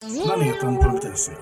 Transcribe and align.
Planeten.se 0.00 1.32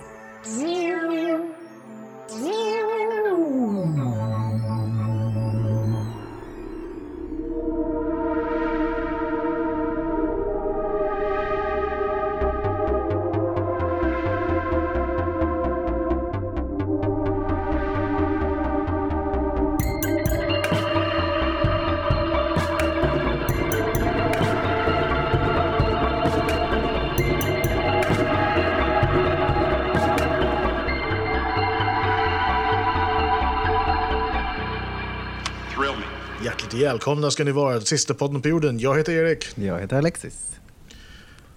välkomna 36.85 37.31
ska 37.31 37.45
ni 37.45 37.51
vara 37.53 37.79
till 37.79 37.87
Sista 37.87 38.15
podden 38.15 38.43
på 38.43 38.49
jorden. 38.49 38.79
Jag 38.79 38.97
heter 38.99 39.13
Erik 39.13 39.47
Jag 39.55 39.81
heter 39.81 39.97
Alexis. 39.97 40.35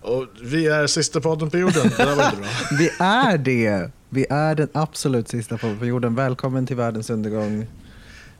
och 0.02 0.26
vi 0.44 0.68
är 0.68 0.88
Sista 0.88 1.22
podden 1.22 1.50
på 1.50 1.58
jorden. 1.58 1.90
Det 1.98 2.04
där 2.04 2.16
var 2.16 2.26
inte 2.26 2.38
bra. 2.38 2.48
Vi 2.80 2.90
är 3.00 3.38
det! 3.38 3.92
Vi 4.10 4.26
är 4.30 4.56
den 4.56 4.68
absolut 4.74 5.28
sista 5.28 5.58
på, 5.58 5.76
på 5.80 5.86
jorden. 5.86 6.16
Välkommen 6.16 6.66
till 6.66 6.76
världens 6.76 7.10
undergång. 7.10 7.68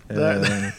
Det- 0.08 0.32
Eh, 0.34 0.70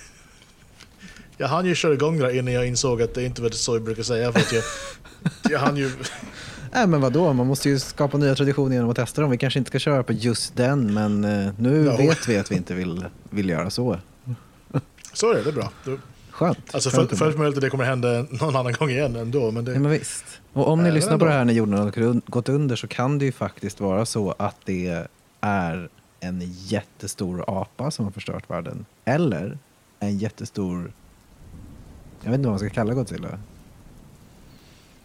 Jag 1.40 1.48
hann 1.48 1.66
ju 1.66 1.74
köra 1.74 1.92
igång 1.94 2.18
där 2.18 2.36
innan 2.38 2.54
jag 2.54 2.66
insåg 2.66 3.02
att 3.02 3.14
det 3.14 3.24
inte 3.24 3.42
var 3.42 3.50
så 3.50 3.74
jag 3.74 3.82
brukar 3.82 4.02
säga. 4.02 4.32
För 4.32 4.40
att 4.40 4.52
jag, 4.52 4.62
jag 5.52 5.58
hann 5.58 5.76
ju... 5.76 5.90
Nej 6.72 6.86
men 6.86 7.00
vadå, 7.00 7.32
man 7.32 7.46
måste 7.46 7.68
ju 7.68 7.78
skapa 7.78 8.18
nya 8.18 8.34
traditioner 8.34 8.74
genom 8.74 8.90
att 8.90 8.96
testa 8.96 9.20
dem. 9.22 9.30
Vi 9.30 9.38
kanske 9.38 9.58
inte 9.58 9.68
ska 9.70 9.78
köra 9.78 10.02
på 10.02 10.12
just 10.12 10.56
den, 10.56 10.94
men 10.94 11.24
eh, 11.24 11.52
nu 11.58 11.84
No. 11.84 11.96
vet 11.96 12.28
vi 12.28 12.38
att 12.38 12.50
vi 12.50 12.56
inte 12.56 12.74
vill, 12.74 13.04
vill 13.30 13.48
göra 13.48 13.70
så. 13.70 13.98
Så 15.18 15.30
är 15.30 15.34
det, 15.34 15.42
det 15.42 15.50
är 15.50 15.52
bra. 15.52 15.70
Du- 15.84 16.00
Skönt. 16.30 16.74
Alltså 16.74 16.90
Skönt 16.90 17.10
för, 17.10 17.16
fullt 17.16 17.38
möjligt 17.38 17.56
att 17.58 17.62
det 17.62 17.70
kommer 17.70 17.84
hända 17.84 18.26
någon 18.30 18.56
annan 18.56 18.72
gång 18.72 18.90
igen 18.90 19.16
ändå. 19.16 19.50
Men 19.50 19.66
Ja, 19.66 19.72
det, 19.72 19.78
men 19.80 19.90
visst. 19.90 20.24
Och 20.52 20.68
om 20.68 20.82
ni 20.82 20.88
Eh, 20.88 20.94
lyssnar 20.94 21.18
på 21.18 21.24
det 21.24 21.30
här 21.32 21.44
när 21.44 21.52
jorden 21.54 21.74
har 21.78 22.30
gått 22.30 22.48
under 22.48 22.76
så 22.76 22.86
kan 22.88 23.18
det 23.18 23.24
ju 23.24 23.32
faktiskt 23.32 23.80
vara 23.80 24.06
så 24.06 24.34
att 24.38 24.56
det 24.64 25.06
är 25.40 25.88
en 26.20 26.40
jättestor 26.44 27.44
apa 27.48 27.90
som 27.90 28.04
har 28.04 28.12
förstört 28.12 28.50
världen. 28.50 28.86
Eller 29.04 29.58
en 30.00 30.18
jättestor, 30.18 30.92
jag 32.22 32.30
vet 32.30 32.38
inte 32.38 32.48
vad 32.48 32.52
man 32.52 32.58
ska 32.58 32.70
kalla 32.70 32.94
Godzilla. 32.94 33.28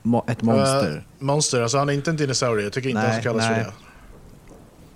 Mo- 0.03 0.31
ett 0.31 0.41
monster. 0.41 0.95
Eh, 1.19 1.23
monster, 1.25 1.61
alltså 1.61 1.77
han 1.77 1.89
är 1.89 1.93
inte 1.93 2.09
en 2.09 2.17
dinosaurie. 2.17 2.63
Jag 2.63 2.73
tycker 2.73 2.89
inte 2.89 3.01
Nej, 3.01 3.11
han 3.11 3.21
ska 3.21 3.29
kallas 3.29 3.45
nej. 3.49 3.63
för 3.63 3.71
det. 3.71 3.73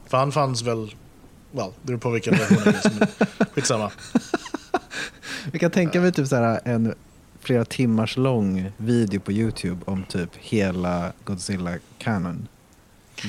För 0.09 0.17
han 0.17 0.31
fanns 0.31 0.61
väl... 0.61 0.95
Well, 1.51 1.69
det 1.81 1.87
beror 1.87 1.97
på 1.97 2.09
vilken 2.09 2.33
version 2.37 2.57
det 2.63 2.69
är. 2.85 3.45
Skitsamma. 3.55 3.91
Vi 5.51 5.59
kan 5.59 5.71
tänka 5.71 6.01
mig 6.01 6.11
typ 6.11 6.27
så 6.27 6.35
här 6.35 6.59
en 6.65 6.95
flera 7.39 7.65
timmars 7.65 8.17
lång 8.17 8.71
video 8.77 9.19
på 9.19 9.31
YouTube 9.31 9.81
om 9.85 10.03
typ 10.03 10.29
hela 10.35 11.11
Godzilla-canon. 11.25 12.47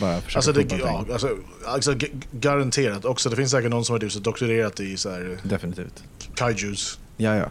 Bara 0.00 0.20
försöka 0.20 0.38
Alltså, 0.38 0.52
det, 0.52 0.78
ja, 0.78 1.04
alltså, 1.12 1.36
alltså 1.66 1.94
garanterat 2.32 3.04
också. 3.04 3.30
Det 3.30 3.36
finns 3.36 3.50
säkert 3.50 3.70
någon 3.70 3.84
som 3.84 3.92
har 3.92 4.00
typ 4.00 4.12
doktorerat 4.24 4.80
i 4.80 4.96
så 4.96 5.10
här, 5.10 5.38
Definitivt. 5.42 6.04
kaijus. 6.34 6.98
Ja, 7.16 7.36
ja. 7.36 7.48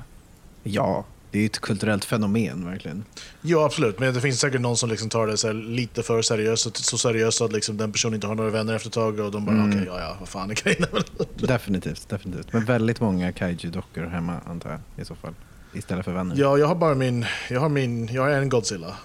Ja, 0.63 1.05
det 1.31 1.37
är 1.37 1.39
ju 1.39 1.45
ett 1.45 1.59
kulturellt 1.59 2.05
fenomen 2.05 2.65
verkligen. 2.65 3.03
Ja, 3.41 3.65
absolut. 3.65 3.99
Men 3.99 4.13
det 4.13 4.21
finns 4.21 4.39
säkert 4.39 4.61
någon 4.61 4.77
som 4.77 4.89
liksom 4.89 5.09
tar 5.09 5.27
det 5.27 5.37
så 5.37 5.51
lite 5.53 6.03
för 6.03 6.21
seriöst. 6.21 6.77
Så 6.77 6.97
seriöst 6.97 7.41
att 7.41 7.51
liksom 7.53 7.77
den 7.77 7.91
personen 7.91 8.15
inte 8.15 8.27
har 8.27 8.35
några 8.35 8.49
vänner 8.49 8.73
efter 8.73 8.89
ett 8.89 8.93
tag. 8.93 9.19
Och 9.19 9.31
de 9.31 9.45
bara, 9.45 9.55
Mm. 9.55 9.69
okej, 9.69 9.83
ja, 9.87 9.99
ja, 9.99 10.15
vad 10.19 10.29
fan 10.29 10.51
är 10.51 10.55
grejen? 10.55 10.87
Definitivt, 11.35 12.09
definitivt. 12.09 12.53
Men 12.53 12.65
väldigt 12.65 12.99
många 13.01 13.31
kaiju-dockor 13.31 14.05
hemma 14.05 14.35
antar 14.45 14.69
jag 14.69 14.79
i 15.01 15.05
så 15.05 15.15
fall. 15.15 15.33
Istället 15.73 16.05
för 16.05 16.11
vänner. 16.11 16.35
ja, 16.37 16.57
jag 16.57 16.67
har 16.67 16.75
bara 16.75 16.95
min... 16.95 17.25
Jag 17.49 17.59
har, 17.59 17.69
min, 17.69 18.07
jag 18.13 18.21
har 18.21 18.29
en 18.29 18.49
Godzilla 18.49 18.95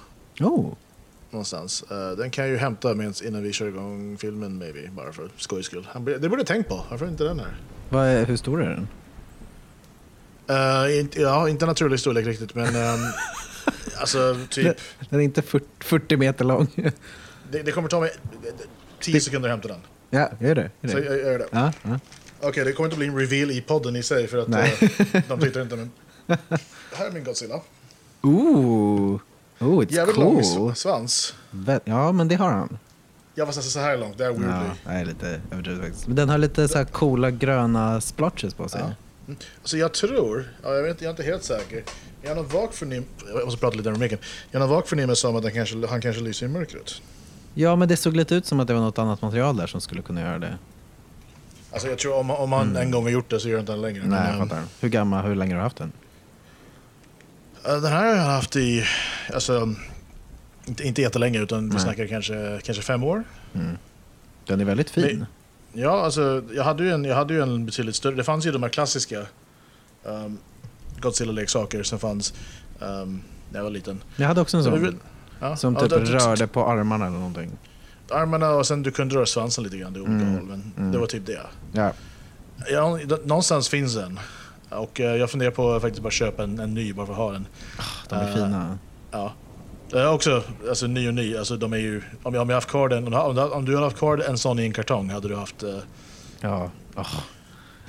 Oh, 0.40 0.72
någonstans. 1.30 1.84
Eh, 1.90 2.10
den 2.18 2.30
kan 2.30 2.44
jag 2.44 2.50
ju 2.52 2.56
hämta 2.58 2.94
med, 2.94 3.14
innan 3.24 3.42
vi 3.42 3.52
kör 3.52 3.68
igång 3.68 4.18
filmen, 4.18 4.58
maybe. 4.58 4.90
Bara 4.92 5.12
för 5.12 5.28
skojs 5.36 5.66
skull. 5.66 5.88
Det 6.20 6.28
borde 6.28 6.40
jag 6.40 6.46
tänkt 6.46 6.68
på. 6.68 6.84
Varför 6.90 7.08
inte 7.08 7.24
den 7.24 7.40
här? 7.40 8.04
är, 8.04 8.26
hur 8.26 8.36
stor 8.36 8.62
är 8.62 8.68
den? 8.70 8.88
Uh, 10.52 10.98
inte, 11.00 11.20
ja, 11.20 11.48
inte 11.48 11.66
naturlig 11.66 12.00
storlek 12.00 12.26
riktigt, 12.26 12.54
men... 12.54 12.76
ehm, 12.76 13.00
alltså, 14.00 14.36
typ... 14.50 14.78
Den 15.10 15.20
är 15.20 15.24
inte 15.24 15.42
40, 15.42 15.66
40 15.80 16.16
meter 16.16 16.44
lång. 16.44 16.68
Det, 17.50 17.62
det 17.62 17.72
kommer 17.72 17.88
ta 17.88 18.00
mig 18.00 18.10
10 19.00 19.20
sekunder 19.20 19.48
att 19.48 19.52
hämta 19.52 19.68
den. 19.68 19.80
ja, 20.10 20.30
är 20.40 20.54
det? 20.54 20.70
Så 20.80 20.86
det? 20.86 21.04
jag, 21.04 21.14
jag 21.14 21.18
gör 21.32 21.38
det. 21.38 21.46
Ja, 21.50 21.72
ja. 21.82 21.98
Okej, 22.40 22.64
det 22.64 22.72
kommer 22.72 22.86
inte 22.86 22.96
bli 22.98 23.06
en 23.06 23.18
reveal 23.18 23.50
i 23.50 23.60
podden 23.60 23.96
i 23.96 24.02
sig 24.02 24.26
för 24.26 24.38
att 24.38 24.48
Nej. 24.48 24.78
eh, 25.12 25.22
de 25.28 25.40
tittar 25.40 25.62
inte. 25.62 25.76
Men... 25.76 25.90
Här 26.92 27.06
är 27.06 27.10
min 27.10 27.24
Godzilla. 27.24 27.60
Ooh, 28.22 29.20
oh, 29.60 29.80
it's 29.80 29.92
Jävligt 29.92 30.16
lång 30.16 30.34
cool. 30.34 30.42
sv- 30.42 30.74
svans. 30.74 31.34
Ja, 31.84 32.12
men 32.12 32.28
det 32.28 32.34
har 32.34 32.50
han. 32.50 32.78
Jag 33.34 33.46
var 33.46 33.52
så 33.52 33.80
här 33.80 33.96
långt, 33.96 34.18
det 34.18 34.24
är 34.24 34.30
weirdly. 34.30 34.48
Ja, 34.84 34.90
det 34.92 34.98
är 34.98 35.04
lite 35.04 35.40
överdrivet 35.50 35.80
faktiskt. 35.80 36.06
Men 36.06 36.16
den 36.16 36.28
har 36.28 36.38
lite 36.38 36.68
så 36.68 36.78
här 36.78 36.84
coola 36.84 37.30
gröna 37.30 38.00
splotches 38.00 38.54
på 38.54 38.68
sig. 38.68 38.80
Ja. 38.80 38.94
Mm. 39.26 39.38
Så 39.64 39.76
jag 39.76 39.94
tror, 39.94 40.44
ja, 40.62 40.74
jag, 40.74 40.82
vet, 40.82 41.00
jag 41.00 41.06
är 41.06 41.10
inte 41.10 41.22
helt 41.22 41.44
säker, 41.44 41.84
jag 42.22 42.30
har 42.30 42.36
någon 42.36 42.48
vag 42.48 42.74
förnim... 42.74 43.04
Jag 43.34 43.44
måste 43.44 43.60
prata 43.60 43.76
lite 43.76 43.90
med 43.90 44.00
micken. 44.00 44.18
Jag 44.50 44.60
har 44.60 44.68
vag 44.68 44.88
förnimmelse 44.88 45.28
om 45.28 45.36
att 45.36 45.42
den 45.42 45.52
kanske, 45.52 45.86
han 45.86 46.00
kanske 46.00 46.22
lyser 46.22 46.46
i 46.46 46.48
mörkret. 46.48 47.02
Ja, 47.54 47.76
men 47.76 47.88
det 47.88 47.96
såg 47.96 48.16
lite 48.16 48.34
ut 48.34 48.46
som 48.46 48.60
att 48.60 48.66
det 48.66 48.74
var 48.74 48.80
något 48.80 48.98
annat 48.98 49.22
material 49.22 49.56
där 49.56 49.66
som 49.66 49.80
skulle 49.80 50.02
kunna 50.02 50.20
göra 50.20 50.38
det. 50.38 50.58
Alltså 51.72 51.88
jag 51.88 51.98
tror 51.98 52.14
om, 52.14 52.30
om 52.30 52.52
han 52.52 52.76
en 52.76 52.90
gång 52.90 53.02
har 53.02 53.10
gjort 53.10 53.30
det 53.30 53.40
så 53.40 53.48
gör 53.48 53.60
inte 53.60 53.72
han 53.72 53.80
längre. 53.80 54.02
Mm. 54.02 54.10
Nej, 54.10 54.20
Men, 54.20 54.32
jag 54.32 54.42
ehm, 54.42 54.48
fattar. 54.48 54.62
Hur 54.80 54.88
gammal, 54.88 55.24
hur 55.24 55.34
länge 55.34 55.54
har 55.54 55.58
du 55.58 55.62
haft 55.62 55.76
den? 55.76 55.92
Den 57.62 57.84
här 57.84 58.06
har 58.06 58.16
jag 58.16 58.24
haft 58.24 58.56
i, 58.56 58.84
alltså, 59.32 59.74
inte, 60.64 60.82
inte 60.86 61.02
jättelänge 61.02 61.40
utan 61.42 61.68
vi 61.68 61.74
Nej. 61.74 61.80
snackar 61.80 62.06
kanske, 62.06 62.60
kanske 62.64 62.82
fem 62.82 63.04
år. 63.04 63.24
Mm. 63.54 63.78
Den 64.46 64.60
är 64.60 64.64
väldigt 64.64 64.90
fin. 64.90 65.18
Nej. 65.18 65.26
Ja, 65.72 66.04
alltså 66.04 66.42
jag 66.54 66.64
hade 66.64 66.84
ju 66.84 66.90
en, 66.90 67.04
jag 67.04 67.16
hade 67.16 67.34
ju 67.34 67.42
en 67.42 67.66
betydligt 67.66 67.94
större, 67.96 68.14
det 68.14 68.24
fanns 68.24 68.46
ju 68.46 68.50
de 68.52 68.62
här 68.62 68.70
klassiska 68.70 69.26
um, 70.04 70.38
Godzilla-leksaker 71.00 71.82
som 71.82 71.98
fanns 71.98 72.34
um, 72.80 73.22
när 73.50 73.58
jag 73.58 73.64
var 73.64 73.70
liten. 73.70 74.02
Jag 74.16 74.28
hade 74.28 74.40
också 74.40 74.56
en 74.56 74.64
sån. 74.64 75.00
Ja, 75.40 75.56
Som 75.56 75.74
ja, 75.74 75.80
typ 75.80 75.90
det- 75.90 75.98
det- 75.98 76.12
rörde 76.18 76.46
på 76.46 76.66
armarna 76.66 77.06
eller 77.06 77.16
någonting. 77.16 77.50
Armarna 78.10 78.50
och 78.50 78.66
sen 78.66 78.82
du 78.82 78.90
kunde 78.90 79.14
röra 79.16 79.26
svansen 79.26 79.64
lite 79.64 79.76
grann 79.78 79.96
olika 79.96 80.10
Mm, 80.12 80.34
håll. 80.34 80.42
Men 80.42 80.72
mm. 80.78 80.92
det 80.92 80.98
var 80.98 81.06
typ 81.06 81.26
det. 81.26 81.40
Ja. 81.72 81.92
Ja, 82.70 82.98
någonstans 83.24 83.68
finns 83.68 83.94
den. 83.94 84.20
Och 84.70 85.00
eh, 85.00 85.16
jag 85.16 85.30
funderar 85.30 85.50
på 85.50 85.72
att 85.72 85.82
faktiskt 85.82 86.02
bara 86.02 86.10
köpa 86.10 86.42
en, 86.44 86.58
en 86.58 86.74
ny 86.74 86.92
bara 86.92 87.06
för 87.06 87.12
att 87.12 87.18
ha 87.18 87.32
den. 87.32 87.46
De 88.08 88.14
är 88.14 88.28
Eh, 88.28 88.34
fina. 88.34 88.78
Ja. 89.10 89.32
Det 89.92 90.00
är 90.00 90.08
också, 90.12 90.42
alltså 90.68 90.86
ny 90.86 91.08
och 91.08 91.14
ny, 91.14 91.36
alltså 91.36 91.56
de 91.56 91.72
är 91.72 91.76
ju, 91.76 92.02
om 92.22 92.34
jag, 92.34 92.42
om 92.42 92.48
jag 92.48 92.56
haft 92.56 92.68
kvar 92.68 92.88
den, 92.88 93.14
om, 93.14 93.34
du- 93.34 93.40
om 93.42 93.64
du 93.64 93.74
hade 93.74 93.86
haft 93.86 93.96
kvar 93.96 94.18
en 94.28 94.38
sån 94.38 94.58
i 94.58 94.62
en 94.62 94.72
kartong 94.72 95.10
hade 95.10 95.28
du 95.28 95.36
haft 95.36 95.62
eh, 95.62 95.78
Ja. 96.40 96.70
Oh. 96.96 97.14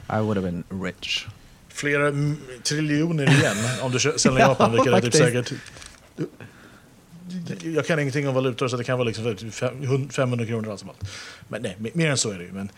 I 0.10 0.22
would 0.22 0.38
have 0.38 0.52
been 0.52 0.64
rich. 0.84 1.26
flera 1.70 2.08
m- 2.08 2.38
triljoner 2.64 3.24
igen 3.40 3.56
om 3.82 3.92
du 3.92 4.00
säljer 4.00 4.40
Ja, 4.40 4.48
Japan, 4.48 4.72
vilket 4.72 4.94
är 4.94 5.02
typ 5.02 5.14
säkert... 5.14 5.52
Jag 7.64 7.86
kan 7.88 8.00
ingenting 8.00 8.28
om 8.28 8.36
valutor 8.36 8.68
så 8.68 8.78
det 8.78 8.84
kan 8.84 8.98
vara 8.98 9.08
liksom 9.08 9.36
typ 9.36 9.54
fem- 9.54 10.10
500 10.10 10.46
kronor 10.46 10.72
allt 10.72 10.80
som 10.80 10.90
allt. 10.90 11.10
Men 11.48 11.62
nej, 11.62 11.78
mer- 11.94 12.08
än 12.10 12.18
så 12.18 12.32
är 12.32 12.38
det 12.38 12.44
ju. 12.44 12.52
Men 12.52 12.70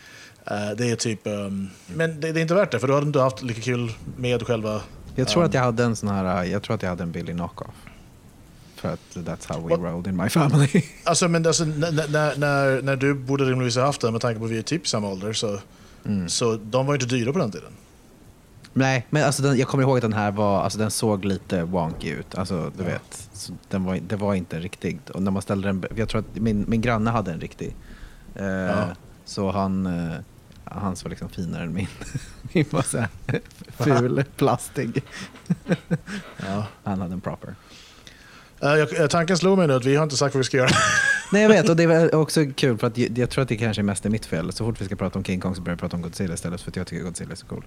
eh, 0.46 0.70
det 0.76 0.90
är 0.90 0.96
typ... 0.96 1.26
ehm, 1.26 1.70
men 1.86 2.20
det, 2.20 2.32
det 2.32 2.40
är 2.40 2.42
inte 2.42 2.54
värt 2.54 2.70
det, 2.70 2.78
för 2.78 2.88
då 2.88 2.94
hade 2.94 3.04
du 3.04 3.08
inte 3.08 3.20
haft 3.20 3.42
lika 3.42 3.60
kul 3.60 3.92
med 4.16 4.42
själva... 4.46 4.80
Jag 5.14 5.28
tror 5.28 5.42
ehm, 5.42 5.48
att 5.48 5.54
jag 5.54 5.60
hade 5.62 5.84
en 5.84 5.96
sån 5.96 6.08
här, 6.08 6.44
jag 6.44 6.62
tror 6.62 6.74
att 6.76 6.82
jag 6.82 6.90
hade 6.90 7.02
en 7.02 7.12
billig 7.12 7.34
knockoff. 7.36 7.74
För 8.86 9.20
att 9.20 9.26
that's 9.26 9.48
how 9.54 9.60
we 9.68 9.76
What? 9.76 9.80
rolled 9.80 10.06
in 10.06 10.16
my 10.16 10.28
family. 10.28 10.68
Alltså, 11.04 11.28
men 11.28 11.46
alltså, 11.46 11.64
när, 11.64 12.36
när, 12.38 12.82
när, 12.82 12.96
du 12.96 13.14
borde 13.14 13.44
rimligtvis 13.44 13.76
ha 13.76 13.84
haft 13.84 14.00
den 14.00 14.12
med 14.12 14.20
tanke 14.20 14.38
på 14.38 14.44
att 14.44 14.50
vi 14.50 14.58
är 14.58 14.62
typ 14.62 14.88
samma 14.88 15.08
ålder 15.08 15.32
så, 15.32 15.58
Mm. 16.04 16.28
så 16.28 16.56
de 16.56 16.86
var 16.86 16.94
ju 16.94 17.00
inte 17.02 17.16
dyra 17.16 17.32
på 17.32 17.38
den 17.38 17.50
tiden. 17.50 17.72
Nej, 18.72 19.06
men 19.10 19.24
alltså 19.24 19.42
den, 19.42 19.56
jag 19.58 19.68
kommer 19.68 19.84
ihåg 19.84 19.96
att 19.96 20.02
den 20.02 20.12
här 20.12 20.30
var, 20.30 20.62
alltså 20.62 20.78
den 20.78 20.90
såg 20.90 21.24
lite 21.24 21.62
wonky 21.64 22.10
ut. 22.10 22.34
Alltså 22.34 22.72
du 22.76 22.82
Ja. 22.84 22.88
vet, 22.90 23.30
den 23.68 23.84
var, 23.84 23.98
det 24.08 24.16
var 24.16 24.34
inte 24.34 24.60
riktig. 24.60 24.98
Och 25.14 25.22
när 25.22 25.30
man 25.30 25.42
ställde 25.42 25.68
den, 25.68 25.84
jag 25.96 26.08
tror 26.08 26.20
att 26.20 26.34
min, 26.40 26.64
min 26.68 26.80
granne 26.80 27.10
hade 27.10 27.32
en 27.32 27.40
riktig. 27.40 27.76
Eh, 28.34 28.44
Ja. 28.46 28.84
Så 29.24 29.50
han, 29.50 29.86
eh, 29.86 30.16
hans 30.64 31.04
var 31.04 31.10
liksom 31.10 31.28
finare 31.28 31.62
än 31.62 31.72
min. 31.72 31.86
min 32.52 32.64
var 32.70 32.82
så 32.82 32.98
här 32.98 33.08
ful, 33.78 34.24
plastig. 34.36 35.02
Ja. 36.46 36.64
Han 36.84 37.00
hade 37.00 37.12
en 37.14 37.20
proper. 37.20 37.54
Eh, 38.62 38.68
jag, 38.68 39.00
eh, 39.00 39.06
tanken 39.06 39.38
slog 39.38 39.58
mig 39.58 39.66
nu 39.66 39.74
att 39.74 39.84
vi 39.84 39.96
har 39.96 40.02
inte 40.04 40.16
sagt 40.16 40.34
vad 40.34 40.38
vi 40.40 40.44
ska 40.44 40.56
göra. 40.56 40.68
Nej 41.32 41.42
jag 41.42 41.48
vet 41.48 41.68
och 41.68 41.76
det 41.76 41.82
är 41.82 42.14
också 42.14 42.44
kul 42.56 42.78
för 42.78 42.86
att 42.86 42.98
jag, 42.98 43.18
jag 43.18 43.30
tror 43.30 43.42
att 43.42 43.48
det 43.48 43.56
kanske 43.56 43.80
är 43.80 43.84
mest 43.84 44.06
är 44.06 44.10
mitt 44.10 44.26
fel. 44.26 44.52
Så 44.52 44.64
fort 44.64 44.80
vi 44.80 44.84
ska 44.84 44.96
prata 44.96 45.18
om 45.18 45.24
King 45.24 45.40
Kong 45.40 45.54
så 45.54 45.60
börjar 45.60 45.76
vi 45.76 45.80
prata 45.80 45.96
om 45.96 46.02
Godzilla 46.02 46.34
istället 46.34 46.60
för 46.60 46.70
att 46.70 46.76
jag 46.76 46.86
tycker 46.86 47.04
Godzilla 47.04 47.30
är 47.32 47.36
så 47.36 47.46
cool. 47.46 47.64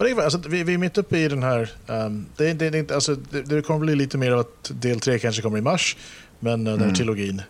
Är, 0.00 0.22
alltså, 0.22 0.38
vi, 0.48 0.62
vi 0.64 0.74
är 0.74 0.78
mitt 0.78 0.98
uppe 0.98 1.18
i 1.18 1.28
den 1.28 1.42
här... 1.42 1.70
ehm, 1.86 2.26
det, 2.36 2.52
det, 2.52 2.70
det, 2.70 2.90
är 2.90 2.94
alltså, 2.94 3.14
det, 3.14 3.42
det 3.42 3.62
kommer 3.62 3.80
bli 3.80 3.94
lite 3.94 4.18
mer 4.18 4.30
av 4.32 4.38
att 4.38 4.70
del 4.74 5.00
tre 5.00 5.18
kanske 5.18 5.42
kommer 5.42 5.58
i 5.58 5.60
mars, 5.60 5.96
men 6.38 6.60
uh, 6.66 6.72
den 6.72 6.78
här 6.78 6.84
Mm. 6.84 6.94
trilogin. 6.94 7.42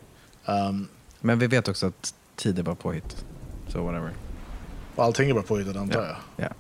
Um, 0.47 0.89
Men 1.21 1.39
vi 1.39 1.47
vet 1.47 1.69
också 1.69 1.87
att 1.87 2.15
tider 2.37 2.63
var 2.63 2.75
påhitt. 2.75 3.25
Så 3.69 3.83
whatever. 3.85 4.11
Allting 4.97 5.31
är 5.31 5.35
bara 5.35 5.43
påhittat 5.43 5.77
antar 5.77 6.01
Ja. 6.01 6.17
jag. 6.37 6.47
Ja. 6.47 6.55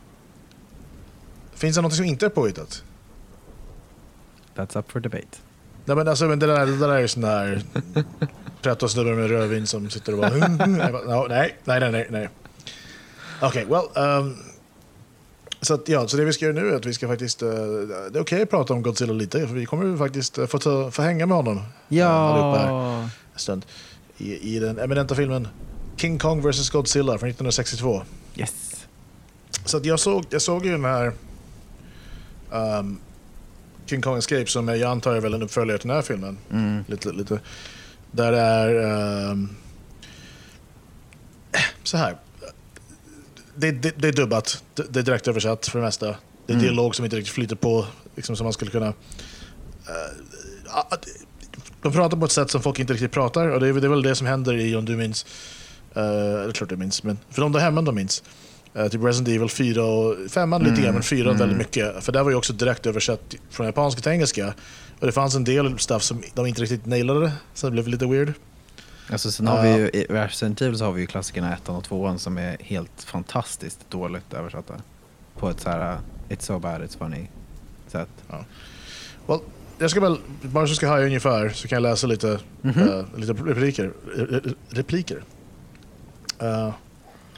Finns 1.54 1.76
det 1.76 1.82
något 1.82 1.94
som 1.94 2.04
inte 2.04 2.26
är 2.26 2.30
påhittat? 2.30 2.82
That's 4.56 4.78
up 4.78 4.90
for 4.92 5.00
debate. 5.00 5.26
Nej 5.84 5.96
men 5.96 6.08
alltså 6.08 6.24
men 6.24 6.38
det 6.38 6.46
där, 6.46 6.66
det 6.66 6.76
där 6.78 6.88
är 6.88 6.98
ju 6.98 7.08
sån 7.08 7.22
där 7.22 7.62
13 8.62 8.88
snubbar 8.88 9.12
med 9.12 9.30
rödvin 9.30 9.66
som 9.66 9.90
sitter 9.90 10.12
och 10.12 10.18
bara 10.18 10.30
"No, 10.66 11.26
nej, 11.28 11.56
nej, 11.64 11.90
nej, 11.92 12.06
nej. 12.10 12.28
Okej, 13.42 13.64
well. 13.64 14.04
Um, 14.04 14.36
så, 15.60 15.74
att, 15.74 15.88
ja, 15.88 16.08
så 16.08 16.16
det 16.16 16.24
vi 16.24 16.32
ska 16.32 16.44
göra 16.44 16.54
nu 16.62 16.68
är 16.70 16.76
att 16.76 16.86
vi 16.86 16.94
ska 16.94 17.08
faktiskt, 17.08 17.42
eh, 17.42 17.48
det 18.12 18.18
är 18.18 18.22
okej 18.22 18.42
att 18.42 18.50
prata 18.50 18.72
om 18.74 18.82
Godzilla 18.82 19.12
lite, 19.12 19.46
för 19.46 19.54
vi 19.54 19.66
kommer 19.66 19.84
ju 19.86 19.98
faktiskt 19.98 20.38
eh, 20.38 20.46
få, 20.46 20.58
ta, 20.58 20.90
få 20.90 21.02
hänga 21.02 21.26
med 21.26 21.36
honom 21.36 21.56
eh, 21.56 21.62
här 21.62 21.68
Ja! 21.88 23.00
en 23.32 23.38
stund. 23.38 23.66
I, 24.18 24.56
I 24.56 24.58
den 24.58 24.78
eminenta 24.78 25.14
filmen 25.14 25.48
King 25.96 26.18
Kong 26.18 26.50
vs 26.50 26.70
Godzilla 26.70 27.18
från 27.18 27.28
1962. 27.28 28.02
Yes! 28.36 28.86
Så 29.64 29.76
att 29.76 29.84
jag, 29.84 30.00
såg, 30.00 30.24
jag 30.30 30.42
såg 30.42 30.66
ju 30.66 30.72
den 30.72 30.84
här 30.84 31.12
um, 32.50 32.98
King 33.90 34.02
Kong 34.02 34.18
Escape 34.18 34.46
som 34.46 34.68
jag 34.68 34.82
antar 34.82 35.14
är 35.14 35.20
väl 35.20 35.34
en 35.34 35.42
uppföljare 35.42 35.78
till 35.78 35.88
den 35.88 35.96
här 35.96 36.02
filmen. 36.02 36.38
Mm. 36.50 36.84
Lite, 36.88 37.12
lite. 37.12 37.40
Där 38.10 38.32
är 38.32 38.84
ehm, 39.30 39.48
så 41.82 41.96
här. 41.96 42.16
Det, 43.54 43.70
det, 43.70 43.94
det 43.96 44.08
är 44.08 44.12
dubbat, 44.12 44.64
det, 44.74 44.96
är 44.96 45.02
direkt 45.02 45.28
översatt 45.28 45.66
för 45.66 45.78
det 45.78 45.84
mesta. 45.84 46.06
Det 46.06 46.52
är 46.52 46.54
Mm. 46.54 46.62
dialog 46.62 46.94
som 46.94 47.04
inte 47.04 47.16
riktigt 47.16 47.34
flyter 47.34 47.56
på, 47.56 47.86
liksom 48.16 48.36
som 48.36 48.44
man 48.44 48.52
skulle 48.52 48.70
kunna... 48.70 48.86
eh, 48.86 48.92
ah, 50.68 50.96
de 51.82 51.92
pratar 51.92 52.16
på 52.16 52.24
ett 52.24 52.32
sätt 52.32 52.50
som 52.50 52.62
folk 52.62 52.78
inte 52.78 52.92
riktigt 52.92 53.12
pratar 53.12 53.48
och 53.48 53.60
det 53.60 53.68
är, 53.68 53.72
det 53.72 53.86
är 53.86 53.88
väl 53.88 54.02
det 54.02 54.14
som 54.14 54.26
händer 54.26 54.56
i, 54.56 54.76
om 54.76 54.84
du 54.84 54.96
minns, 54.96 55.26
uh, 55.96 56.02
det 56.02 56.48
är 56.48 56.52
klart 56.52 56.68
du 56.68 56.76
minns, 56.76 57.02
men 57.02 57.18
för 57.30 57.42
de 57.42 57.52
där 57.52 57.60
hemma 57.60 57.82
de 57.82 57.94
minns. 57.94 58.22
Uh, 58.76 58.88
typ 58.88 59.04
Resident 59.04 59.28
Evil 59.28 59.48
4 59.48 59.84
och 59.84 60.16
5 60.30 60.50
lite 60.52 60.70
Mm. 60.70 60.82
grann, 60.82 60.94
men 60.94 61.02
4 61.02 61.24
Mm. 61.28 61.38
väldigt 61.38 61.58
mycket. 61.58 62.04
För 62.04 62.12
där 62.12 62.22
var 62.22 62.30
ju 62.30 62.36
också 62.36 62.52
direkt 62.52 62.86
översatt 62.86 63.34
från 63.50 63.66
japanska 63.66 64.00
till 64.00 64.12
engelska. 64.12 64.54
Och 65.00 65.06
det 65.06 65.12
fanns 65.12 65.34
en 65.34 65.44
del 65.44 65.78
stuff 65.78 66.02
som 66.02 66.22
de 66.34 66.46
inte 66.46 66.62
riktigt 66.62 66.86
nailade, 66.86 67.32
så 67.54 67.66
det 67.66 67.72
blev 67.72 67.88
lite 67.88 68.06
weird. 68.06 68.32
Alltså 69.12 69.30
sen 69.30 69.46
har 69.46 69.56
Ja. 69.56 69.62
vi 69.76 69.80
ju, 69.82 69.88
i 69.88 70.06
Resident 70.10 70.62
Evil 70.62 70.78
så 70.78 70.84
har 70.84 70.92
vi 70.92 71.00
ju 71.00 71.06
klassikerna 71.06 71.54
ettan 71.54 71.76
och 71.76 71.84
tvåan 71.84 72.18
som 72.18 72.38
är 72.38 72.56
helt 72.60 73.02
fantastiskt 73.02 73.78
dåligt 73.90 74.34
översatta. 74.34 74.74
På 75.38 75.50
ett 75.50 75.60
så 75.60 75.70
här, 75.70 75.92
uh, 75.92 75.98
it's 76.28 76.40
so 76.42 76.58
bad, 76.58 76.80
it's 76.82 76.98
funny 76.98 77.26
sätt. 77.88 78.08
Well, 79.26 79.38
jag 79.78 79.90
ska 79.90 80.00
väl, 80.00 80.18
bara 80.42 80.66
så 80.66 80.74
ska 80.74 80.88
haja 80.88 81.06
ungefär, 81.06 81.48
så 81.48 81.68
kan 81.68 81.76
jag 81.76 81.82
läsa 81.90 82.06
lite, 82.06 82.38
Mhm. 82.62 82.88
eh, 82.88 83.04
lite 83.16 83.32
repliker. 83.32 83.92
Re- 84.16 84.54
repliker. 84.68 85.22
Eh, 86.38 86.70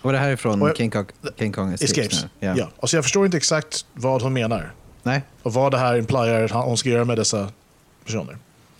Och 0.02 0.12
det 0.12 0.18
här 0.18 0.30
är 0.30 0.36
från 0.36 0.60
jag- 0.60 0.76
King 0.76 0.90
Kong, 0.90 1.06
King 1.38 1.52
Kong 1.52 1.72
Escapes, 1.72 1.98
escapes. 1.98 2.26
nu. 2.40 2.54
Ja. 2.56 2.68
Och 2.76 2.90
så 2.90 2.96
jag 2.96 3.04
förstår 3.04 3.24
inte 3.24 3.36
exakt 3.36 3.86
vad 3.94 4.22
hon 4.22 4.32
menar. 4.32 4.72
Nej, 5.02 5.22
Och 5.42 5.52
vad 5.52 5.72
det 5.72 5.78
här 5.78 5.96
implier 5.96 6.44
att 6.44 6.50
hon 6.50 6.76
ska 6.76 6.88
göra 6.88 7.04
med 7.04 7.18
dessa 7.18 7.48
personer. 8.04 8.36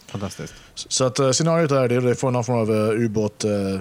fantastiskt. 0.07 0.55
Så- 0.75 1.05
att 1.05 1.21
uh, 1.21 1.31
scenariot 1.31 1.71
är 1.71 1.89
det, 1.89 2.01
det 2.01 2.15
får 2.15 2.31
någon 2.31 2.45
form 2.45 2.59
av 2.59 2.71
uh, 2.71 3.05
ubåt, 3.05 3.45
uh, 3.45 3.81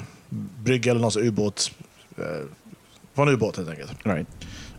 brygga 0.64 0.92
eller 0.92 1.02
någon 1.02 1.12
ubåt. 1.18 1.72
Uh, 2.20 2.26
på 3.14 3.22
en 3.22 3.30
ubåt 3.30 3.58
helt 3.58 3.70
enkelt. 3.70 3.92
Right. 4.04 4.28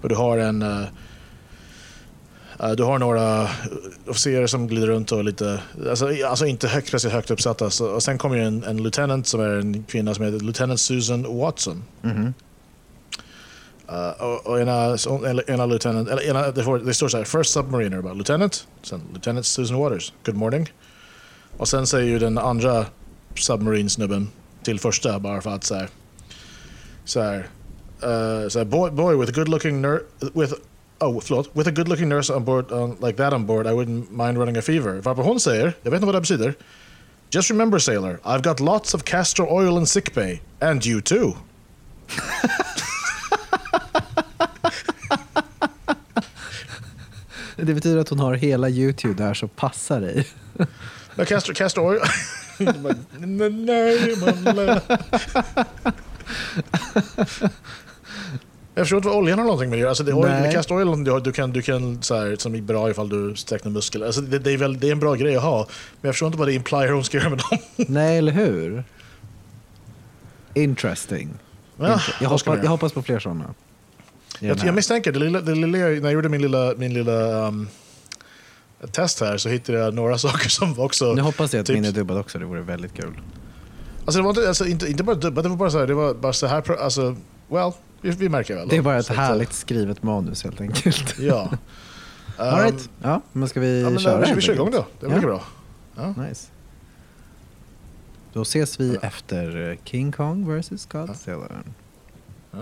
Och 0.02 0.08
du 0.08 0.14
har 0.14 0.38
en... 0.38 0.62
eh, 0.62 0.86
du 2.76 2.82
har 2.82 2.98
några 2.98 3.48
officerare 4.06 4.48
som 4.48 4.66
glider 4.66 4.86
runt 4.86 5.12
och 5.12 5.24
lite... 5.24 5.60
Alltså, 5.90 6.08
alltså 6.26 6.46
inte 6.46 6.68
högt, 6.68 6.88
speciellt 6.88 7.14
högt 7.14 7.30
uppsatta. 7.30 7.70
Så, 7.70 7.86
och 7.86 8.02
sen 8.02 8.18
kommer 8.18 8.36
ju 8.36 8.42
en, 8.44 8.64
en 8.64 8.76
lieutenant 8.76 9.26
som 9.26 9.40
är 9.40 9.48
en 9.48 9.84
kvinna 9.84 10.14
som 10.14 10.24
heter 10.24 10.38
Lieutenant 10.40 10.80
Susan 10.80 11.38
Watson. 11.38 11.84
Mhm. 12.02 12.26
Eh, 12.26 12.30
och 14.44 14.60
ena, 14.60 14.98
så- 14.98 15.24
eller 15.24 15.50
ena 15.50 15.66
lieutenant... 15.66 16.08
Eller 16.08 16.52
det, 16.52 16.64
får, 16.64 16.78
det 16.78 17.18
här, 17.18 17.24
First 17.24 17.52
Submariner, 17.52 18.02
bara 18.02 18.12
Lieutenant. 18.12 18.66
Lieutenant 19.12 19.46
Susan 19.46 19.76
Waters, 19.76 20.12
Good 20.24 20.36
morning. 20.36 20.72
Och 21.56 21.68
sen 21.68 21.86
säger 21.86 22.08
ju 22.08 22.18
den 22.18 22.38
andra 22.38 22.86
Submarine-snubben 23.34 24.28
till 24.62 24.80
första 24.80 25.18
bara 25.18 25.40
för 25.40 25.50
att 25.50 25.64
så 25.64 25.74
här... 25.74 25.88
Så 27.04 27.20
här, 27.20 27.48
uh, 28.04 28.48
så 28.48 28.64
boy, 28.64 28.90
boy 28.90 29.16
with 29.16 29.30
a 29.30 29.34
good 29.34 29.48
looking 29.48 29.80
nurse 29.80 30.04
with 30.34 30.54
oh 31.00 31.20
förlåt, 31.20 31.50
with 31.52 31.68
a 31.68 31.72
good 31.72 31.88
looking 31.88 32.08
nurse 32.08 32.30
on 32.30 32.44
board 32.44 32.72
um, 32.72 32.96
like 33.00 33.16
that 33.16 33.32
on 33.32 33.46
board 33.46 33.66
I 33.66 33.70
wouldn't 33.70 34.10
mind 34.10 34.38
running 34.38 34.56
a 34.56 34.62
fever. 34.62 35.00
Varpå 35.00 35.22
hon 35.22 35.40
säger, 35.40 35.72
jag 35.82 35.90
vet 35.90 35.98
inte 35.98 36.06
vad 36.06 36.14
det 36.14 36.20
betyder. 36.20 36.54
Just 37.30 37.50
remember 37.50 37.78
sailor, 37.78 38.20
I've 38.24 38.42
got 38.42 38.60
lots 38.60 38.94
of 38.94 39.04
castor 39.04 39.52
oil 39.52 39.78
in 39.78 39.86
sick 39.86 40.14
bay. 40.14 40.40
And 40.60 40.86
you 40.86 41.00
too. 41.00 41.32
Det 47.66 47.74
betyder 47.74 48.00
att 48.00 48.08
hon 48.08 48.18
har 48.18 48.34
hela 48.34 48.68
YouTube 48.68 49.24
där 49.24 49.34
som 49.34 49.48
passar 49.48 50.00
dig. 50.00 50.26
Nej, 53.18 53.50
nej, 53.50 54.16
man. 54.16 54.80
Jag 58.74 58.84
förstår 58.84 58.96
inte 58.96 59.08
vad 59.08 59.16
oljan 59.16 59.38
har 59.38 59.46
någonting 59.46 59.70
med 59.70 59.78
det 59.78 59.88
alltså, 59.88 60.04
det. 60.04 60.12
Oil, 60.12 60.30
Nej. 60.30 61.04
du, 61.04 61.20
du 61.20 61.32
kan, 61.32 61.52
du 61.52 61.62
kan 61.62 62.02
så 62.02 62.14
här, 62.16 62.36
som 62.36 62.54
är 62.54 62.60
bra 62.60 62.90
ifall 62.90 63.08
du 63.08 63.36
sträcker 63.36 63.70
muskler. 63.70 64.06
Alltså, 64.06 64.20
det, 64.20 64.38
det, 64.38 64.50
är 64.52 64.56
väl, 64.56 64.80
det 64.80 64.88
är 64.88 64.92
en 64.92 65.00
bra 65.00 65.14
grej 65.14 65.36
att 65.36 65.42
ha. 65.42 65.58
Men 66.00 66.08
jag 66.08 66.14
förstår 66.14 66.26
inte 66.26 66.38
vad 66.38 66.48
det 66.48 66.54
implier 66.54 66.92
hon 66.92 67.04
ska 67.04 67.16
göra 67.18 67.28
med 67.28 67.38
dem. 67.38 67.58
Nej, 67.76 68.18
eller 68.18 68.32
hur? 68.32 68.84
Interesting. 70.54 71.28
Ja, 71.76 71.86
Inter- 71.94 72.14
jag, 72.20 72.28
hoppas, 72.28 72.58
jag 72.62 72.70
hoppas 72.70 72.92
på 72.92 73.02
fler 73.02 73.18
sådana. 73.18 73.54
Jag, 74.40 74.58
jag 74.64 74.74
misstänker, 74.74 75.12
det 75.12 75.18
lilla, 75.18 75.40
det 75.40 75.54
lilla, 75.54 75.78
när 75.78 76.02
jag 76.02 76.12
gjorde 76.12 76.28
min 76.28 76.42
lilla, 76.42 76.74
min 76.76 76.94
lilla 76.94 77.46
um, 77.48 77.68
test 78.92 79.20
här 79.20 79.36
så 79.36 79.48
hittade 79.48 79.78
jag 79.78 79.94
några 79.94 80.18
saker 80.28 80.48
som 80.48 80.80
också... 80.80 81.12
Nu 81.12 81.22
hoppas 81.22 81.52
jag 81.54 81.60
att 81.60 81.66
typ- 81.66 81.74
min 81.74 81.84
är 81.84 81.92
dubbad 81.92 82.18
också, 82.18 82.38
det 82.38 82.44
vore 82.44 82.60
väldigt 82.60 82.94
kul. 82.94 83.20
Alltså 84.04 84.18
det 84.18 84.22
var 84.22 84.30
inte, 84.30 84.48
alltså, 84.48 84.66
inte, 84.66 84.90
inte 84.90 85.02
bara 85.02 85.16
dubbat, 85.16 85.44
det 85.44 85.48
var 85.50 85.56
bara 85.56 85.70
så 85.70 85.78
här, 85.78 85.86
det 85.86 85.94
var 85.94 86.14
bara 86.14 86.32
så 86.32 86.46
här, 86.46 86.80
alltså, 86.80 87.16
well, 87.48 87.72
vi, 88.00 88.10
vi 88.10 88.28
märker 88.28 88.54
väl. 88.54 88.68
Det 88.68 88.76
är 88.76 88.82
bara 88.82 88.98
ett 88.98 89.06
Så 89.06 89.14
härligt 89.14 89.52
skrivet 89.52 90.02
manus 90.02 90.44
helt 90.44 90.60
enkelt. 90.60 91.14
Ja. 91.20 91.48
Um, 91.52 91.58
All 92.36 92.60
right. 92.62 92.88
Ja, 93.02 93.20
men 93.32 93.48
ska 93.48 93.60
vi 93.60 93.82
ja, 93.82 93.98
köra? 93.98 94.16
vi, 94.16 94.22
vi 94.22 94.28
helt 94.28 94.42
kör 94.42 94.52
igång 94.52 94.70
då, 94.70 94.86
det 95.00 95.06
blir 95.06 95.16
Ja. 95.16 95.22
bra. 95.96 96.24
Nice. 96.28 96.48
Då 98.32 98.42
ses 98.42 98.80
vi 98.80 98.96
efter 99.02 99.70
eh, 99.70 99.76
King 99.84 100.12
Kong 100.12 100.58
vs 100.60 100.86
Godzilla. 100.86 101.48
Ja. 102.50 102.58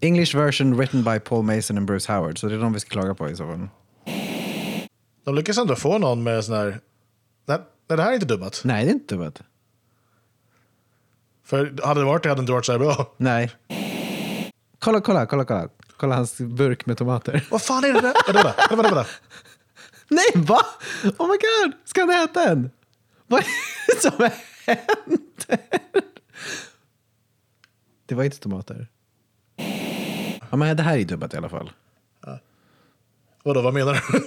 English 0.00 0.36
version 0.36 0.76
written 0.76 1.04
by 1.04 1.18
Paul 1.18 1.42
Mason 1.42 1.78
and 1.78 1.86
Bruce 1.86 2.12
Howard, 2.12 2.38
så 2.38 2.46
det 2.46 2.54
är 2.54 2.58
de 2.58 2.72
vi 2.72 2.80
ska 2.80 2.90
klaga 2.90 3.14
på 3.14 3.30
i 3.30 3.36
så 3.36 3.46
fall. 3.46 3.68
De 5.24 5.34
lyckas 5.34 5.58
ändå 5.58 5.76
få 5.76 5.98
någon 5.98 6.22
med 6.22 6.44
sån 6.44 6.54
här... 6.54 6.80
Nej, 7.46 7.58
nej, 7.88 7.96
det 7.96 8.02
här 8.02 8.10
är 8.10 8.14
inte 8.14 8.26
dubbat. 8.26 8.60
Nej, 8.64 8.84
det 8.84 8.90
är 8.90 8.94
inte 8.94 9.14
dubbet. 9.14 9.42
För 11.44 11.86
hade 11.86 12.00
det 12.00 12.04
varit 12.04 12.22
det 12.22 12.28
hade 12.28 12.40
det 12.40 12.42
inte 12.42 12.52
varit 12.52 12.66
så 12.66 12.72
här 12.72 12.78
bra. 12.78 13.14
Nej. 13.16 13.52
Kolla, 14.78 15.00
kolla, 15.00 15.26
kolla, 15.26 15.44
kolla. 15.44 15.68
Kolla 15.96 16.14
hans 16.14 16.38
burk 16.38 16.86
med 16.86 16.98
tomater. 16.98 17.46
Vad 17.50 17.62
fan 17.62 17.84
är 17.84 17.92
det 17.92 18.00
där? 18.00 18.32
Vänta, 18.32 18.54
vänta, 18.70 18.94
vänta. 18.94 19.06
Nej, 20.08 20.24
va? 20.34 20.60
Oh 21.18 21.28
my 21.28 21.36
god! 21.36 21.72
Ska 21.84 22.00
han 22.00 22.10
äta 22.10 22.48
en? 22.50 22.70
Vad 23.26 23.40
är 23.40 23.46
det 23.86 24.00
som 24.00 24.30
händer? 24.66 25.58
Det 28.06 28.14
var 28.14 28.24
inte 28.24 28.38
tomater. 28.38 28.88
Ja, 30.54 30.58
men 30.58 30.76
det 30.76 30.82
här 30.82 30.98
är 30.98 31.04
dubbat 31.04 31.34
i 31.34 31.36
alla 31.36 31.48
fall. 31.48 31.72
Vadå, 33.42 33.62
vad 33.62 33.74
menar 33.74 34.02
du? 34.12 34.22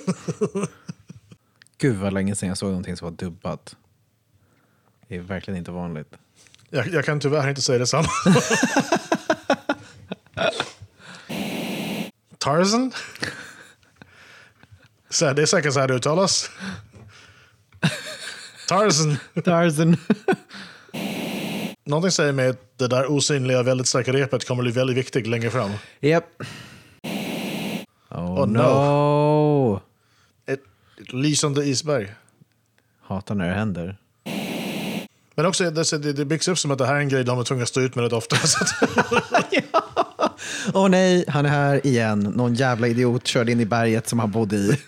Gud 1.77 1.96
vad 1.96 2.13
länge 2.13 2.36
sedan 2.36 2.50
jag 2.50 2.57
såg 2.57 2.69
någonting 2.69 2.98
som 2.98 3.05
var 3.05 3.12
dubbat. 3.17 3.75
Det 5.07 5.15
är 5.15 5.19
verkligen 5.19 5.57
inte 5.57 5.72
vanligt. 5.72 6.17
jag, 6.69 6.88
jag 6.88 7.05
kan 7.05 7.19
tyvärr 7.19 7.50
inte 7.50 7.62
säga 7.62 7.79
detsamma. 7.79 8.07
Tarzan? 12.38 12.91
Så 15.10 15.25
här, 15.25 15.34
det 15.34 15.41
är 15.41 15.46
säkert 15.46 15.74
så 15.74 15.79
här 15.79 15.88
det 15.88 15.93
uttalas. 15.93 16.51
Tarzan. 18.67 19.17
Tarzan. 19.46 19.98
Någonting 21.84 22.12
säger 22.12 22.34
mig 22.34 22.50
att 22.50 22.66
det 22.77 22.88
där 22.88 23.12
osynliga, 23.12 23.63
väldigt 23.63 23.88
starka 23.88 24.13
repet 24.13 24.48
kommer 24.48 24.63
bli 24.63 24.72
väldigt 24.72 24.98
viktigt 24.98 25.27
längre 25.27 25.50
fram. 25.50 25.72
Japp. 26.00 26.25
Oh, 28.10 28.41
Oh, 28.41 28.48
no. 28.48 28.57
no. 28.57 29.81
Ett, 30.46 30.60
ett 31.01 31.13
lysande 31.13 31.65
isberg. 31.65 32.13
Hatar 33.01 33.36
när 33.36 33.48
det 33.48 33.53
händer. 33.53 33.98
Men 35.36 35.46
också, 35.46 35.72
det, 35.72 35.98
det, 35.98 36.13
det 36.13 36.25
byggs 36.25 36.48
upp 36.48 36.60
som 36.60 36.72
att 36.72 36.77
det 36.77 36.86
här 36.86 36.96
är 36.96 37.00
en 37.00 37.10
grej 37.10 37.24
de 37.24 37.39
är 37.39 37.43
tvungna 37.43 37.63
att 37.63 37.69
stå 37.69 37.81
ut 37.81 37.96
med 37.96 38.03
rätt 38.03 38.13
ofta. 38.13 38.36
Att, 39.31 39.53
Åh 40.74 40.89
nej, 40.89 41.25
han 41.27 41.46
är 41.46 41.50
här 41.50 41.88
igen. 41.88 42.19
Någon 42.19 42.53
jävla 42.53 42.88
idiot 42.88 43.27
körde 43.27 43.51
in 43.51 43.60
i 43.60 43.65
berget 43.65 44.07
som 44.07 44.19
han 44.19 44.31
bodde 44.31 44.55
i. 44.55 44.79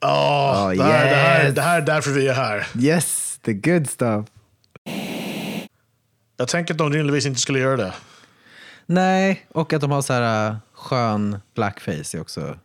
Ja, 0.00 0.70
Oh, 0.70 0.76
det, 0.76 0.82
här, 0.82 1.04
det, 1.04 1.14
här, 1.14 1.44
yes. 1.44 1.54
det 1.54 1.62
här 1.62 1.80
är 1.82 1.86
därför 1.86 2.10
vi 2.10 2.28
är 2.28 2.34
här. 2.34 2.66
Yes, 2.78 3.38
The 3.42 3.52
good 3.52 3.90
stuff. 3.90 4.26
Jag 6.40 6.48
tänker 6.48 6.74
att 6.74 6.78
de 6.78 6.92
rimligtvis 6.92 7.26
inte 7.26 7.40
skulle 7.40 7.58
göra 7.58 7.76
det. 7.76 7.92
Nej, 8.86 9.46
och 9.48 9.72
att 9.72 9.80
de 9.80 9.90
har 9.90 10.02
så 10.02 10.12
här 10.12 10.50
uh, 10.50 10.56
skön 10.72 11.38
blackface 11.54 12.16
är 12.16 12.20
också... 12.20 12.58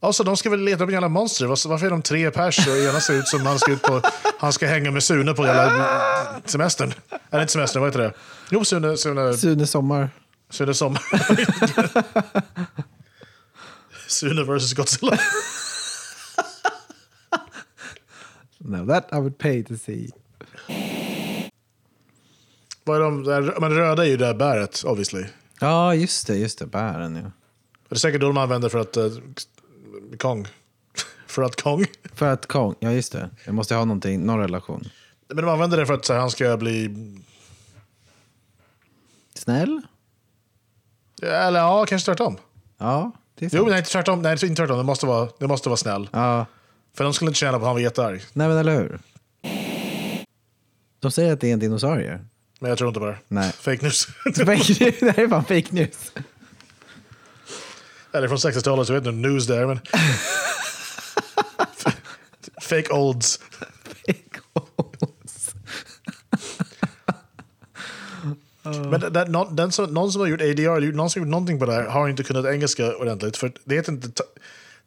Alltså, 0.00 0.24
de 0.24 0.36
ska 0.36 0.50
väl 0.50 0.64
leta 0.64 0.86
på 0.86 0.92
jävla 0.92 1.08
monster. 1.08 1.46
Varför 1.46 1.86
är 1.86 1.90
de 1.90 2.02
tre 2.02 2.30
pers 2.30 2.66
och 2.68 2.76
ena 2.76 3.00
ser 3.00 3.14
ut 3.14 3.28
som 3.28 3.46
han 3.46 3.58
ska, 3.58 3.72
ut 3.72 3.82
på, 3.82 4.02
han 4.38 4.52
ska 4.52 4.66
hänga 4.66 4.90
med 4.90 5.02
Sune 5.02 5.34
på 5.34 5.46
jävla 5.46 6.40
semestern? 6.44 6.92
Eller 7.30 7.42
inte 7.42 7.52
semestern, 7.52 7.82
vad 7.82 7.90
heter 7.90 8.00
det? 8.00 8.12
Jo, 8.50 8.64
Sune, 8.64 8.96
Sune, 8.96 9.36
Sune 9.36 9.66
Sommar. 9.66 10.10
Sune 10.50 10.74
Sommar. 10.74 11.02
Sune 14.08 14.44
versus 14.44 14.72
Godzilla. 14.72 15.18
No, 18.58 18.86
that 18.86 19.08
I 19.12 19.16
would 19.16 19.38
pay 19.38 19.62
to 19.62 19.76
see. 19.76 20.10
Vad 22.90 22.96
är 23.00 23.04
de, 23.04 23.24
där- 23.24 23.60
men 23.60 23.74
röda 23.74 24.04
är 24.04 24.08
ju 24.08 24.16
det 24.16 24.26
här 24.26 24.34
bäret, 24.34 24.82
obviously. 24.84 25.24
Ja, 25.60 25.94
just 25.94 26.26
det. 26.26 26.36
Just 26.36 26.58
det. 26.58 26.66
Bären, 26.66 27.16
ja. 27.16 27.30
Det 27.88 27.94
är 27.94 27.98
säkert 27.98 28.20
då 28.20 28.26
de 28.26 28.36
använder 28.36 28.68
för 28.68 28.78
att... 28.78 28.96
Uh, 28.96 29.12
Kong. 30.18 30.46
för 31.26 31.42
att 31.42 31.62
Kong. 31.62 31.84
För 32.14 32.26
att 32.32 32.46
Kong... 32.46 32.74
Ja, 32.80 32.92
just 32.92 33.12
det. 33.12 33.30
Jag 33.44 33.54
måste 33.54 33.74
ha 33.74 33.84
någonting, 33.84 34.26
någon 34.26 34.38
relation. 34.38 34.88
Men 35.28 35.36
de 35.44 35.48
använder 35.48 35.76
det 35.78 35.86
för 35.86 35.94
att 35.94 36.04
så 36.04 36.12
här, 36.12 36.20
han 36.20 36.30
ska 36.30 36.56
bli... 36.56 36.94
Snäll? 39.34 39.82
Eller 41.22 41.60
ja, 41.60 41.86
kanske 41.88 42.06
tvärtom. 42.06 42.36
Ja, 42.78 43.12
det 43.34 43.44
är 43.46 43.50
Jo, 43.52 43.58
sant. 43.58 43.68
nej, 43.70 43.78
inte 43.78 43.90
tvärtom. 43.90 44.22
Nej, 44.22 44.32
inte 44.32 44.48
tvärtom. 44.54 44.78
Det 44.78 44.84
måste 44.84 45.06
vara, 45.06 45.28
det 45.38 45.48
måste 45.48 45.68
vara 45.68 45.76
snäll. 45.76 46.08
Ja, 46.12 46.46
För 46.94 47.04
de 47.04 47.12
skulle 47.14 47.28
inte 47.28 47.38
tjäna 47.38 47.52
på 47.52 47.56
att 47.64 47.66
han 47.66 47.74
var 47.74 47.80
jättearg. 47.80 48.22
nej 48.32 48.48
men 48.48 48.56
eller 48.58 48.74
hur? 48.76 48.98
De 51.00 51.10
säger 51.10 51.32
att 51.32 51.40
det 51.40 51.48
är 51.48 51.52
en 51.52 51.58
dinosaurie. 51.58 52.18
Men 52.60 52.68
jag 52.68 52.78
tror 52.78 52.88
inte 52.88 53.00
på 53.00 53.06
det. 53.06 53.18
Nej. 53.28 53.52
Fake 53.52 53.82
news. 53.82 54.06
Fake 54.24 54.54
news. 54.54 55.00
det 55.00 55.10
här 55.16 55.24
är 55.24 55.28
fan 55.28 55.44
fake 55.44 55.68
news. 55.70 56.12
Eller 58.12 58.28
från 58.28 58.38
60-talet, 58.38 58.86
så 58.86 58.92
jag 58.92 59.00
vet 59.00 59.08
inte 59.14 59.28
news 59.28 59.46
det 59.46 59.56
är. 59.56 59.66
Men... 59.66 59.80
Fake 62.62 62.92
olds. 62.92 63.40
Fake 64.06 64.40
news. 65.00 65.54
Men 68.90 69.00
det, 69.00 69.10
det, 69.10 69.24
någon, 69.24 69.56
den 69.56 69.72
som, 69.72 69.94
någon 69.94 70.12
som 70.12 70.20
har 70.20 70.28
gjort 70.28 70.40
ADR, 70.40 70.92
någon 70.92 71.10
som 71.10 71.22
gjort 71.22 71.30
någonting 71.30 71.58
på 71.58 71.66
det 71.66 71.72
här, 71.72 71.84
har 71.84 72.08
inte 72.08 72.22
kunnat 72.22 72.46
engelska 72.46 72.96
ordentligt. 72.96 73.36
För 73.36 73.52
det 73.64 73.74
heter 73.74 73.92
inte... 73.92 74.22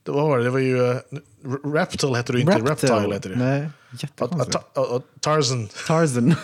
vad 0.05 0.27
var 0.27 0.37
det? 0.37 0.43
Det 0.43 0.49
var 0.49 0.59
ju... 0.59 0.77
Uh, 0.77 0.95
Reptile 1.73 2.17
hette 2.17 2.33
det 2.33 2.39
inte. 2.39 2.59
Reptile 2.59 3.13
hette 3.13 3.29
det. 3.29 3.35
Nej, 3.35 3.69
och, 3.91 4.03
jättekonstigt. 4.03 4.55
och, 4.73 4.95
och 4.95 5.03
Tarzan. 5.19 5.69
Tarzan. 5.87 6.35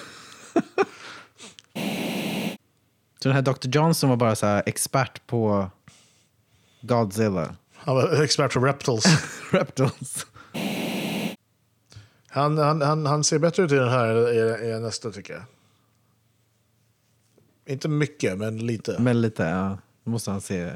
Så 3.24 3.30
den 3.30 3.36
här 3.36 3.42
Dr. 3.42 3.70
Johnson 3.76 4.10
var 4.10 4.18
bara 4.18 4.36
så 4.36 4.46
här 4.46 4.64
expert 4.66 5.28
på 5.28 5.72
Godzilla. 6.82 7.56
Han 7.76 7.96
var 7.96 8.24
expert 8.24 8.54
på 8.54 8.60
reptiles. 8.60 9.06
Reptiles. 9.52 10.26
Han, 12.28 12.58
han, 12.58 12.82
han, 12.82 13.06
han 13.06 13.24
ser 13.24 13.40
bättre 13.40 13.64
ut 13.64 13.72
i 13.72 13.76
den 13.76 13.90
här 13.90 14.34
i, 14.34 14.70
i 14.70 14.80
nästa 14.80 15.12
tycker 15.12 15.34
jag. 15.34 15.44
Inte 17.66 17.88
mycket, 17.88 18.38
men 18.38 18.58
lite. 18.58 18.96
Men 19.00 19.22
lite, 19.22 19.44
ja. 19.44 19.78
Då 20.04 20.12
måste 20.12 20.32
han 20.32 20.42
se 20.42 20.72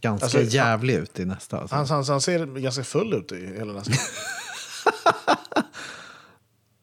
ganska 0.00 0.24
Alltså, 0.24 0.40
jävlig 0.40 0.94
ut 0.94 1.18
i 1.18 1.24
nästa. 1.24 1.58
Alltså. 1.58 1.76
Han, 1.76 1.86
han, 1.86 2.04
han 2.04 2.20
ser 2.20 2.46
ganska 2.46 2.84
full 2.84 3.14
ut 3.14 3.32
i 3.32 3.46
hela 3.46 3.72
nästa. 3.72 3.92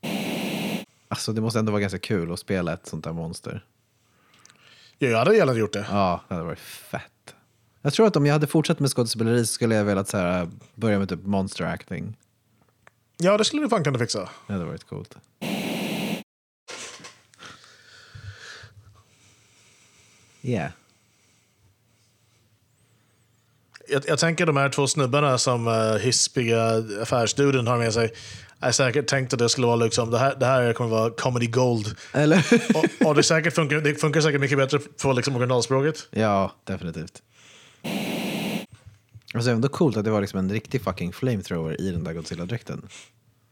alltså 1.08 1.34
det 1.34 1.42
måste 1.42 1.60
ändå 1.60 1.72
vara 1.72 1.82
ganska 1.82 2.00
kul 2.00 2.32
att 2.32 2.40
spela 2.40 2.74
ett 2.74 2.88
sånt 2.88 3.04
där 3.04 3.14
monster. 3.14 3.66
Ja, 5.02 5.08
jag 5.08 5.18
hade 5.18 5.36
gärna 5.36 5.54
gjort 5.54 5.74
det. 5.74 5.86
Ja, 5.90 6.22
det 6.28 6.34
hade 6.34 6.46
varit 6.46 6.60
fett. 6.60 7.36
Jag 7.82 7.94
tror 7.94 8.08
att 8.08 8.16
om 8.16 8.26
jag 8.26 8.34
hade 8.34 8.48
fortsatt 8.48 8.80
med 8.80 8.90
skådespeleri 8.90 9.46
så 9.46 9.54
skulle 9.54 9.76
jag 9.76 9.86
velat 9.86 10.08
så 10.08 10.18
här, 10.18 10.50
börja 10.76 11.00
med 11.00 11.10
typ 11.10 11.24
monster 11.24 11.64
acting. 11.64 12.18
Ja, 13.18 13.38
det 13.38 13.46
skulle 13.46 13.62
du 13.62 13.70
fan 13.70 13.84
kunna 13.84 14.00
fixa. 14.00 14.30
Det 14.48 14.54
hade 14.54 14.66
varit 14.66 14.84
coolt. 14.84 15.18
Yeah. 20.42 20.72
Jag, 23.88 24.04
jag 24.08 24.20
tänker 24.20 24.46
de 24.46 24.58
här 24.58 24.70
två 24.70 24.88
snubbarna 24.88 25.38
som 25.38 25.68
uh, 25.68 25.98
hispiga 25.98 26.84
affärsduden 27.02 27.68
har 27.68 27.78
med 27.78 27.94
sig. 27.94 28.14
Jag 28.62 28.68
är 28.68 28.72
säkert 28.72 29.08
tänkt 29.08 29.34
att 29.34 29.40
det 29.40 29.50
skulle 29.50 29.68
vara 29.68 29.76
liksom, 29.76 30.12
det 30.12 30.20
här, 30.20 30.36
det 30.36 30.46
här 30.46 30.74
kommer 30.74 30.90
vara 30.90 31.12
comedy 31.12 31.48
gold. 31.48 31.96
Eller 32.14 32.46
Och, 32.76 33.08
och 33.08 33.16
det, 33.16 33.24
säkert 33.24 33.54
funkar, 33.54 33.78
det 33.82 33.96
funkar 33.96 34.22
säkert 34.22 34.42
mycket 34.42 34.58
bättre 34.58 34.80
på 34.80 35.14
liksom 35.14 35.36
originalspråket. 35.36 36.08
Ja, 36.12 36.52
definitivt. 36.64 37.22
Alltså 39.34 39.52
ändå 39.52 39.70
coolt 39.70 39.98
att 39.98 40.06
det 40.06 40.12
var 40.12 40.22
liksom 40.22 40.40
en 40.40 40.52
riktig 40.52 40.82
fucking 40.82 41.14
flamethrower 41.14 41.82
i 41.82 41.92
den 41.92 42.04
där 42.04 42.14
Godzilla-dräkten. 42.14 42.88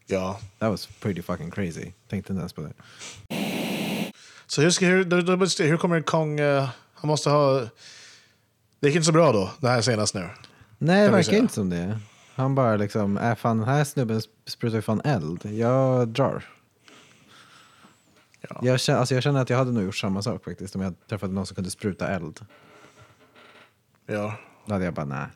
Ja. 0.06 0.40
That 0.58 0.70
was 0.70 0.86
pretty 0.86 1.22
fucking 1.22 1.50
crazy. 1.50 1.92
Tänkte 2.08 2.32
inte 2.32 2.40
ens 2.40 2.52
på 2.52 2.60
det. 2.60 2.72
Så 4.46 4.62
hur, 4.62 4.70
ska, 4.70 4.86
hur, 4.86 5.66
hur 5.68 5.76
kommer 5.76 6.00
Kong... 6.02 6.40
eh, 6.40 6.68
han 6.94 7.08
måste 7.08 7.30
ha... 7.30 7.60
Det 8.80 8.86
gick 8.86 8.96
inte 8.96 9.06
så 9.06 9.12
bra 9.12 9.32
då, 9.32 9.50
det 9.58 9.68
här 9.68 9.80
senast 9.80 10.14
nu. 10.14 10.28
Nej, 10.78 11.04
det 11.04 11.10
verkar 11.10 11.36
inte 11.36 11.54
som 11.54 11.70
det. 11.70 11.98
Han 12.40 12.54
bara 12.54 12.76
liksom, 12.76 13.16
är 13.16 13.34
fan, 13.34 13.58
den 13.58 13.68
här 13.68 13.84
snubben 13.84 14.22
sprutar 14.46 14.76
ju 14.76 14.82
fan 14.82 15.00
eld. 15.04 15.44
Jag 15.44 16.08
drar. 16.08 16.44
Ja. 18.40 18.60
Jag, 18.62 18.80
känner, 18.80 18.98
alltså 18.98 19.14
jag 19.14 19.22
känner 19.22 19.40
att 19.40 19.50
jag 19.50 19.56
hade 19.56 19.72
nog 19.72 19.82
gjort 19.82 19.96
samma 19.96 20.22
sak 20.22 20.44
faktiskt. 20.44 20.74
Om 20.74 20.80
jag 20.80 20.94
träffade 21.08 21.32
någon 21.32 21.46
som 21.46 21.54
kunde 21.54 21.70
spruta 21.70 22.08
eld. 22.08 22.46
Ja. 24.06 24.36
Då 24.66 24.72
hade 24.72 24.84
jag 24.84 24.94
bara, 24.94 25.06
nej. 25.06 25.26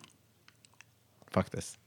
Faktiskt. 1.30 1.78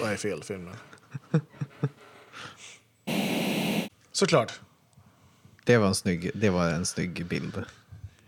Vad 0.00 0.12
är 0.12 0.16
fel 0.16 0.42
film? 0.42 0.70
Såklart. 4.12 4.60
Det 5.64 5.78
var 5.78 5.86
en 5.86 5.94
snygg, 5.94 6.30
det 6.34 6.50
var 6.50 6.70
en 6.70 6.86
snygg 6.86 7.26
bild. 7.26 7.64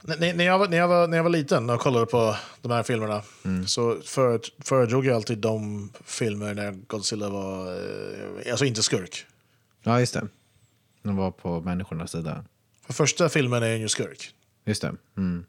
N- 0.08 0.36
När 0.36 0.44
jag, 0.44 0.58
var, 0.58 0.68
när, 0.68 0.76
jag 0.76 0.88
var, 0.88 1.08
när 1.08 1.16
jag 1.16 1.24
var 1.24 1.30
liten 1.30 1.70
och 1.70 1.80
kollade 1.80 2.06
på 2.06 2.36
de 2.62 2.72
här 2.72 2.82
filmerna 2.82 3.22
så 3.66 3.96
för, 4.04 4.40
föredrog 4.64 5.06
jag 5.06 5.16
alltid 5.16 5.38
de 5.38 5.90
filmer 6.04 6.54
när 6.54 6.72
Godzilla 6.72 7.28
var, 7.28 7.72
eh, 7.74 8.50
alltså 8.50 8.64
inte 8.64 8.82
skurk. 8.82 9.26
Ja, 9.82 10.00
just 10.00 10.14
det. 10.14 10.28
De 11.02 11.16
var 11.16 11.30
på 11.30 11.60
människornas 11.60 12.10
sida. 12.12 12.44
För 12.86 12.92
första 12.92 13.28
filmen 13.28 13.62
är 13.62 13.74
ju 13.76 13.88
skurk. 13.88 14.30
Just 14.64 14.82
det. 14.82 14.94
Mm. 15.16 15.44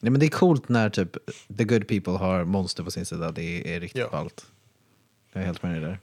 Nej, 0.00 0.10
men 0.10 0.20
det 0.20 0.26
är 0.26 0.30
coolt 0.30 0.68
när 0.68 0.90
typ 0.90 1.16
the 1.58 1.64
good 1.64 1.88
people 1.88 2.12
har 2.12 2.44
monster 2.44 2.82
på 2.82 2.90
sin 2.90 3.06
sida. 3.06 3.30
Det 3.32 3.74
är 3.76 3.80
riktigt 3.80 4.00
Ja. 4.00 4.08
ballt. 4.12 4.46
Jag 5.32 5.42
är 5.42 5.46
helt 5.46 5.62
med 5.62 5.72
dig 5.72 5.80
där. 5.80 5.98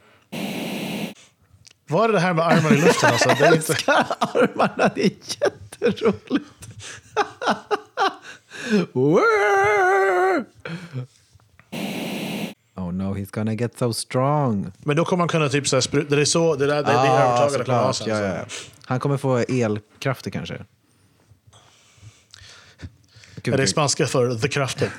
Vad 1.89 2.09
är 2.09 2.13
det 2.13 2.19
här 2.19 2.33
med 2.33 2.45
armar 2.45 2.73
i 2.73 2.81
luften? 2.81 3.09
Alltså? 3.11 3.29
Det 3.29 3.45
är 3.45 3.55
inte... 3.55 3.73
Armarna, 4.19 4.91
det 4.95 5.05
är 5.05 5.11
jätteroligt. 5.41 6.45
oh 12.75 12.91
no, 12.91 13.13
he's 13.13 13.31
gonna 13.31 13.53
get 13.53 13.77
so 13.77 13.93
strong. 13.93 14.71
Men 14.79 14.95
då 14.95 15.05
kommer 15.05 15.21
man 15.21 15.27
kunna 15.27 15.49
typ 15.49 15.67
så 15.67 15.75
här, 15.75 15.81
spruta, 15.81 16.15
det 16.15 16.21
är 16.21 16.25
så, 16.25 16.55
det, 16.55 16.67
där, 16.67 16.75
det, 16.75 16.81
det 16.83 16.91
är 16.91 17.25
övertaget 17.25 17.57
det 17.57 17.65
kommer 17.65 17.83
ha 17.83 17.93
sen. 17.93 18.07
Ja, 18.07 18.19
ja. 18.19 18.45
Han 18.85 18.99
kommer 18.99 19.17
få 19.17 19.37
elkrafter 19.37 20.31
kanske. 20.31 20.65
Gud, 23.41 23.53
Är 23.53 23.57
det 23.57 23.67
spanska 23.67 24.07
för 24.07 24.35
the 24.35 24.47
krafter? 24.47 24.91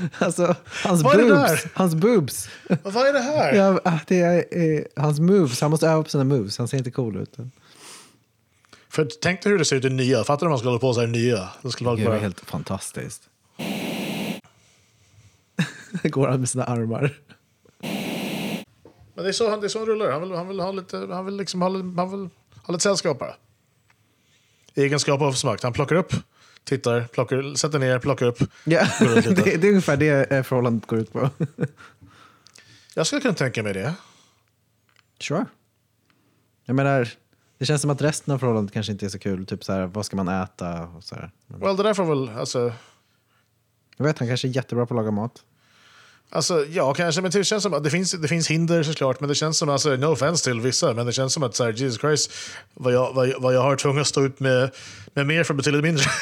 Alltså, 0.18 0.54
hans 0.84 1.02
Vad 1.02 1.20
är 1.20 1.24
det 1.24 1.34
boobs. 1.34 1.66
Hans 1.74 1.94
boobs. 1.94 2.48
Vad 2.82 3.06
är 3.06 3.12
det 3.12 3.20
här? 3.20 3.52
Ja, 3.56 3.80
ah, 3.84 3.98
det 4.06 4.20
är, 4.20 4.44
eh, 4.50 4.82
hans 4.96 5.20
moves. 5.20 5.60
Han 5.60 5.70
måste 5.70 5.88
öva 5.88 6.02
på 6.02 6.08
sina 6.08 6.24
moves. 6.24 6.58
Han 6.58 6.68
ser 6.68 6.78
inte 6.78 6.90
cool 6.90 7.16
ut. 7.16 7.36
För 8.88 9.08
tänk 9.22 9.42
dig 9.42 9.52
hur 9.52 9.58
det 9.58 9.64
ser 9.64 9.76
ut 9.76 9.84
i 9.84 9.90
nya. 9.90 10.24
Fattar 10.24 10.40
du 10.40 10.46
om 10.46 10.50
man 10.50 10.58
skulle 10.58 10.70
hålla 10.70 10.80
på 10.80 10.92
här 10.92 11.04
i 11.04 11.10
nya? 11.10 11.48
Det 11.62 11.70
skulle 11.70 11.90
vara 11.90 12.04
bara... 12.04 12.18
helt 12.18 12.40
fantastiskt. 12.40 13.22
Går 16.02 16.28
han 16.28 16.40
med 16.40 16.48
sina 16.48 16.64
armar. 16.64 17.18
Men 19.14 19.24
det 19.24 19.30
är 19.30 19.32
så 19.32 19.50
han, 19.50 19.60
det 19.60 19.66
är 19.66 19.68
så 19.68 19.78
han 19.78 19.86
rullar. 19.86 20.10
Han 20.10 20.20
vill, 20.20 20.32
han 20.32 20.48
vill 20.48 20.60
ha 20.60 20.72
lite, 20.72 20.96
han 21.10 21.24
vill 21.24 21.36
liksom 21.36 21.62
ha, 21.62 21.68
lite- 21.68 22.00
han 22.00 22.10
vill 22.10 22.28
ha 22.62 22.72
lite 22.72 22.82
sällskap 22.82 23.18
bara. 23.18 23.34
Egenskap 24.74 25.20
av 25.20 25.32
smakt. 25.32 25.62
Han 25.62 25.72
plockar 25.72 25.96
upp, 25.96 26.12
tittar, 26.66 27.00
plockar, 27.12 27.54
sätter 27.54 27.78
ner, 27.78 27.98
plockar 27.98 28.26
upp. 28.26 28.38
Ja, 28.64 28.86
det, 29.00 29.56
det 29.56 29.66
är 29.66 29.68
ungefär 29.68 29.96
det 29.96 30.32
eh, 30.32 30.42
förhållandet 30.42 30.86
går 30.86 30.98
ut 30.98 31.12
på. 31.12 31.30
Jag 32.94 33.06
skulle 33.06 33.22
kunna 33.22 33.34
tänka 33.34 33.62
mig 33.62 33.72
det. 33.74 33.94
Sure. 35.20 35.46
Jag 36.64 36.76
menar, 36.76 37.08
Det 37.58 37.66
känns 37.66 37.82
som 37.82 37.90
att 37.90 38.02
resten 38.02 38.34
av 38.34 38.38
förhållandet 38.38 38.74
kanske 38.74 38.92
inte 38.92 39.06
är 39.06 39.10
så 39.10 39.18
kul. 39.18 39.46
Typ 39.46 39.64
så 39.64 39.72
här, 39.72 39.86
vad 39.86 40.06
ska 40.06 40.16
man 40.16 40.28
äta? 40.28 40.82
Och 40.82 41.04
så 41.04 41.14
här. 41.14 41.30
Well, 41.46 41.76
det 41.76 41.82
där 41.82 41.94
får 41.94 42.04
väl, 42.04 42.28
alltså, 42.38 42.72
Jag 43.96 44.04
vet, 44.04 44.18
han 44.18 44.28
kanske 44.28 44.48
är 44.48 44.50
jättebra 44.56 44.86
på 44.86 44.94
att 44.94 44.96
laga 44.96 45.10
mat. 45.10 45.44
Alltså 46.30 46.64
ja 46.70 46.94
kanske, 46.94 47.20
men 47.22 47.30
det 47.30 47.44
känns 47.44 47.62
som 47.62 47.74
att 47.74 47.84
det 47.84 47.90
finns, 47.90 48.12
det 48.12 48.28
finns 48.28 48.48
hinder 48.50 48.82
såklart, 48.82 49.20
men 49.20 49.28
det 49.28 49.34
känns 49.34 49.58
som, 49.58 49.68
alltså, 49.68 49.88
no 49.96 50.06
offense 50.06 50.44
till 50.44 50.60
vissa, 50.60 50.92
men 50.94 51.06
det 51.06 51.12
känns 51.12 51.32
som 51.32 51.42
att 51.42 51.54
så 51.56 51.64
här, 51.64 51.72
Jesus 51.72 52.00
Christ, 52.00 52.32
vad 52.74 52.92
jag, 52.92 53.12
vad, 53.12 53.28
jag- 53.28 53.40
vad 53.40 53.54
jag 53.54 53.62
har 53.62 53.76
tvungen 53.76 54.00
att 54.00 54.06
stå 54.06 54.24
ut 54.24 54.40
med, 54.40 54.70
med 55.14 55.26
mer 55.26 55.44
för 55.44 55.54
betydligt 55.54 55.82
mindre. 55.82 56.04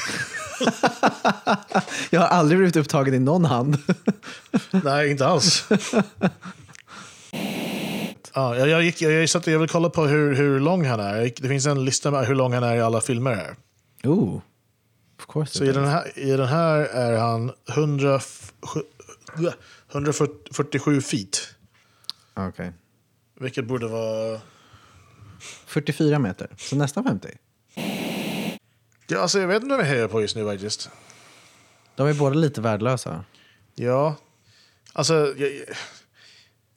Jag 2.11 2.21
har 2.21 2.27
aldrig 2.29 2.59
blivit 2.59 2.77
upptagen 2.77 3.15
i 3.15 3.19
någon 3.19 3.45
hand. 3.45 3.77
Nej, 4.85 5.11
inte 5.11 5.27
alls. 5.27 5.69
Ja, 8.37 8.57
jag, 8.57 8.69
jag, 8.69 8.83
gick, 8.83 9.03
jag, 9.03 9.13
jag, 9.13 9.29
satt, 9.31 9.47
jag 9.47 9.59
vill 9.59 9.69
kolla 9.69 9.91
på 9.91 10.07
hur, 10.07 10.35
hur 10.35 10.61
lång 10.61 10.85
han 10.87 11.01
är. 11.01 11.33
Det 11.43 11.49
finns 11.49 11.67
en 11.67 11.85
lista 11.85 12.11
med 12.11 12.27
hur 12.27 12.35
lång 12.35 12.53
han 12.55 12.63
är 12.63 12.77
i 12.77 12.81
alla 12.81 13.01
filmer 13.01 13.35
här. 13.35 13.57
oh, 14.05 14.35
of 15.19 15.27
course. 15.29 15.59
Så 15.59 15.65
i 15.65 15.73
den, 15.73 15.85
här, 15.85 16.19
i 16.19 16.31
den 16.31 16.47
här 16.49 16.79
är 16.81 17.19
han 17.19 17.53
100, 17.69 18.21
147 19.95 21.01
feet. 21.01 21.55
Okej. 22.35 22.73
Vilket 23.41 23.65
borde 23.65 23.87
vara... 23.87 24.41
44 25.67 26.19
meter, 26.19 26.49
så 26.57 26.77
nästan 26.77 27.05
50. 27.05 27.29
Ja, 29.07 29.21
alltså, 29.21 29.41
jag 29.41 29.49
vet 29.49 29.63
inte 29.63 29.77
vad 29.77 29.85
jag 29.85 29.91
hejar 29.91 30.09
på 30.09 30.21
just 30.21 30.37
nu 30.37 30.45
faktiskt. 30.45 30.91
De 31.97 32.09
är 32.09 32.15
båda 32.15 32.35
lite 32.35 32.61
värdelösa. 32.61 33.25
Ja, 33.75 34.17
alltså... 34.93 35.35
Jag, 35.37 35.51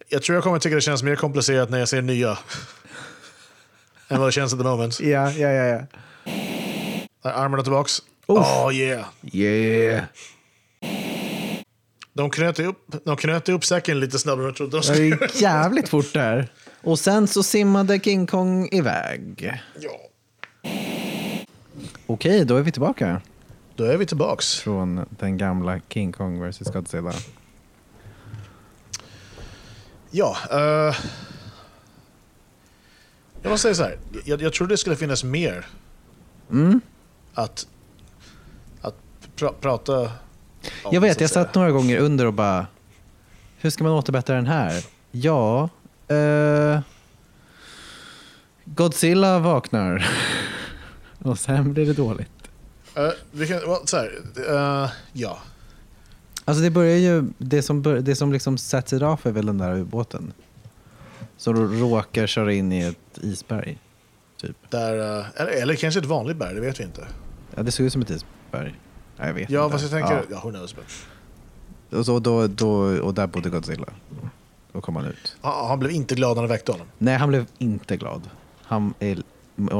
jag 0.09 0.23
tror 0.23 0.35
jag 0.35 0.43
kommer 0.43 0.59
tycka 0.59 0.75
det 0.75 0.81
känns 0.81 1.03
mer 1.03 1.15
komplicerat 1.15 1.69
när 1.69 1.79
jag 1.79 1.89
ser 1.89 2.01
nya. 2.01 2.37
än 4.07 4.19
vad 4.19 4.27
det 4.27 4.31
känns 4.31 4.53
at 4.53 4.59
the 4.59 4.65
moment. 4.65 4.99
Ja, 4.99 5.31
ja, 5.31 5.49
ja. 5.49 5.85
ja. 7.23 7.31
Armarna 7.31 7.63
tillbaks. 7.63 8.01
Oh 8.27 8.73
yeah! 8.73 9.05
Yeah. 9.33 10.03
De 12.17 12.29
knöt 12.29 12.59
upp, 12.59 12.77
de 13.03 13.17
knöt 13.17 13.49
upp 13.49 13.65
säcken 13.65 13.99
lite 13.99 14.19
snabbare 14.19 14.43
än 14.43 14.47
jag 14.47 14.55
trodde 14.55 14.71
de 14.71 14.77
Det 14.77 14.83
skulle 14.83 15.05
göra. 15.05 15.25
gick 15.25 15.41
jävligt 15.41 15.89
fort 15.89 16.13
där. 16.13 16.47
Och 16.81 16.99
sen 16.99 17.27
så 17.27 17.43
simmade 17.43 17.99
King 17.99 18.27
Kong 18.27 18.69
iväg. 18.71 19.53
Ja. 19.79 19.91
Okej, 22.07 22.45
då 22.45 22.55
är 22.55 22.61
vi 22.61 22.71
tillbaka. 22.71 23.21
Då 23.75 23.83
är 23.83 23.97
vi 23.97 24.05
tillbaks. 24.05 24.59
Från 24.59 25.05
den 25.09 25.37
gamla 25.37 25.79
King 25.89 26.11
Kong 26.11 26.49
vs 26.49 26.59
Godzilla. 26.59 27.13
Ja. 30.11 30.37
eh, 30.51 30.95
jag 33.41 33.49
måste 33.49 33.61
säga 33.61 33.75
så 33.75 33.83
här. 33.83 33.97
Jag, 34.25 34.41
jag 34.41 34.53
trodde 34.53 34.73
det 34.73 34.77
skulle 34.77 34.95
finnas 34.95 35.23
mer 35.23 35.65
Mm. 36.51 36.81
att, 37.33 37.67
att 38.81 38.95
pra, 39.35 39.51
prata. 39.61 40.11
Jag 40.91 41.01
vet, 41.01 41.21
jag 41.21 41.29
satt 41.29 41.55
några 41.55 41.71
gånger 41.71 41.97
under 41.97 42.25
och 42.25 42.33
bara... 42.33 42.67
Hur 43.57 43.69
ska 43.69 43.83
man 43.83 43.93
återbättra 43.93 44.35
den 44.35 44.45
här? 44.47 44.83
Ja... 45.11 45.69
eh, 46.07 46.79
Godzilla 48.65 49.39
vaknar. 49.39 50.09
och 51.23 51.39
sen 51.39 51.73
blir 51.73 51.85
det 51.85 51.93
dåligt. 51.93 52.31
Eh, 52.95 53.09
vi 53.31 53.47
kan, 53.47 53.57
well, 53.59 53.77
så 53.85 53.97
här. 53.97 54.19
eh, 54.49 54.89
ja. 55.13 55.37
Alltså 56.45 56.63
det 56.63 56.69
börjar 56.69 56.97
ju... 56.97 57.23
Det 57.37 57.61
som, 57.61 57.81
bör, 57.81 57.99
det 57.99 58.15
som 58.15 58.33
liksom 58.33 58.57
sätts 58.57 58.93
it 58.93 59.01
off 59.01 59.25
är 59.25 59.31
väl 59.31 59.45
den 59.45 59.57
där 59.57 59.75
ubåten. 59.77 60.33
Som 61.37 61.79
råkar 61.79 62.27
köra 62.27 62.53
in 62.53 62.71
i 62.71 62.79
ett 62.81 63.17
isberg. 63.21 63.77
Typ. 64.41 64.55
Där, 64.69 65.19
eh, 65.19 65.25
eller, 65.35 65.51
eller 65.51 65.75
kanske 65.75 65.99
ett 65.99 66.05
vanligt 66.05 66.37
berg, 66.37 66.55
det 66.55 66.61
vet 66.61 66.79
vi 66.79 66.83
inte. 66.83 67.07
Ja, 67.55 67.63
det 67.63 67.71
såg 67.71 67.85
ut 67.85 67.93
som 67.93 68.01
ett 68.01 68.09
isberg. 68.09 68.75
Ja, 69.17 69.25
jag 69.27 69.33
vet 69.33 69.49
Ja, 69.49 69.65
inte. 69.65 69.71
fast 69.77 69.91
jag 69.91 70.01
tänker... 70.01 70.15
Ja. 70.15 70.21
Ja, 70.29 70.41
who 70.43 70.49
knows. 70.51 70.75
But, 70.75 70.85
Och, 71.99 72.05
så, 72.05 72.19
då, 72.19 72.47
då, 72.47 72.69
och 73.01 73.13
där 73.13 73.27
bodde 73.27 73.49
Godzilla. 73.49 73.87
Då 74.73 74.81
kom 74.81 74.95
han 74.95 75.05
ut. 75.05 75.35
han, 75.41 75.67
han 75.67 75.79
blev 75.79 75.91
inte 75.91 76.15
glad 76.15 76.35
när 76.37 76.43
de 76.43 76.49
väckte 76.49 76.71
honom. 76.71 76.87
Nej, 76.97 77.15
han 77.17 77.29
blev 77.29 77.45
inte 77.57 77.97
glad. 77.97 78.21
Han 78.63 78.93
är 78.99 79.21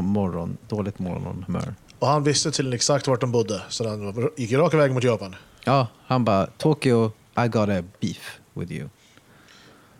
morgon, 0.02 0.58
dåligt 0.68 1.00
morgonhumör. 1.00 1.74
Och 2.00 2.08
han 2.08 2.24
visste 2.24 2.52
till 2.52 2.74
exakt 2.74 3.08
vart 3.08 3.22
de 3.22 3.32
bodde, 3.32 3.62
så 3.70 3.88
han 3.90 4.30
gick 4.38 4.54
rak 4.54 4.74
väg 4.74 4.94
mot 4.94 5.04
Japan. 5.04 5.36
Ja, 5.64 5.88
han 6.06 6.26
bara 6.26 6.46
Tokyo, 6.58 7.12
I 7.46 7.48
got 7.48 7.70
a 7.70 7.84
beef 8.02 8.40
with 8.54 8.72
you. 8.72 8.90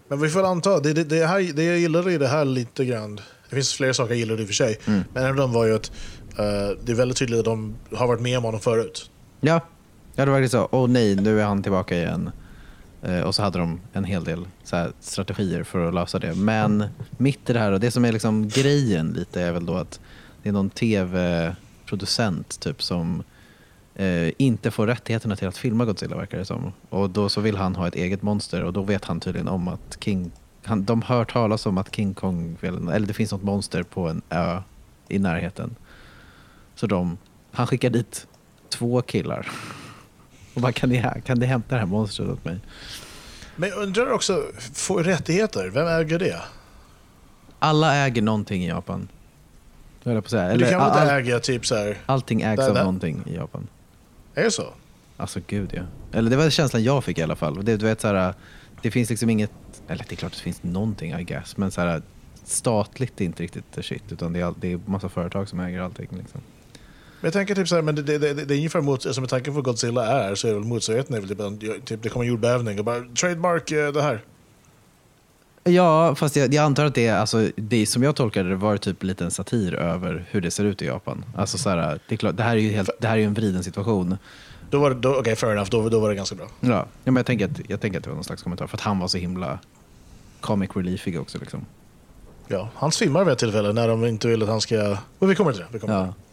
Men 0.08 0.20
vi 0.22 0.30
får 0.30 0.44
anta, 0.44 0.80
det, 0.80 0.94
det, 0.94 1.04
det, 1.04 1.26
här, 1.28 1.54
det 1.54 1.64
jag 1.64 1.80
gillade 1.80 2.14
i 2.14 2.18
det 2.18 2.28
här 2.28 2.46
lite 2.46 2.86
grann, 2.86 3.16
det 3.50 3.56
finns 3.56 3.74
flera 3.74 3.94
saker 3.94 4.10
jag 4.12 4.20
gillade 4.20 4.42
i 4.42 4.46
och 4.46 4.48
för 4.48 4.54
sig, 4.54 4.80
Mm. 4.86 5.04
men 5.14 5.24
en 5.24 5.30
av 5.30 5.36
dem 5.36 5.52
var 5.54 5.66
ju 5.66 5.76
att 5.76 5.92
eh, 6.38 6.78
det 6.84 6.92
är 6.92 6.96
väldigt 6.96 7.18
tydligt 7.18 7.40
att 7.40 7.46
de 7.46 7.76
har 7.94 8.08
varit 8.08 8.22
med 8.22 8.38
om 8.38 8.44
honom 8.44 8.60
förut. 8.60 9.12
Ja, 9.40 9.62
ja 10.16 10.26
det 10.26 10.32
var 10.32 10.40
verkligen 10.40 10.50
så. 10.50 10.68
Åh 10.72 10.90
nej, 10.90 11.16
nu 11.16 11.42
är 11.42 11.46
han 11.46 11.64
tillbaka 11.64 11.96
igen. 11.96 12.32
Eh, 13.02 13.22
och 13.22 13.36
så 13.36 13.44
hade 13.44 13.60
de 13.60 13.80
en 13.94 14.04
hel 14.04 14.24
del 14.24 14.46
här, 14.72 14.92
strategier 15.00 15.64
för 15.64 15.88
att 15.88 15.94
lösa 15.94 16.20
det. 16.20 16.36
Men 16.36 16.84
mitt 17.18 17.50
i 17.50 17.54
det 17.54 17.60
här, 17.60 17.72
och 17.72 17.80
det 17.80 17.92
som 17.92 18.06
är 18.06 18.12
liksom 18.12 18.48
grejen 18.50 19.08
lite 19.08 19.42
är 19.42 19.52
väl 19.52 19.66
då 19.66 19.76
att 19.76 20.00
det 20.44 20.50
är 20.50 20.54
någon 20.54 20.70
tv-producent 20.70 22.60
typ 22.60 22.84
som 22.84 23.24
eh, 23.96 24.32
inte 24.38 24.72
får 24.72 24.88
rättigheterna 24.88 25.36
till 25.36 25.48
att 25.48 25.58
filma 25.58 25.86
Godzilla 25.86 26.16
verkar 26.16 26.38
det 26.38 26.46
som. 26.46 26.72
Och 26.90 27.10
då 27.10 27.30
så 27.30 27.42
vill 27.42 27.58
han 27.58 27.76
ha 27.76 27.88
ett 27.88 27.96
eget 27.96 28.22
monster 28.22 28.64
och 28.64 28.74
då 28.74 28.82
vet 28.82 29.06
han 29.06 29.20
tydligen 29.20 29.48
om 29.48 29.68
att 29.68 29.98
King 30.00 30.32
han, 30.68 30.84
de 30.84 31.02
hört 31.02 31.34
talas 31.34 31.66
om 31.66 31.78
att 31.78 31.96
King 31.96 32.14
Kong, 32.14 32.58
eller 32.62 33.08
det 33.08 33.14
finns 33.14 33.32
något 33.32 33.44
monster 33.44 33.84
på 33.84 34.08
en 34.08 34.22
ö 34.30 34.62
i 35.08 35.20
närheten. 35.20 35.76
Så 36.76 36.88
de, 36.88 37.18
han 37.52 37.68
skickar 37.68 37.90
dit 37.90 38.28
två 38.70 39.02
killar. 39.02 39.48
Och 40.54 40.62
bara, 40.62 40.72
kan 40.72 40.90
ni, 40.90 41.06
kan 41.26 41.40
ni 41.40 41.46
hämta 41.46 41.76
det 41.76 41.80
här 41.80 41.88
monstret 41.88 42.30
åt 42.30 42.46
mig? 42.46 42.60
Men 43.56 43.70
jag 43.70 43.78
undrar 43.80 44.12
också, 44.12 44.44
får 44.74 45.04
rättigheter, 45.04 45.70
vem 45.70 45.88
äger 45.88 46.20
det? 46.20 46.42
Alla 47.60 47.96
äger 47.96 48.22
någonting 48.22 48.64
i 48.64 48.68
Japan. 48.68 49.08
Jag 50.04 50.14
på 50.14 50.18
att 50.18 50.30
säga. 50.30 50.44
du 50.48 50.52
Eller, 50.54 50.70
kan 50.70 50.80
väl 50.80 50.90
all, 50.92 51.02
inte 51.02 51.14
äga 51.14 51.40
typ 51.40 51.66
så 51.66 51.76
här, 51.76 51.98
allting 52.06 52.42
ägs 52.42 52.58
Där, 52.60 52.68
av 52.70 52.74
där. 52.76 52.82
någonting 52.84 53.24
i 53.26 53.36
Japan. 53.36 53.68
är 54.36 54.44
det 54.44 54.52
så? 54.52 54.74
Alltså 55.18 55.40
gud 55.48 55.70
ja. 55.74 55.82
Eller 56.12 56.30
det 56.30 56.36
var 56.36 56.50
känslan 56.50 56.84
jag 56.84 57.04
fick 57.04 57.18
i 57.18 57.22
alla 57.24 57.36
fall. 57.36 57.66
Det, 57.66 57.78
du 57.78 57.86
vet, 57.86 58.02
så 58.02 58.08
här, 58.08 58.34
det 58.82 58.92
finns 58.92 59.10
liksom 59.10 59.30
inget, 59.30 59.52
eller 59.88 60.06
det 60.10 60.14
är 60.14 60.16
klart 60.16 60.32
att 60.32 60.38
det 60.38 60.44
finns 60.44 60.64
någonting 60.64 61.14
I 61.20 61.24
guess, 61.24 61.58
men 61.58 61.72
så 61.72 61.82
här, 61.82 62.02
statligt 62.44 63.22
är 63.22 63.26
inte 63.26 63.44
riktigt 63.44 63.86
shit. 63.86 64.04
Utan 64.12 64.34
det 64.34 64.40
är, 64.40 64.46
all- 64.46 64.56
det 64.60 64.72
är 64.72 64.80
massa 64.86 65.10
företag 65.10 65.50
som 65.50 65.60
äger 65.60 65.80
allting. 65.82 66.08
Liksom. 66.18 66.42
Men 67.20 67.28
jag 67.28 67.34
tänker 67.34 67.56
typ 67.56 67.68
så 67.68 67.76
här, 67.76 67.82
men 67.82 67.96
det, 67.96 68.02
det, 68.02 68.18
det, 68.18 68.34
det 68.34 68.54
är 68.54 68.58
ungefär 68.58 68.82
mot, 68.82 69.02
som 69.14 69.22
med 69.22 69.30
tanke 69.30 69.46
på 69.46 69.52
vad 69.52 69.64
Godzilla 69.64 70.06
är, 70.06 70.36
så 70.36 70.48
är 70.48 70.54
väl 70.54 70.64
motsvarigheten 70.64 71.16
är 71.16 71.22
väl 71.22 71.58
typ, 71.60 71.86
typ 71.86 72.04
det 72.04 72.10
kommer 72.10 72.26
en 72.26 72.30
jordbävning 72.30 72.80
och 72.80 72.86
bara 72.86 73.02
trademark 73.20 73.72
eh, 73.72 73.92
det 73.92 74.02
här. 74.02 74.24
Ja, 75.64 76.16
fast 76.16 76.36
jag, 76.36 76.54
jag 76.54 76.64
antar 76.64 76.86
att 76.86 76.96
det 76.96 77.10
alltså, 77.10 77.50
det 77.56 77.86
som 77.86 78.04
jag 78.04 78.16
tolkade 78.16 78.50
det 78.50 78.56
var 78.56 78.78
typ 78.78 79.04
lite 79.04 79.24
en 79.24 79.32
satir 79.32 79.74
över 79.74 80.26
hur 80.32 80.42
det 80.42 80.52
ser 80.52 80.66
ut 80.66 80.82
i 80.82 80.86
Japan. 80.86 81.26
Alltså 81.36 81.58
så 81.58 81.70
här, 81.70 82.00
det, 82.08 82.16
är 82.16 82.18
klart, 82.18 82.38
det, 82.38 82.44
här 82.44 82.56
är 82.56 82.60
ju 82.60 82.72
helt, 82.72 82.90
det 83.00 83.08
här 83.08 83.18
är 83.18 83.24
en 83.24 83.34
vriden 83.34 83.64
situation. 83.64 84.18
Då 84.70 84.80
var 84.80 84.90
det, 84.90 84.96
då, 84.96 85.16
okej 85.16 85.36
fair 85.36 85.52
enough, 85.52 85.70
då, 85.70 85.90
då 85.90 86.00
var 86.00 86.10
det 86.10 86.16
ganska 86.16 86.36
bra. 86.36 86.48
Ja, 86.60 86.70
ja 86.70 86.86
men 87.04 87.16
jag 87.16 87.26
tänker, 87.26 87.46
att, 87.46 87.60
jag 87.68 87.82
tänker 87.82 88.00
att 88.00 88.04
det 88.04 88.10
var 88.10 88.16
någon 88.16 88.24
slags 88.24 88.44
kommentar 88.44 88.68
för 88.68 88.78
att 88.78 88.82
han 88.82 89.00
var 89.00 89.08
så 89.08 89.18
himla 89.18 89.60
comic 90.42 90.70
reliefig 90.74 91.22
också. 91.22 91.38
Liksom. 91.38 91.66
Ja, 92.48 92.70
hans 92.76 92.98
filmar 92.98 93.24
vid 93.24 93.32
ett 93.32 93.40
tillfälle 93.40 93.74
när 93.74 93.88
de 93.88 94.06
inte 94.06 94.28
vill 94.28 94.44
att 94.44 94.50
han 94.50 94.62
ska... 94.62 94.98
Men 95.20 95.30
vi 95.30 95.36
kommer 95.36 95.52
till 95.52 95.62
det. 95.62 95.68
Vi 95.72 95.80
kommer 95.80 96.06
till 96.06 96.14
Ja. 96.18 96.27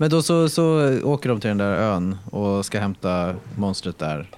Men 0.00 0.10
då 0.10 0.22
så, 0.22 0.48
så 0.48 0.98
åker 1.02 1.28
de 1.28 1.40
till 1.40 1.48
den 1.48 1.58
där 1.58 1.72
ön 1.72 2.16
och 2.30 2.66
ska 2.66 2.80
hämta 2.80 3.34
monstret 3.56 3.98
där. 3.98 4.30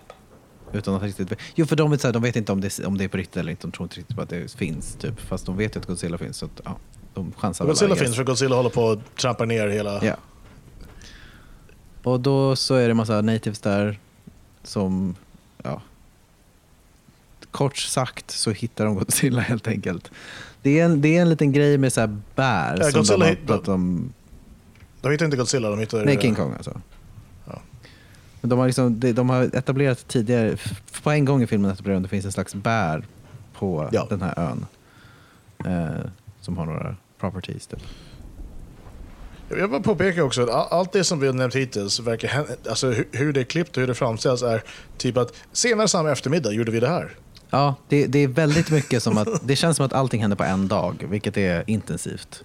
Utan 0.73 0.95
att 0.95 1.03
riktigt... 1.03 1.33
Jo, 1.55 1.67
för 1.67 1.77
de 1.77 1.91
vet, 1.91 2.01
så 2.01 2.09
här, 2.09 2.13
de 2.13 2.23
vet 2.23 2.37
inte 2.37 2.53
om 2.53 2.61
det, 2.61 2.87
om 2.87 2.99
det 2.99 3.05
är 3.05 3.09
på 3.09 3.17
riktigt 3.17 3.37
eller 3.37 3.51
inte. 3.51 3.67
De 3.67 3.73
tror 3.73 3.85
inte 3.85 3.97
riktigt 3.97 4.17
på 4.17 4.23
att 4.23 4.29
det 4.29 4.53
finns. 4.53 4.95
Typ. 4.95 5.21
Fast 5.21 5.47
de 5.47 5.57
vet 5.57 5.77
ju 5.77 5.81
att 5.81 5.87
Godzilla 5.87 6.19
finns. 6.19 6.37
Så 6.37 6.45
att, 6.45 6.61
ja, 6.65 6.77
de 7.15 7.33
chansar 7.33 7.67
Godzilla 7.67 7.97
finns 7.97 8.17
för 8.17 8.25
Godzilla 8.25 8.57
håller 8.57 8.71
på 8.71 8.91
att 8.91 9.17
trampa 9.17 9.45
ner 9.45 9.69
hela... 9.69 10.05
Ja. 10.05 10.17
Och 12.03 12.21
då 12.21 12.57
så 12.57 12.75
är 12.75 12.89
det 12.89 12.95
massa 12.95 13.21
natives 13.21 13.61
där 13.61 13.99
som, 14.63 15.15
ja. 15.63 15.83
Kort 17.51 17.77
sagt 17.77 18.31
så 18.31 18.51
hittar 18.51 18.85
de 18.85 18.95
Godzilla 18.95 19.41
helt 19.49 19.67
enkelt. 19.67 20.11
Det 20.63 20.81
är 20.81 20.85
en, 20.85 21.01
det 21.01 21.17
är 21.17 21.23
en 21.23 21.31
liten 21.31 21.53
grej 21.53 21.79
med 21.79 21.93
så 21.93 22.01
här 22.01 22.19
bär 22.35 22.79
Ja, 22.81 22.91
som 22.91 23.01
Godzilla 23.01 23.37
de 23.47 23.73
om. 23.73 24.13
De 25.01 25.13
hittar 25.13 25.25
inte 25.25 25.37
Godzilla, 25.37 25.71
de 25.71 25.79
hittar... 25.79 26.05
Nej, 26.05 26.19
King 26.21 26.35
Kong 26.35 26.53
alltså. 26.57 26.81
Ja. 27.47 27.63
Men 28.41 28.49
de 28.51 28.59
har, 28.59 28.67
liksom, 28.67 29.01
de, 29.01 29.13
de 29.13 29.31
har 29.31 29.43
etablerat 29.43 30.09
tidigare, 30.09 30.57
på 31.03 31.11
en 31.11 31.25
gång 31.25 31.43
i 31.43 31.47
filmen 31.47 31.71
etablerat 31.71 31.97
att 31.97 32.03
det 32.03 32.09
finns 32.09 32.25
en 32.25 32.33
slags 32.33 32.55
bär 32.55 33.05
på 33.55 33.89
Ja. 33.93 34.07
den 34.11 34.23
här 34.23 34.39
ön. 34.39 34.67
Eh, 35.65 36.07
som 36.41 36.59
har 36.59 36.67
några 36.67 36.97
properties. 37.21 37.67
Typ. 37.67 37.81
Jag 39.49 39.57
vill 39.57 39.69
bara 39.69 39.81
påpeka 39.81 40.25
också 40.25 40.43
att 40.43 40.49
all- 40.51 40.69
allt 40.79 40.93
det 40.93 41.05
som 41.05 41.21
vi 41.21 41.27
har 41.27 41.35
nämnt 41.35 41.55
hittills, 41.55 42.01
verkar, 42.01 42.47
alltså 42.69 42.91
hur, 42.91 43.09
hur 43.13 43.33
det 43.33 43.41
är 43.41 43.45
klippt 43.45 43.77
och 43.77 43.81
hur 43.81 43.87
det 43.87 43.95
framställs 43.95 44.43
är 44.43 44.63
typ 44.97 45.17
att 45.17 45.35
senare 45.53 45.89
samma 45.89 46.11
eftermiddag 46.11 46.53
gjorde 46.53 46.71
vi 46.73 46.81
det 46.81 46.89
här. 46.89 47.11
Ja, 47.51 47.75
det, 47.89 48.07
det 48.07 48.19
är 48.19 48.29
väldigt 48.29 48.71
mycket 48.71 49.03
som 49.03 49.19
att, 49.19 49.29
det 49.49 49.57
känns 49.57 49.77
som 49.77 49.87
att 49.87 49.93
allting 49.93 50.21
händer 50.21 50.37
på 50.37 50.45
en 50.45 50.69
dag, 50.69 51.07
vilket 51.11 51.37
är 51.37 51.65
intensivt. 51.67 52.45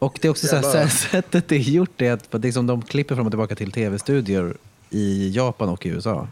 Och 0.00 0.18
det 0.20 0.28
är 0.28 0.30
också 0.30 0.46
så 0.46 0.56
här, 0.56 0.62
Jävlar. 0.62 0.86
sättet 1.10 1.48
det 1.48 1.54
är 1.56 1.58
gjort 1.58 2.02
är 2.02 2.12
att 2.12 2.44
liksom, 2.44 2.66
de 2.66 2.82
klipper 2.82 3.14
fram 3.14 3.26
och 3.26 3.32
tillbaka 3.32 3.54
till 3.54 3.72
tv-studior 3.72 4.56
i 4.90 5.30
Japan 5.30 5.68
och 5.68 5.86
i 5.86 5.88
USA. 5.88 6.28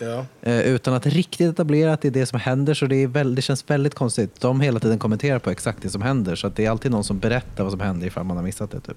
Ja. 0.00 0.26
Eh, 0.42 0.60
utan 0.60 0.94
att 0.94 1.06
riktigt 1.06 1.48
etablera 1.48 1.92
att 1.92 2.00
det 2.00 2.08
är 2.08 2.12
det 2.12 2.26
som 2.26 2.40
händer, 2.40 2.74
så 2.74 2.86
det, 2.86 2.96
är 2.96 3.06
väl, 3.06 3.34
det 3.34 3.42
känns 3.42 3.70
väldigt 3.70 3.94
konstigt. 3.94 4.40
De 4.40 4.60
hela 4.60 4.80
tiden 4.80 4.98
kommenterar 4.98 5.38
på 5.38 5.50
exakt 5.50 5.82
det 5.82 5.90
som 5.90 6.02
händer, 6.02 6.36
så 6.36 6.46
att 6.46 6.56
det 6.56 6.64
är 6.64 6.70
alltid 6.70 6.90
någon 6.90 7.04
som 7.04 7.18
berättar 7.18 7.64
vad 7.64 7.72
som 7.72 7.80
händer 7.80 8.06
ifall 8.06 8.24
man 8.24 8.36
har 8.36 8.44
missat 8.44 8.70
det. 8.70 8.80
Typ. 8.80 8.96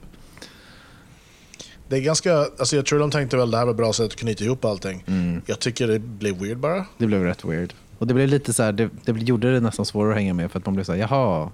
Det 1.88 1.98
är 1.98 2.02
ganska, 2.02 2.38
alltså 2.38 2.76
jag 2.76 2.86
tror 2.86 3.00
de 3.00 3.12
tänkte 3.12 3.38
väl 3.38 3.52
det 3.52 3.58
här 3.58 3.66
var 3.66 3.72
ett 3.72 3.78
bra 3.78 3.94
sätt 3.94 4.06
att 4.06 4.16
knyta 4.16 4.44
ihop 4.44 4.66
allting. 4.66 5.04
Mm. 5.08 5.42
Jag 5.46 5.60
tycker 5.60 5.88
det 5.88 6.00
blev 6.00 6.40
weird 6.40 6.58
bara. 6.58 6.86
Det 6.98 7.08
blev 7.08 7.24
rätt 7.24 7.46
weird. 7.46 7.74
Och 7.98 8.08
det 8.08 8.14
blev 8.14 8.28
lite 8.28 8.54
så 8.54 8.64
här, 8.64 8.72
det, 8.72 8.90
det 9.06 9.12
gjorde 9.12 9.54
det 9.54 9.60
nästan 9.60 9.86
svårare 9.86 10.12
att 10.12 10.18
hänga 10.18 10.34
med 10.34 10.52
för 10.52 10.60
att 10.60 10.66
man 10.66 10.76
blev 10.76 10.84
så 10.84 10.94
här, 10.94 11.00
jaha, 11.00 11.50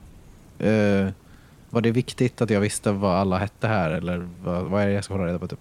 eh, 0.59 1.09
var 1.69 1.81
det 1.81 1.91
viktigt 1.91 2.41
att 2.41 2.49
jag 2.49 2.59
visste 2.59 2.91
vad 2.91 3.15
alla 3.15 3.37
hette 3.37 3.67
här 3.67 3.91
eller 3.91 4.29
vad, 4.43 4.65
vad 4.65 4.83
är 4.83 4.87
det 4.87 4.93
jag 4.93 5.03
ska 5.03 5.13
hålla 5.13 5.27
reda 5.27 5.39
på? 5.39 5.47
Typ? 5.47 5.59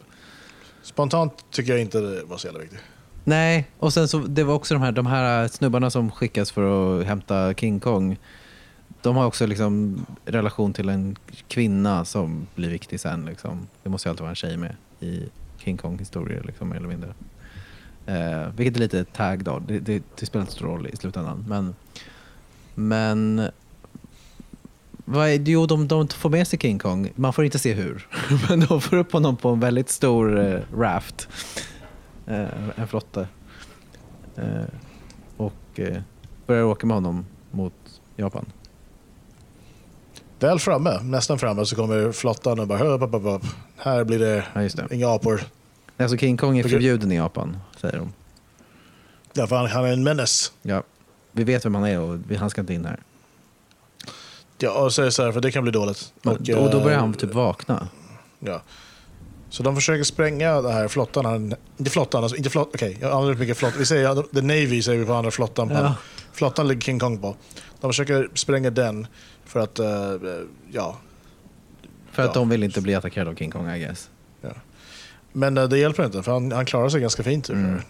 Spontant 0.82 1.44
tycker 1.50 1.72
jag 1.72 1.80
inte 1.80 2.00
det 2.00 2.24
var 2.24 2.36
så 2.36 2.46
jävla 2.46 2.60
viktigt. 2.60 2.80
Nej, 3.24 3.70
och 3.78 3.92
sen 3.92 4.08
så 4.08 4.18
det 4.18 4.44
var 4.44 4.54
också 4.54 4.74
de 4.74 4.82
här, 4.82 4.92
de 4.92 5.06
här 5.06 5.48
snubbarna 5.48 5.90
som 5.90 6.10
skickas 6.10 6.50
för 6.50 7.00
att 7.00 7.06
hämta 7.06 7.54
King 7.54 7.80
Kong. 7.80 8.18
De 9.02 9.16
har 9.16 9.26
också 9.26 9.46
liksom 9.46 10.06
relation 10.24 10.72
till 10.72 10.88
en 10.88 11.16
kvinna 11.48 12.04
som 12.04 12.46
blir 12.54 12.70
viktig 12.70 13.00
sen. 13.00 13.26
Liksom. 13.26 13.66
Det 13.82 13.88
måste 13.88 14.08
ju 14.08 14.10
alltid 14.10 14.20
vara 14.20 14.30
en 14.30 14.36
tjej 14.36 14.56
med 14.56 14.76
i 15.00 15.22
King 15.58 15.76
Kong-historier, 15.76 16.42
liksom, 16.46 16.68
mer 16.68 16.76
eller 16.76 16.88
mindre. 16.88 17.14
Eh, 18.06 18.48
vilket 18.56 18.76
är 18.76 18.80
lite 18.80 19.04
tag 19.04 19.44
då. 19.44 19.62
Det, 19.66 19.78
det, 19.78 20.02
det 20.18 20.26
spelar 20.26 20.42
inte 20.42 20.52
så 20.52 20.58
stor 20.58 20.66
roll 20.66 20.86
i 20.86 20.96
slutändan. 20.96 21.44
Men, 21.48 21.74
men 22.74 23.50
jo, 25.46 25.66
de, 25.66 25.88
de 25.88 26.08
får 26.08 26.30
med 26.30 26.46
sig 26.48 26.58
King 26.58 26.78
Kong. 26.78 27.12
Man 27.14 27.32
får 27.32 27.44
inte 27.44 27.58
se 27.58 27.72
hur. 27.72 28.08
Men 28.48 28.60
de 28.60 28.80
får 28.80 28.96
upp 28.96 29.12
honom 29.12 29.36
på 29.36 29.48
en 29.48 29.60
väldigt 29.60 29.88
stor 29.90 30.38
eh, 30.46 30.60
raft. 30.76 31.28
Eh, 32.26 32.46
en 32.76 32.88
flotte. 32.88 33.28
Eh, 34.36 34.64
och 35.36 35.80
börjar 36.46 36.62
åka 36.64 36.86
med 36.86 36.96
honom 36.96 37.26
mot 37.50 37.72
Japan. 38.16 38.46
Väl 40.40 40.58
framme, 40.58 41.00
nästan 41.02 41.38
framme, 41.38 41.66
så 41.66 41.76
kommer 41.76 42.12
flottan 42.12 42.60
och 42.60 42.66
bara 42.66 42.78
"Hö, 42.78 42.86
upp, 42.88 43.14
upp, 43.14 43.24
upp. 43.26 43.42
Här 43.76 44.04
blir 44.04 44.18
det 44.18 44.44
Ja, 44.54 44.60
det. 44.60 44.86
inga 44.94 45.08
apor. 45.08 45.40
Alltså 45.96 46.16
King 46.16 46.36
Kong 46.36 46.58
är 46.58 46.62
förbjuden 46.62 47.12
i 47.12 47.16
Japan, 47.16 47.56
säger 47.80 47.98
de. 47.98 48.12
Ja, 49.32 49.46
för 49.46 49.56
han, 49.56 49.66
han 49.66 49.84
är 49.84 49.92
en 49.92 50.02
menace. 50.04 50.52
Ja. 50.62 50.82
Vi 51.32 51.44
vet 51.44 51.64
vem 51.64 51.74
han 51.74 51.84
är 51.86 52.00
och 52.00 52.18
vi- 52.28 52.36
han 52.36 52.50
ska 52.50 52.60
inte 52.60 52.74
in 52.74 52.84
här. 52.84 53.00
Ja, 54.58 54.70
och 54.84 54.92
säger 54.92 55.10
så 55.10 55.22
här, 55.24 55.32
för 55.32 55.40
det 55.40 55.52
kan 55.52 55.62
bli 55.62 55.72
dåligt. 55.72 56.12
Och, 56.24 56.32
och 56.32 56.70
då 56.70 56.80
börjar 56.80 56.96
eh, 56.96 57.00
han 57.00 57.14
typ 57.14 57.34
vakna. 57.34 57.88
Ja. 58.38 58.62
Så 59.50 59.62
de 59.62 59.74
försöker 59.74 60.04
spränga 60.04 60.62
den 60.62 60.72
här 60.72 60.88
flottan. 60.88 61.54
Inte 61.76 61.90
flottan, 61.90 62.22
alltså, 62.22 62.36
inte 62.36 62.50
flott, 62.50 62.70
okej, 62.74 62.98
jag 63.00 63.12
använder 63.12 63.34
mycket 63.40 63.56
flott. 63.56 63.74
Vi 63.78 63.86
säger, 63.86 64.22
the 64.34 64.42
Navy 64.42 64.82
säger 64.82 64.98
vi 64.98 65.06
på 65.06 65.14
andra 65.14 65.30
flottan. 65.30 65.68
På 65.68 65.74
Ja. 65.74 65.94
Flottan 66.32 66.68
ligger 66.68 66.80
King 66.80 66.98
Kong 66.98 67.18
på. 67.18 67.36
De 67.80 67.90
försöker 67.90 68.28
spränga 68.34 68.70
den 68.70 69.06
för 69.44 69.60
att, 69.60 69.78
eh, 69.78 69.86
ja. 70.72 70.96
För 72.12 72.22
att 72.22 72.28
Ja. 72.34 72.40
de 72.40 72.48
vill 72.48 72.62
inte 72.62 72.80
bli 72.80 72.94
attackerade 72.94 73.30
av 73.30 73.34
King 73.34 73.50
Kong, 73.50 73.70
I 73.70 73.78
guess. 73.80 74.10
Men 75.32 75.58
eh, 75.58 75.64
det 75.68 75.78
hjälper 75.78 76.04
inte, 76.04 76.22
för 76.22 76.32
han, 76.32 76.52
han 76.52 76.64
klarar 76.66 76.88
sig 76.88 77.00
ganska 77.00 77.22
fint. 77.22 77.44
Typ, 77.44 77.56
Mm. 77.56 77.80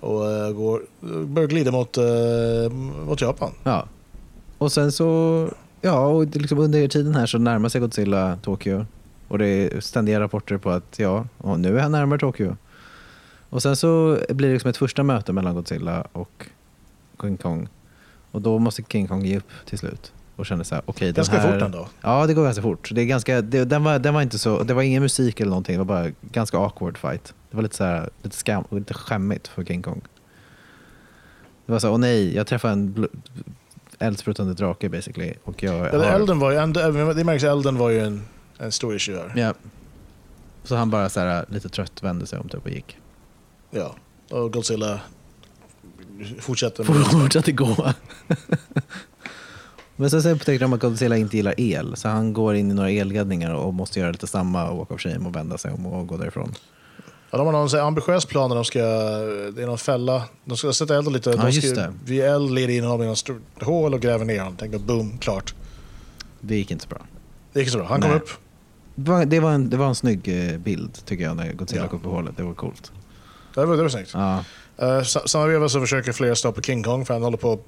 Och 0.00 0.30
eh, 0.30 0.50
går, 0.52 0.82
börjar 1.26 1.48
glida 1.48 1.70
mot, 1.70 1.96
eh, 1.96 2.04
mot 3.06 3.20
Japan. 3.20 3.52
Ja. 3.64 3.86
Och 4.58 4.72
sen 4.72 4.92
så, 4.92 5.48
ja, 5.82 6.06
och 6.06 6.36
liksom 6.36 6.58
under 6.58 6.88
tiden 6.88 7.14
här 7.14 7.26
så 7.26 7.38
närmar 7.38 7.68
sig 7.68 7.80
Godzilla 7.80 8.38
Tokyo. 8.42 8.86
Och 9.28 9.38
det 9.38 9.46
är 9.46 9.80
ständiga 9.80 10.20
rapporter 10.20 10.58
på 10.58 10.70
att 10.70 10.98
ja, 10.98 11.26
nu 11.56 11.78
är 11.78 11.82
han 11.82 11.92
närmare 11.92 12.18
Tokyo. 12.18 12.56
Och 13.50 13.62
sen 13.62 13.76
så 13.76 14.18
blir 14.28 14.48
det 14.48 14.54
liksom 14.54 14.70
ett 14.70 14.76
första 14.76 15.02
möte 15.02 15.32
mellan 15.32 15.54
Godzilla 15.54 16.06
och 16.12 16.46
King 17.20 17.36
Kong. 17.36 17.68
Och 18.30 18.42
då 18.42 18.58
måste 18.58 18.82
King 18.82 19.06
Kong 19.06 19.24
ge 19.24 19.38
upp 19.38 19.50
till 19.66 19.78
slut. 19.78 20.12
Och 20.36 20.46
känner 20.46 20.64
så 20.64 20.74
här, 20.74 20.82
okej 20.86 21.06
den 21.06 21.14
Ganska 21.14 21.38
här... 21.38 21.52
fort 21.52 21.62
ändå. 21.62 21.88
Ja, 22.00 22.26
det 22.26 22.34
går 22.34 22.44
ganska 22.44 22.62
fort. 22.62 22.90
Det, 22.92 23.00
är 23.00 23.04
ganska, 23.04 23.42
det, 23.42 23.64
den, 23.64 23.84
var, 23.84 23.98
den 23.98 24.14
var 24.14 24.22
inte 24.22 24.38
så, 24.38 24.62
det 24.62 24.74
var 24.74 24.82
ingen 24.82 25.02
musik 25.02 25.40
eller 25.40 25.50
någonting, 25.50 25.74
det 25.74 25.84
var 25.84 26.02
bara 26.02 26.12
ganska 26.32 26.58
awkward 26.58 26.98
fight. 26.98 27.34
Det 27.50 27.56
var 27.56 27.62
lite, 27.62 27.76
så 27.76 27.84
här, 27.84 28.10
lite, 28.22 28.36
skam, 28.36 28.64
lite 28.70 28.94
skämmigt 28.94 29.48
för 29.48 29.64
King 29.64 29.82
Kong. 29.82 30.00
Det 31.66 31.72
var 31.72 31.78
så 31.78 31.86
här, 31.86 31.94
åh 31.94 32.00
nej, 32.00 32.36
jag 32.36 32.46
träffade 32.46 32.72
en 32.72 32.94
bl- 32.94 33.08
eldsprutande 34.02 34.54
drake 34.54 34.88
basically. 34.88 35.34
Och 35.44 35.62
jag 35.62 35.72
har, 35.72 35.86
elden 35.88 36.38
var 36.38 36.50
ju, 36.50 37.12
det 37.14 37.24
märks 37.24 37.44
elden 37.44 37.78
var 37.78 37.90
ju 37.90 38.00
en, 38.00 38.22
en 38.58 38.72
stor 38.72 38.96
issue 38.96 39.16
här. 39.16 39.32
Ja. 39.36 39.54
Så 40.64 40.76
han 40.76 40.90
bara 40.90 41.08
så 41.08 41.20
här, 41.20 41.44
lite 41.48 41.68
trött 41.68 42.02
vände 42.02 42.26
sig 42.26 42.38
om 42.38 42.48
typ 42.48 42.64
och 42.64 42.70
gick. 42.70 42.98
Ja. 43.70 43.94
Och 44.30 44.52
Godzilla 44.52 45.00
fortsätter 46.40 46.84
med 46.84 47.06
Fortsatte 47.10 47.52
gå. 47.52 47.76
Men 49.96 50.10
sen 50.10 50.32
upptäckte 50.32 50.64
de 50.64 50.72
att 50.72 50.80
Godzilla 50.80 51.16
inte 51.16 51.36
gillar 51.36 51.54
el, 51.60 51.96
så 51.96 52.08
han 52.08 52.32
går 52.32 52.54
in 52.54 52.70
i 52.70 52.74
några 52.74 52.90
elledningar 52.90 53.54
och 53.54 53.74
måste 53.74 54.00
göra 54.00 54.10
lite 54.10 54.26
samma 54.26 54.74
walk 54.74 54.90
of 54.90 55.00
shame 55.00 55.28
och 55.28 55.36
vända 55.36 55.58
sig 55.58 55.72
om 55.72 55.86
och 55.86 56.06
gå 56.06 56.16
därifrån. 56.16 56.54
Ja, 57.32 57.38
de 57.38 57.46
har 57.46 57.52
någon 57.52 57.86
ambitiös 57.86 58.26
plan 58.26 58.48
när 58.48 58.54
de 58.54 58.64
ska, 58.64 58.78
det 58.78 59.62
är 59.62 59.66
någon 59.66 59.78
fälla, 59.78 60.22
de 60.44 60.56
ska 60.56 60.72
sätta 60.72 60.96
eld 60.96 61.12
lite. 61.12 61.30
Ja, 61.30 61.36
de 61.36 61.52
ska. 61.52 61.92
Vid 62.04 62.20
eld 62.24 62.50
leder 62.50 62.74
in 62.74 62.84
honom 62.84 63.02
i 63.02 63.06
något 63.06 63.18
stort 63.18 63.62
hål 63.62 63.94
och 63.94 64.00
gräver 64.00 64.24
ner 64.24 64.38
honom. 64.38 64.56
Tänker 64.56 64.78
boom, 64.78 65.18
klart. 65.18 65.54
Det 66.40 66.56
gick 66.56 66.70
inte 66.70 66.84
så 66.84 66.88
bra. 66.88 66.98
Det 67.52 67.60
gick 67.60 67.68
så 67.68 67.78
bra. 67.78 67.86
Han 67.86 68.00
kom 68.00 68.10
Nej. 68.10 68.18
upp. 68.18 68.30
Det 68.94 69.10
var, 69.10 69.24
det 69.24 69.40
var, 69.40 69.52
en, 69.52 69.70
det 69.70 69.76
var 69.76 69.86
en 69.86 69.94
snygg 69.94 70.52
eh, 70.52 70.58
bild 70.58 71.04
tycker 71.04 71.24
jag 71.24 71.36
när 71.36 71.52
Godzilla 71.52 71.82
Ja. 71.82 71.88
kom 71.88 71.98
upp 71.98 72.06
i 72.06 72.08
hålet. 72.08 72.36
Det 72.36 72.42
var 72.42 72.54
coolt. 72.54 72.92
Det 73.54 73.64
var, 73.64 73.76
det 73.76 73.82
var 73.82 73.88
snyggt. 73.88 74.10
Ja. 74.14 74.44
Uh, 74.82 75.02
samma 75.02 75.46
veva 75.46 75.68
så 75.68 75.80
försöker 75.80 76.12
flera 76.12 76.34
stoppa 76.34 76.62
King 76.62 76.82
Kong 76.82 77.04
för 77.04 77.14
han 77.14 77.22
håller 77.22 77.38
på 77.38 77.58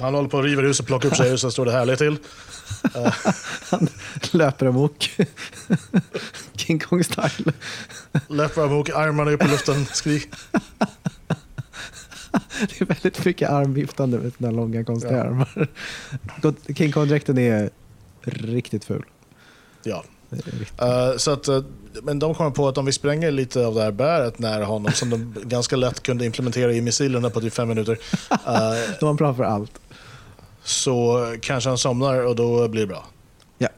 han 0.00 0.14
håller 0.14 0.28
på 0.28 0.38
att 0.38 0.44
riva 0.44 0.62
huset 0.62 0.80
och 0.80 0.86
plocka 0.86 1.08
upp 1.08 1.16
sig 1.16 1.38
så 1.38 1.50
står 1.50 1.64
det 1.64 1.72
härligt 1.72 1.98
till. 1.98 2.16
Han 3.70 3.88
löper 4.32 4.66
amok. 4.66 5.10
King 6.56 6.78
Kong-style. 6.78 7.52
Löper 8.28 8.62
amok, 8.62 8.88
armarna 8.90 9.30
upp 9.30 9.42
i 9.42 9.48
luften, 9.48 9.86
skrik. 9.86 10.28
Det 12.60 12.80
är 12.80 12.84
väldigt 12.84 13.24
mycket 13.24 13.50
armviftande 13.50 14.18
med 14.18 14.32
sina 14.34 14.50
långa 14.50 14.84
konstiga 14.84 15.16
Ja. 15.16 15.22
armar. 15.22 15.68
King 16.76 16.92
Kong-dräkten 16.92 17.38
är 17.38 17.70
riktigt 18.24 18.84
ful. 18.84 19.04
Ja. 19.82 20.04
Eh, 20.78 21.16
så 21.16 21.30
att, 21.30 21.48
eh, 21.48 21.62
men 22.02 22.18
de 22.18 22.34
kommer 22.34 22.50
på 22.50 22.68
att 22.68 22.78
om 22.78 22.84
vi 22.86 22.92
spränger 22.92 23.30
lite 23.30 23.66
av 23.66 23.74
det 23.74 23.82
här 23.82 23.90
bäret 23.92 24.38
nära 24.38 24.64
honom 24.64 24.92
som 24.92 25.10
de 25.10 25.34
ganska 25.44 25.76
lätt 25.76 26.02
kunde 26.02 26.26
implementera 26.26 26.72
i 26.72 26.80
missilerna 26.80 27.30
på 27.30 27.40
typ 27.40 27.52
fem 27.54 27.68
minuter. 27.68 27.98
eh, 28.30 28.38
De 29.00 29.08
en 29.10 29.16
plan 29.16 29.36
för 29.36 29.44
allt. 29.44 29.72
så 30.64 31.24
kanske 31.40 31.70
han 31.70 31.78
somnar 31.78 32.26
och 32.26 32.36
då 32.36 32.68
blir 32.68 32.80
det 32.80 32.86
bra. 32.86 33.04
Ja. 33.58 33.68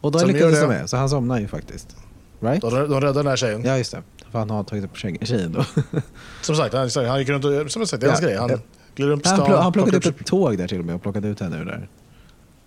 Och 0.00 0.12
då 0.12 0.24
lyckades 0.24 0.60
de 0.60 0.66
med, 0.68 0.90
så 0.90 0.96
han 0.96 1.08
somnar 1.10 1.40
ju 1.40 1.48
faktiskt. 1.48 1.96
Right? 2.40 2.60
De, 2.60 2.70
de 2.70 3.00
räddar 3.00 3.14
den 3.14 3.26
här 3.26 3.36
tjejen. 3.36 3.64
Ja, 3.64 3.78
just 3.78 3.92
det. 3.92 4.02
För 4.30 4.38
han 4.38 4.50
har 4.50 4.64
tagit 4.64 4.84
upp 4.84 4.96
tjejen 4.96 5.52
då. 5.52 5.64
Som 6.42 6.56
sagt, 6.56 6.74
han, 6.74 6.90
han 7.06 7.18
gick 7.18 7.28
runt 7.28 7.44
och, 7.44 7.70
som 7.72 7.86
sagt, 7.86 8.00
det 8.00 8.06
är 8.06 8.10
hans 8.10 8.22
Ja, 8.22 8.28
grej. 8.28 8.36
Han 8.38 8.50
Han, 8.50 9.40
pl- 9.46 9.62
han 9.62 9.72
plockade 9.72 9.96
upp 10.08 10.20
ett 10.20 10.26
tåg 10.26 10.58
där 10.58 10.68
till 10.68 10.78
och 10.78 10.84
med 10.84 10.94
och 10.94 11.02
plockade 11.02 11.28
ut 11.28 11.40
henne 11.40 11.56
ur 11.60 11.64
där. 11.64 11.88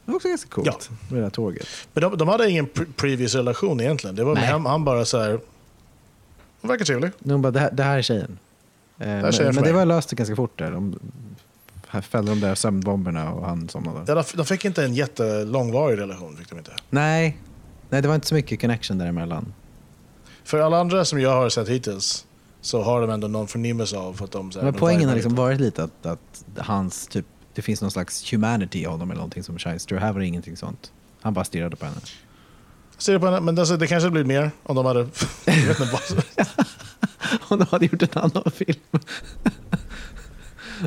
Det 0.09 0.11
var 0.11 0.15
också 0.17 0.27
ganska 0.29 0.49
coolt 0.49 0.67
Ja. 0.89 0.95
med 1.09 1.19
det 1.19 1.25
där 1.25 1.29
tåget. 1.29 1.67
Men 1.93 2.01
de, 2.01 2.17
de 2.17 2.27
hade 2.27 2.49
ingen 2.49 2.67
pre- 2.67 2.93
previous 2.95 3.35
relation 3.35 3.81
egentligen. 3.81 4.15
Det 4.15 4.23
var 4.23 4.35
han, 4.35 4.65
han 4.65 4.85
bara 4.85 5.05
så 5.05 5.19
här. 5.19 5.39
Hon 6.61 6.69
verkar 6.69 6.85
trevlig. 6.85 7.11
De 7.19 7.41
bara, 7.41 7.51
det 7.51 7.59
här, 7.59 7.71
det 7.71 7.83
här 7.83 7.97
är 7.97 8.01
tjejen. 8.01 8.37
Eh, 8.99 9.07
men 9.07 9.25
är 9.25 9.31
tjejen 9.31 9.55
men 9.55 9.63
för 9.63 9.71
det 9.71 9.77
var 9.77 9.85
löst 9.85 10.11
ganska 10.11 10.35
fort 10.35 10.59
där. 10.59 10.71
De 10.71 10.99
här 11.87 12.01
fällde 12.01 12.31
de 12.31 12.39
där 12.39 12.55
sömnbomberna 12.55 13.33
och 13.33 13.45
han 13.45 13.69
somnade. 13.69 14.03
Ja, 14.07 14.23
de, 14.35 14.45
fick 14.45 14.65
inte 14.65 14.83
en 14.83 14.93
jättelångvarig 14.93 15.99
relation. 15.99 16.37
Fick 16.37 16.49
de 16.49 16.57
inte. 16.57 16.71
Nej. 16.89 17.37
Nej, 17.89 18.01
det 18.01 18.07
var 18.07 18.15
inte 18.15 18.27
så 18.27 18.35
mycket 18.35 18.61
connection 18.61 18.97
däremellan. 18.97 19.53
För 20.43 20.59
alla 20.59 20.79
andra 20.79 21.05
som 21.05 21.21
jag 21.21 21.33
har 21.33 21.49
sett 21.49 21.69
hittills 21.69 22.25
så 22.61 22.81
har 22.81 23.01
de 23.01 23.09
ändå 23.09 23.27
någon 23.27 23.47
förnimmelse 23.47 23.97
av 23.97 24.23
att 24.23 24.31
de... 24.31 24.51
Så 24.51 24.59
här, 24.59 24.65
Men 24.65 24.73
poängen 24.73 25.07
har 25.09 25.15
liksom 25.15 25.35
varit 25.35 25.59
lite 25.59 25.83
att, 25.83 26.05
att 26.05 26.43
hans 26.57 27.07
typ, 27.07 27.25
det 27.53 27.61
finns 27.61 27.81
någon 27.81 27.91
slags 27.91 28.33
humanity 28.33 28.79
i 28.81 28.85
honom 28.85 29.11
eller 29.11 29.17
någonting 29.19 29.43
som 29.43 29.59
shines 29.59 29.85
through. 29.85 30.03
Här 30.03 30.13
var 30.13 30.19
det 30.19 30.25
ingenting 30.25 30.57
sånt. 30.57 30.91
Han 31.21 31.33
bara 31.33 31.45
stirrade 31.45 31.75
på 31.75 31.85
henne. 31.85 31.97
Du 33.05 33.19
på 33.19 33.25
henne? 33.25 33.39
Men 33.39 33.59
alltså, 33.59 33.77
det 33.77 33.87
kanske 33.87 34.09
blir 34.09 34.23
mer 34.23 34.51
om 34.63 34.75
de 34.75 34.85
hade... 34.85 34.99
jag 35.45 35.53
vet 35.53 35.79
inte 35.79 35.91
vad. 35.93 36.23
Om 37.47 37.59
de 37.59 37.65
hade 37.71 37.85
gjort 37.85 38.01
en 38.01 38.09
annan 38.21 38.51
film. 38.55 38.79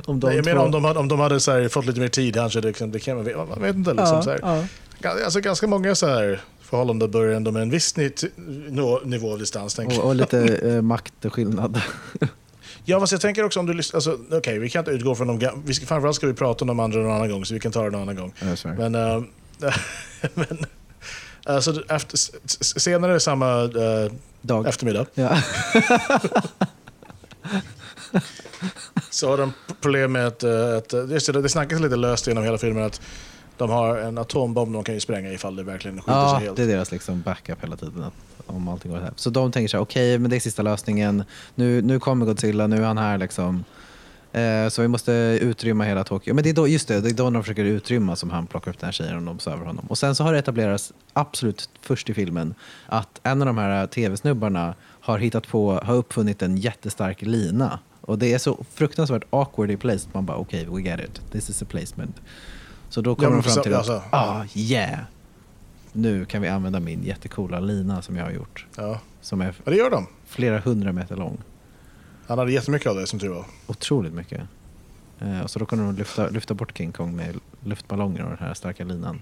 om 0.04 0.20
de 0.20 0.26
Nej, 0.26 0.36
jag 0.36 0.44
menar 0.44 0.64
om 0.64 0.70
de 0.70 0.84
hade, 0.84 0.98
om 0.98 1.08
de 1.08 1.20
hade 1.20 1.34
här, 1.34 1.68
fått 1.68 1.86
lite 1.86 2.00
mer 2.00 2.08
tid 2.08 2.34
kanske 2.34 2.60
det, 2.60 2.68
liksom, 2.68 2.90
det 2.92 2.98
kan 3.00 3.16
man 3.16 3.48
man 3.48 3.62
vet 3.62 3.76
inte. 3.76 3.90
Liksom, 3.92 4.16
ja, 4.16 4.22
så 4.22 4.30
här. 4.30 4.66
ja. 5.02 5.24
Alltså, 5.24 5.40
ganska 5.40 5.66
många 5.66 5.94
så 5.94 6.06
här 6.06 6.40
förhållanden 6.60 7.10
börjar 7.10 7.36
ändå 7.36 7.50
med 7.50 7.62
en 7.62 7.70
viss 7.70 7.96
ni- 7.96 8.10
t- 8.10 8.28
nå- 8.68 9.00
nivå 9.04 9.32
av 9.32 9.38
distans. 9.38 9.78
Och, 9.78 9.98
och 9.98 10.14
lite 10.14 10.56
eh, 10.70 10.82
maktskillnad. 10.82 11.80
Ja, 12.84 13.00
fast 13.00 13.12
jag 13.12 13.20
tänker 13.20 13.44
också 13.44 13.60
om 13.60 13.66
du 13.66 13.74
lyssnar... 13.74 13.96
Alltså, 13.96 14.18
Okej, 14.30 14.58
vi 14.58 14.70
kan 14.70 14.80
inte 14.80 14.90
utgå 14.90 15.14
från 15.14 15.38
de 15.38 15.62
vi 15.64 15.74
ska, 15.74 15.86
Framförallt 15.86 16.16
ska 16.16 16.26
vi 16.26 16.34
prata 16.34 16.64
om 16.64 16.68
de 16.68 16.80
andra 16.80 16.98
någon 17.00 17.12
annan 17.12 17.30
gång, 17.30 17.44
så 17.44 17.54
vi 17.54 17.60
kan 17.60 17.72
ta 17.72 17.84
det 17.84 17.90
någon 17.90 18.02
annan 18.02 18.16
gång. 18.16 18.34
Sorry. 18.56 18.76
Men, 18.76 18.94
eh, 18.94 19.22
men 20.34 20.66
så 21.62 21.72
det- 21.72 21.94
efter, 21.94 22.18
senare 22.80 23.20
samma 23.20 23.62
eh, 23.62 24.12
Dag. 24.42 24.66
eftermiddag 24.68 25.06
Ja. 25.14 25.38
så 29.10 29.28
har 29.28 29.38
de 29.38 29.52
problem 29.80 30.12
med 30.12 30.26
att, 30.26 30.42
eh, 30.42 30.76
att 30.76 30.92
just 31.10 31.32
det, 31.32 31.42
det 31.42 31.48
snackas 31.48 31.80
lite 31.80 31.96
löst 31.96 32.26
genom 32.26 32.44
hela 32.44 32.58
filmen 32.58 32.84
att 32.84 33.00
de 33.62 33.70
har 33.70 33.96
en 33.96 34.18
atombomb 34.18 34.72
de 34.72 34.84
kan 34.84 34.94
ju 34.94 35.00
spränga 35.00 35.32
ifall 35.32 35.56
det 35.56 35.62
verkligen 35.62 36.00
skiter 36.00 36.12
Ja, 36.12 36.36
sig 36.38 36.44
helt. 36.46 36.56
det 36.56 36.62
är 36.62 36.66
deras 36.66 36.92
liksom 36.92 37.20
backup 37.22 37.62
hela 37.62 37.76
tiden. 37.76 38.04
Om 38.46 38.68
allting 38.68 38.92
går 38.92 38.98
här. 38.98 39.12
Så 39.16 39.30
de 39.30 39.52
tänker 39.52 39.68
så 39.68 39.76
här, 39.76 39.82
okej, 39.82 40.18
men 40.18 40.30
det 40.30 40.36
är 40.36 40.40
sista 40.40 40.62
lösningen. 40.62 41.24
Nu, 41.54 41.82
nu 41.82 41.98
kommer 42.00 42.26
Godzilla, 42.26 42.66
nu 42.66 42.76
är 42.76 42.86
han 42.86 42.98
här 42.98 43.18
liksom. 43.18 43.64
Eh, 44.32 44.68
så 44.68 44.82
vi 44.82 44.88
måste 44.88 45.12
utrymma 45.42 45.84
hela 45.84 46.04
Tokyo. 46.04 46.34
Men 46.34 46.44
det 46.44 46.50
är 46.50 46.54
då, 46.54 46.68
just 46.68 46.88
det, 46.88 47.00
det 47.00 47.08
är 47.08 47.14
då 47.14 47.30
de 47.30 47.42
försöker 47.42 47.64
utrymma 47.64 48.16
som 48.16 48.30
han 48.30 48.46
plockar 48.46 48.70
upp 48.70 48.78
den 48.78 48.86
här 48.86 48.92
tjejen 48.92 49.16
och 49.16 49.22
de 49.22 49.38
söver 49.38 49.66
honom. 49.66 49.84
Och 49.88 49.98
sen 49.98 50.14
så 50.14 50.24
har 50.24 50.32
det 50.32 50.38
etablerats 50.38 50.92
absolut 51.12 51.70
först 51.80 52.10
i 52.10 52.14
filmen 52.14 52.54
att 52.86 53.20
en 53.22 53.42
av 53.42 53.46
de 53.46 53.58
här 53.58 53.86
tv-snubbarna 53.86 54.74
har 55.00 55.18
hittat 55.18 55.46
på, 55.48 55.72
har 55.84 55.94
uppfunnit 55.94 56.42
en 56.42 56.56
jättestark 56.56 57.22
lina. 57.22 57.78
Och 58.00 58.18
det 58.18 58.32
är 58.32 58.38
så 58.38 58.64
fruktansvärt 58.74 59.22
awkwardly 59.30 59.76
placed. 59.76 60.08
Man 60.14 60.26
bara, 60.26 60.36
okej, 60.36 60.66
we 60.70 60.80
get 60.82 61.00
it. 61.00 61.20
This 61.32 61.50
is 61.50 61.62
a 61.62 61.66
placement. 61.68 62.16
Så 62.92 63.00
då 63.00 63.14
kommer 63.14 63.30
men 63.30 63.42
de 63.42 63.50
fram 63.50 63.62
till 63.62 63.74
att, 63.74 63.78
alltså, 63.78 64.02
ah, 64.10 64.44
yeah. 64.54 65.00
Nu 65.92 66.24
kan 66.24 66.42
vi 66.42 66.48
använda 66.48 66.80
min 66.80 67.02
jättecoola 67.02 67.60
lina 67.60 68.02
som 68.02 68.16
jag 68.16 68.24
har 68.24 68.30
gjort. 68.30 68.66
Ja. 68.76 69.00
Som 69.20 69.40
är 69.40 69.54
ja, 69.64 69.70
det 69.70 69.76
gör 69.76 69.90
de. 69.90 70.06
flera 70.26 70.58
hundra 70.58 70.92
meter 70.92 71.16
lång. 71.16 71.38
Han 72.26 72.38
hade 72.38 72.52
jättemycket 72.52 72.88
av 72.88 72.96
det 72.96 73.06
som 73.06 73.18
tur 73.18 73.28
var. 73.28 73.44
Otroligt 73.66 74.12
mycket. 74.12 74.40
Eh, 75.20 75.40
och 75.40 75.50
så 75.50 75.58
då 75.58 75.66
kunde 75.66 75.84
de 75.84 75.96
lyfta, 75.96 76.28
lyfta 76.28 76.54
bort 76.54 76.78
King 76.78 76.92
Kong 76.92 77.16
med 77.16 77.36
luftballonger 77.64 78.22
och 78.22 78.28
den 78.28 78.38
här 78.38 78.54
starka 78.54 78.84
linan. 78.84 79.20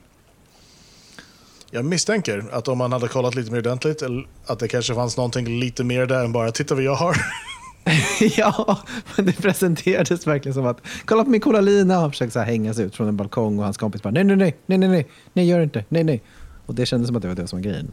Jag 1.70 1.84
misstänker 1.84 2.44
att 2.52 2.68
om 2.68 2.78
man 2.78 2.92
hade 2.92 3.08
kollat 3.08 3.34
lite 3.34 3.52
mer 3.52 3.58
ordentligt, 3.58 4.02
att 4.46 4.58
det 4.58 4.68
kanske 4.68 4.94
fanns 4.94 5.16
någonting 5.16 5.60
lite 5.60 5.84
mer 5.84 6.06
där 6.06 6.24
än 6.24 6.32
bara 6.32 6.52
“titta 6.52 6.74
vad 6.74 6.84
jag 6.84 6.94
har”. 6.94 7.16
ja, 8.36 8.78
men 9.16 9.26
det 9.26 9.32
presenterades 9.32 10.26
verkligen 10.26 10.54
som 10.54 10.66
att 10.66 10.80
kolla 11.04 11.24
på 11.24 11.30
min 11.30 11.40
coola 11.40 11.60
lina. 11.60 11.94
Han 11.94 12.10
försökte 12.10 12.32
så 12.32 12.40
hänga 12.40 12.74
sig 12.74 12.84
ut 12.84 12.96
från 12.96 13.08
en 13.08 13.16
balkong 13.16 13.58
och 13.58 13.64
hans 13.64 13.76
kompis 13.76 14.02
bara 14.02 14.10
nej, 14.10 14.24
nej, 14.24 14.36
nej, 14.36 14.54
nej, 14.66 14.78
nej, 14.78 14.88
nej, 14.88 15.08
nej, 15.32 15.48
gör 15.48 15.60
inte, 15.60 15.84
nej, 15.88 16.04
nej. 16.04 16.22
Och 16.66 16.74
det 16.74 16.86
kändes 16.86 17.06
som 17.06 17.16
att 17.16 17.22
det 17.22 17.28
var 17.28 17.34
det 17.34 17.46
som 17.46 17.58
var 17.58 17.64
grejen. 17.64 17.92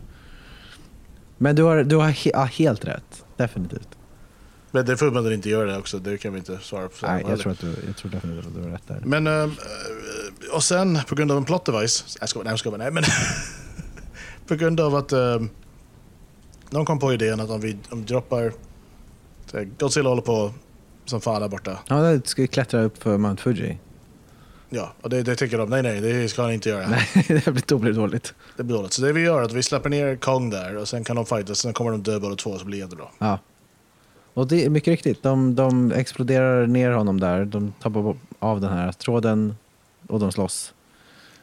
Men 1.37 1.55
du 1.55 1.63
har, 1.63 1.83
du 1.83 1.95
har 1.95 2.09
he 2.09 2.31
ja, 2.33 2.43
helt 2.43 2.85
rätt, 2.85 3.25
definitivt. 3.37 3.97
Men 4.71 4.85
det 4.85 4.97
får 4.97 5.11
man 5.11 5.33
inte 5.33 5.49
göra 5.49 5.71
det 5.71 5.77
också, 5.77 5.99
det 5.99 6.17
kan 6.17 6.33
vi 6.33 6.39
inte 6.39 6.57
svara 6.57 6.87
på. 6.87 7.07
Nej, 7.07 7.25
jag 7.29 7.39
tror, 7.39 7.51
att 7.51 7.59
du, 7.59 7.75
jag 7.87 7.97
tror 7.97 8.11
definitivt 8.11 8.47
att 8.47 8.55
du 8.55 8.61
har 8.61 8.69
rätt 8.69 8.87
där. 8.87 9.01
Men, 9.05 9.27
eh, 9.27 9.49
och 10.53 10.63
sen 10.63 10.99
på 11.07 11.15
grund 11.15 11.31
av 11.31 11.37
en 11.37 11.45
plot 11.45 11.65
device, 11.65 12.17
jag 12.19 12.29
ska, 12.29 12.39
nej, 12.39 12.49
jag 12.49 12.59
ska, 12.59 12.69
nej 12.69 12.91
men 12.91 13.03
på 14.47 14.55
grund 14.55 14.79
av 14.79 14.95
att 14.95 15.11
eh, 15.11 15.39
de 16.69 16.85
kom 16.85 16.99
på 16.99 17.13
idén 17.13 17.39
att 17.39 17.49
om 17.49 17.61
vi 17.61 17.77
om 17.89 17.99
vi 17.99 18.05
droppar, 18.05 18.53
Godzilla 19.79 20.09
håller 20.09 20.21
på 20.21 20.53
som 21.05 21.21
fan 21.21 21.41
där 21.41 21.49
borta. 21.49 21.79
Ja, 21.87 22.11
du 22.13 22.21
ska 22.25 22.41
ju 22.41 22.47
klättra 22.47 22.81
upp 22.81 23.03
för 23.03 23.17
Mount 23.17 23.41
Fuji. 23.43 23.77
Ja, 24.69 24.93
och 25.01 25.09
det, 25.09 25.23
det 25.23 25.35
tycker 25.35 25.57
de, 25.57 25.69
nej 25.69 25.81
nej, 25.83 26.01
det 26.01 26.29
ska 26.29 26.41
han 26.41 26.51
inte 26.51 26.69
göra. 26.69 26.87
Nej, 26.87 27.07
det 27.45 27.51
blir, 27.51 27.63
då 27.67 27.77
blir 27.77 27.91
det 27.91 27.97
dåligt. 27.99 28.33
Det 28.57 28.63
blir 28.63 28.75
dåligt. 28.77 28.93
Så 28.93 29.01
det 29.01 29.13
vi 29.13 29.21
gör 29.21 29.39
är 29.41 29.43
att 29.45 29.51
vi 29.53 29.63
släpper 29.63 29.89
ner 29.89 30.15
Kong 30.15 30.49
där 30.49 30.77
och 30.77 30.87
sen 30.87 31.03
kan 31.03 31.15
de 31.15 31.25
fightas, 31.25 31.57
sen 31.59 31.73
kommer 31.73 31.91
de 31.91 32.03
dö 32.03 32.19
båda 32.19 32.35
två 32.35 32.57
så 32.57 32.65
blir 32.65 32.77
det 32.77 32.83
jättebra. 32.83 33.05
Ja. 33.19 33.39
Och 34.33 34.47
det 34.47 34.65
är 34.65 34.69
mycket 34.69 34.87
riktigt. 34.87 35.23
De, 35.23 35.55
de 35.55 35.91
exploderar 35.91 36.67
ner 36.67 36.91
honom 36.91 37.19
där. 37.19 37.45
De 37.45 37.73
tappar 37.81 38.15
av 38.39 38.61
den 38.61 38.73
här 38.73 38.91
tråden 38.91 39.55
och 40.07 40.19
de 40.19 40.31
slåss. 40.31 40.73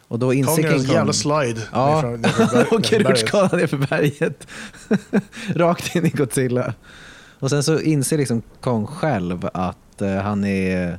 Och 0.08 0.18
då 0.18 0.32
inser 0.32 0.62
Kong 0.62 0.64
är 0.72 0.74
en 0.74 0.82
jävla 0.82 1.12
slide 1.12 1.60
Ja, 1.72 2.02
nerför- 2.02 2.16
nerför 2.18 2.74
och 2.74 2.80
nerför 2.80 2.98
berget. 2.98 3.06
rutschkana 3.22 3.48
ner 3.56 3.66
för 3.66 3.76
berget. 3.76 4.46
Rakt 5.54 5.96
in 5.96 6.06
i 6.06 6.08
Godzilla. 6.10 6.74
Och 7.38 7.50
sen 7.50 7.62
så 7.62 7.80
inser 7.80 8.18
liksom 8.18 8.42
Kong 8.60 8.86
själv 8.86 9.48
att 9.54 10.02
eh, 10.02 10.14
han 10.16 10.44
är 10.44 10.98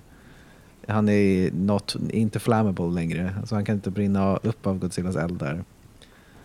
han 0.88 1.10
är 1.10 1.52
not, 1.52 1.96
inte 2.10 2.40
flammable 2.40 2.86
längre. 2.86 3.36
Så 3.46 3.56
han 3.56 3.66
kan 3.66 3.76
inte 3.76 3.92
brinna 3.92 4.38
upp 4.38 4.68
av 4.68 4.80
Godzillas 4.80 5.16
eld 5.16 5.38
där. 5.40 5.64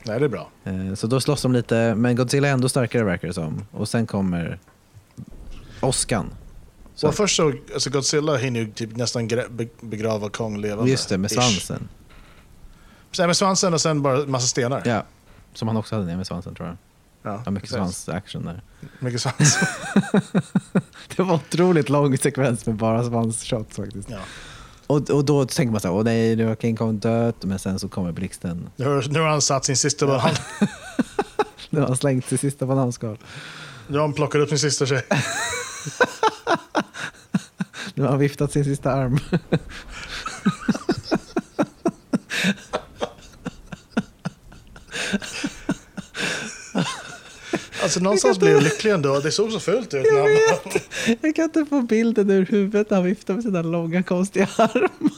Nej, 0.05 0.19
det 0.19 0.25
är 0.25 0.29
bra. 0.29 0.49
Eh, 0.65 0.95
Så 0.95 1.07
då 1.07 1.21
slåss 1.21 1.43
de 1.43 1.53
lite, 1.53 1.95
men 1.95 2.17
Godzilla 2.17 2.49
är 2.49 2.53
ändå 2.53 2.69
starkare 2.69 3.05
verkar 3.05 3.29
det 3.29 3.35
som. 3.35 3.65
Och 3.71 3.89
sen 3.89 4.07
kommer 4.07 4.59
åskan. 5.81 6.31
Så- 6.95 7.09
Och 7.09 7.15
först 7.15 7.37
så, 7.37 7.53
alltså 7.75 7.91
Godzilla 7.91 8.37
hinner 8.37 8.61
ju 8.61 8.71
typ 8.73 8.97
nästan 8.97 9.29
begrava 9.81 10.29
Kong 10.29 10.61
levande. 10.61 10.91
Just 10.91 11.09
det, 11.09 11.19
med 11.19 11.31
Ish. 11.31 11.35
svansen. 11.35 11.89
Nej, 13.19 13.27
med 13.27 13.37
svansen 13.37 13.75
och 13.75 13.81
sen 13.81 14.03
bara 14.03 14.27
massa 14.27 14.47
stenar. 14.47 14.83
Ja, 14.85 15.03
som 15.55 15.69
han 15.69 15.77
också 15.77 15.95
hade 15.95 16.07
ner 16.07 16.17
med 16.17 16.27
svansen 16.27 16.55
tror 16.55 16.69
jag. 16.69 16.77
Ja, 17.23 17.43
Ja, 17.45 17.51
mycket 17.51 17.71
svansaction 17.71 18.45
där. 18.45 18.63
Mycket 18.99 19.23
svans. 19.23 19.59
Det 21.17 21.23
var 21.23 21.35
otroligt 21.35 21.89
lång 21.89 22.19
sekvens 22.19 22.67
med 22.67 22.75
bara 22.77 23.05
svansshots 23.05 23.77
faktiskt. 23.77 24.11
ja. 24.11 24.19
Och, 24.87 25.11
och 25.11 25.25
då 25.25 25.45
tänker 25.45 25.73
man 25.73 25.81
så 25.81 25.89
här, 25.89 25.95
åh 25.95 26.05
nej, 26.05 26.37
nu 26.37 26.47
har 26.47 26.55
King 26.57 26.77
Kong 26.77 26.99
dött, 26.99 27.45
men 27.45 27.59
sen 27.59 27.79
så 27.79 27.89
kommer 27.89 28.13
blixten. 28.13 28.71
nu, 28.77 28.85
har, 28.85 29.05
nu 29.09 29.21
har 29.21 29.29
han 29.29 29.43
satt 29.43 29.65
sin 29.65 29.77
sista 29.77 30.07
banan. 30.07 30.35
Nu 31.73 31.81
har 31.81 31.87
han 31.87 31.97
slängt 31.97 32.27
sitt 32.27 32.41
sista 32.41 32.67
bananskal. 32.67 33.19
Nu 33.89 33.99
har 33.99 34.03
han 34.07 34.13
plockat 34.13 34.41
upp 34.41 34.49
sin 34.49 34.59
sista 34.59 34.87
tjej. 34.87 35.03
Nu 37.95 38.03
har 38.03 38.11
han 38.11 38.19
viftat 38.19 38.53
sin 38.53 38.65
sista 38.65 38.93
arm. 38.93 39.19
Alltså 47.83 48.01
någonstans 48.01 48.39
blev 48.39 48.53
jag 48.53 48.63
lycklig 48.63 48.91
ändå. 48.93 49.21
Det 49.21 49.31
såg 49.33 49.53
så 49.53 49.61
fult 49.61 49.95
ut. 49.95 50.05
när 50.13 50.21
han- 50.21 51.17
Jag 51.21 51.35
kan 51.37 51.45
inte 51.45 51.65
få 51.71 51.83
bilden 51.83 52.31
ur 52.31 52.47
huvudet 52.47 52.91
när 52.91 52.97
han 52.97 53.07
viftar 53.07 53.35
med 53.35 53.43
sina 53.43 53.63
långa 53.63 54.03
konstiga 54.03 54.49
armar. 54.57 55.11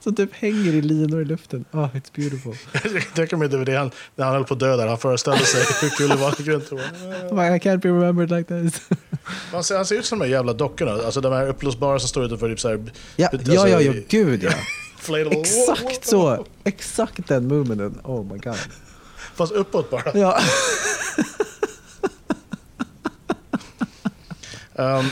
Som 0.00 0.14
typ 0.14 0.30
hänger 0.34 0.72
i 0.72 0.82
linor 0.82 1.22
i 1.22 1.24
luften. 1.24 1.64
Ah, 1.70 1.88
it's 1.94 2.10
beautiful. 2.16 2.56
Jag 2.94 3.14
tänker 3.14 3.36
mig 3.36 3.48
det, 3.48 3.64
det 3.64 3.76
han, 3.76 3.90
när 4.16 4.24
han 4.24 4.34
höll 4.34 4.44
på 4.44 4.54
att 4.54 4.60
dö 4.60 4.76
där. 4.76 4.86
Han 4.86 4.98
föreställde 4.98 5.44
sig 5.44 5.62
hur 5.80 5.88
kul 5.88 6.08
det 6.08 6.16
var. 6.16 6.30
I 6.30 7.58
can't 7.58 7.76
be 7.80 7.88
remembered 7.88 8.30
like 8.30 8.48
this. 8.62 8.80
Han 9.52 9.64
ser, 9.64 9.76
han 9.76 9.86
ser 9.86 9.96
ut 9.98 10.04
som 10.06 10.18
de 10.18 10.24
här 10.24 10.32
jävla 10.32 10.52
dockorna. 10.52 10.92
Alltså 10.92 11.20
de 11.20 11.32
här 11.32 11.48
uppblåsbara 11.48 11.98
som 11.98 12.08
står 12.08 12.24
utanför 12.24 12.48
typ 12.48 12.60
så 12.60 12.68
här, 12.68 12.84
Ja, 13.16 13.28
alltså, 13.28 13.52
ja, 13.52 13.68
ja, 13.68 13.80
ja, 13.80 13.92
gud 14.08 14.42
ja. 14.44 14.50
Exakt 15.30 16.06
så. 16.06 16.46
Exakt 16.64 17.28
den 17.28 17.48
movementen. 17.48 18.00
Oh 18.04 18.32
my 18.32 18.38
god. 18.38 18.56
Fast 19.34 19.52
uppåt 19.52 19.90
bara. 19.90 20.18
Ja. 20.18 20.38
Um, 24.74 25.04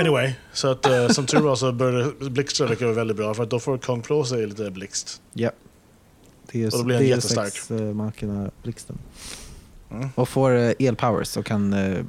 anyway, 0.00 0.32
så 0.52 0.68
att 0.70 0.86
uh, 0.90 1.08
som 1.08 1.26
tur 1.26 1.40
var 1.40 1.56
så 1.56 1.72
började 1.72 2.30
blixtra 2.30 2.66
vara 2.66 2.92
väldigt 2.92 3.16
bra 3.16 3.34
för 3.34 3.42
att 3.42 3.50
då 3.50 3.60
får 3.60 3.78
Kong 3.78 4.02
på 4.02 4.24
sig 4.24 4.46
lite 4.46 4.70
blixt. 4.70 5.20
ja. 5.32 5.50
Det 6.52 6.66
Och 6.66 6.78
då 6.78 6.84
blir 6.84 6.96
han 6.96 7.06
jättestark. 7.06 7.70
uh, 7.70 7.80
makina 7.94 8.50
blixten. 8.62 8.98
Mm. 9.90 10.08
Och 10.14 10.28
får 10.28 10.50
uh, 10.52 10.72
elpowers 10.78 11.36
och 11.36 11.46
kan 11.46 11.74
uh, 11.74 12.04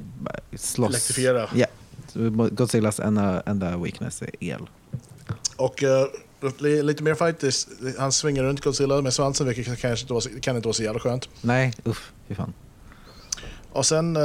slåss. 0.56 0.88
Elektrifiera. 0.90 1.48
Ja. 1.54 1.66
Så 2.12 2.30
Godzillas 2.52 3.00
enda, 3.00 3.40
enda 3.46 3.76
weakness 3.76 4.22
är 4.22 4.30
el. 4.40 4.60
Och 5.56 5.82
uh, 5.82 5.88
li- 6.58 6.82
lite 6.82 7.02
mer 7.02 7.14
fight, 7.14 7.40
det- 7.40 7.98
han 7.98 8.12
svingar 8.12 8.42
runt 8.42 8.60
Godzilla 8.60 9.02
med 9.02 9.14
svansen 9.14 9.46
vilket 9.46 9.66
kanske 9.80 10.00
inte 10.04 10.12
var, 10.12 10.20
så- 10.20 10.30
kan 10.40 10.56
inte 10.56 10.68
vara 10.68 10.74
så 10.74 10.82
jävla 10.82 11.00
skönt. 11.00 11.28
Nej, 11.40 11.72
uff, 11.84 12.12
fy 12.28 12.34
fan. 12.34 12.52
Och 13.72 13.86
sen, 13.86 14.16
uh, 14.16 14.22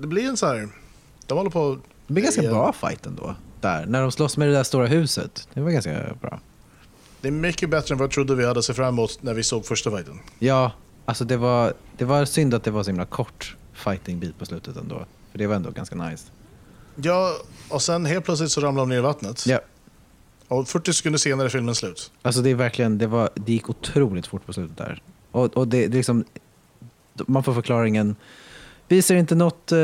det, 0.00 0.06
blir 0.06 0.28
en 0.28 0.36
så 0.36 0.46
här, 0.46 0.68
de 1.26 1.38
håller 1.38 1.50
på... 1.50 1.78
Det 2.06 2.12
blir 2.12 2.24
ganska 2.24 2.42
Ja. 2.42 2.50
bra 2.50 2.72
fight 2.72 3.06
ändå. 3.06 3.34
Där, 3.60 3.86
när 3.86 4.02
de 4.02 4.12
slåss 4.12 4.36
med 4.36 4.48
det 4.48 4.54
där 4.54 4.62
stora 4.62 4.86
huset. 4.86 5.48
Det 5.54 5.60
var 5.60 5.70
ganska 5.70 6.14
bra. 6.20 6.40
Det 7.20 7.28
är 7.28 7.32
mycket 7.32 7.70
bättre 7.70 7.92
än 7.94 7.98
vad 7.98 8.04
jag 8.04 8.10
trodde 8.12 8.34
vi 8.34 8.46
hade 8.46 8.62
sett 8.62 8.76
fram 8.76 8.88
emot 8.94 9.18
när 9.22 9.34
vi 9.34 9.42
såg 9.42 9.66
första 9.66 9.90
fighten. 9.90 10.18
Ja, 10.38 10.72
alltså 11.04 11.24
det 11.24 11.36
var, 11.36 11.74
det 11.96 12.04
var 12.04 12.24
synd 12.24 12.54
att 12.54 12.64
det 12.64 12.70
var 12.70 12.82
så 12.82 12.90
himla 12.90 13.04
kort 13.04 13.56
fighting-bit 13.72 14.38
på 14.38 14.46
slutet 14.46 14.76
ändå. 14.76 15.06
För 15.32 15.38
det 15.38 15.46
var 15.46 15.54
ändå 15.56 15.70
ganska 15.70 15.96
nice. 15.96 16.24
Ja, 16.96 17.32
och 17.70 17.82
sen 17.82 18.06
helt 18.06 18.24
plötsligt 18.24 18.50
så 18.50 18.60
ramlar 18.60 18.82
de 18.82 18.88
ner 18.88 18.96
i 18.98 19.00
vattnet. 19.00 19.46
Ja, 19.46 19.60
Och 20.48 20.68
40 20.68 20.92
sekunder 20.92 21.18
senare 21.18 21.46
är 21.46 21.50
filmen 21.50 21.74
slut. 21.74 22.12
alltså 22.22 22.42
det 22.42 22.50
är 22.50 22.54
verkligen, 22.54 22.98
det, 22.98 23.06
var, 23.06 23.30
det 23.34 23.52
gick 23.52 23.70
otroligt 23.70 24.26
fort 24.26 24.46
på 24.46 24.52
slutet 24.52 24.76
där. 24.76 25.02
Och, 25.30 25.56
och 25.56 25.68
det, 25.68 25.78
det 25.86 25.94
är 25.94 25.98
liksom, 25.98 26.24
man 27.26 27.42
får 27.44 27.54
förklaringen, 27.54 28.16
vi 28.88 29.02
ser 29.02 29.16
inte 29.16 29.34
något 29.34 29.72
eh, 29.72 29.78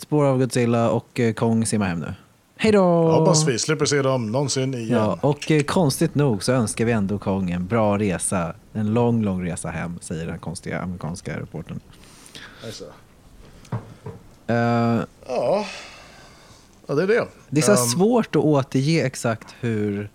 spår 0.00 0.24
av 0.24 0.38
Godzilla 0.38 0.90
och 0.90 1.20
eh, 1.20 1.32
Kong 1.32 1.66
simmar 1.66 1.86
hem 1.86 1.98
nu. 2.00 2.14
Hej 2.56 2.72
då! 2.72 3.10
Hoppas 3.12 3.48
vi 3.48 3.58
slipper 3.58 3.84
se 3.86 4.02
dem 4.02 4.32
någonsin 4.32 4.74
igen. 4.74 4.98
Ja, 4.98 5.18
och 5.20 5.50
eh, 5.50 5.62
konstigt 5.62 6.14
nog 6.14 6.42
så 6.42 6.52
önskar 6.52 6.84
vi 6.84 6.92
ändå 6.92 7.18
Kong 7.18 7.50
en 7.50 7.66
bra 7.66 7.98
resa. 7.98 8.54
En 8.72 8.94
lång, 8.94 9.22
lång 9.22 9.44
resa 9.46 9.68
hem, 9.70 9.98
säger 10.00 10.26
den 10.26 10.38
konstiga 10.38 10.80
amerikanska 10.80 11.40
reportern. 11.40 11.80
Alltså. 12.64 12.84
Eh, 14.46 15.00
Ja. 15.28 15.66
ja, 16.86 16.94
det 16.94 17.02
är 17.02 17.06
det. 17.06 17.26
det 17.50 17.60
är 17.60 17.62
så 17.62 17.72
här 17.72 17.78
Um, 17.82 17.88
svårt 17.88 18.36
att 18.36 18.42
återge 18.42 19.06
exakt 19.06 19.54
hur 19.60 20.10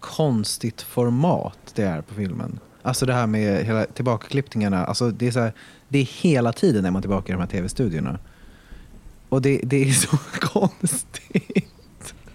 konstigt 0.00 0.82
format 0.82 1.58
det 1.74 1.82
är 1.82 2.00
på 2.00 2.14
filmen. 2.14 2.58
Alltså 2.86 3.06
det 3.06 3.12
här 3.12 3.26
med 3.26 3.64
hela 3.64 3.84
tillbakaklippningarna. 3.84 4.84
Alltså 4.84 5.10
det, 5.10 5.26
är 5.26 5.30
så 5.30 5.40
här, 5.40 5.52
det 5.88 5.98
är 5.98 6.04
hela 6.04 6.52
tiden 6.52 6.82
när 6.82 6.90
man 6.90 7.00
är 7.00 7.02
tillbaka 7.02 7.32
i 7.32 7.32
de 7.32 7.40
här 7.40 7.48
tv-studiorna. 7.48 8.18
Och 9.28 9.42
det, 9.42 9.60
det 9.62 9.76
är 9.76 9.92
så 9.92 10.16
konstigt. 10.40 11.68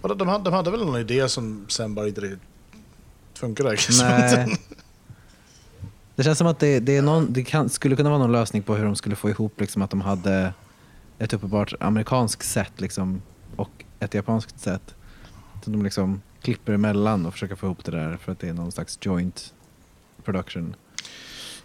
Och 0.00 0.08
de, 0.08 0.18
de, 0.18 0.28
hade, 0.28 0.44
de 0.44 0.54
hade 0.54 0.70
väl 0.70 0.84
någon 0.84 1.00
idé 1.00 1.28
som 1.28 1.66
sen 1.68 1.94
bara 1.94 2.08
inte 2.08 2.20
riktigt 2.20 2.40
funkade. 3.34 3.76
Nej. 4.00 4.58
Det 6.16 6.22
känns 6.22 6.38
som 6.38 6.46
att 6.46 6.58
det, 6.58 6.80
det, 6.80 6.96
är 6.96 7.02
någon, 7.02 7.32
det 7.32 7.44
kan, 7.44 7.68
skulle 7.68 7.96
kunna 7.96 8.10
vara 8.10 8.18
någon 8.18 8.32
lösning 8.32 8.62
på 8.62 8.74
hur 8.74 8.84
de 8.84 8.96
skulle 8.96 9.16
få 9.16 9.30
ihop 9.30 9.60
liksom, 9.60 9.82
att 9.82 9.90
de 9.90 10.00
hade 10.00 10.54
ett 11.18 11.32
uppenbart 11.32 11.74
amerikanskt 11.80 12.48
sätt 12.48 12.72
liksom, 12.80 13.22
och 13.56 13.84
ett 14.00 14.14
japanskt 14.14 14.60
sätt. 14.60 14.94
Så 15.64 15.70
de 15.70 15.82
liksom 15.82 16.20
klipper 16.42 16.72
emellan 16.72 17.26
och 17.26 17.32
försöker 17.32 17.54
få 17.54 17.66
ihop 17.66 17.84
det 17.84 17.90
där 17.90 18.16
för 18.16 18.32
att 18.32 18.38
det 18.38 18.48
är 18.48 18.52
någon 18.52 18.72
slags 18.72 18.98
joint 19.00 19.52
production. 20.24 20.76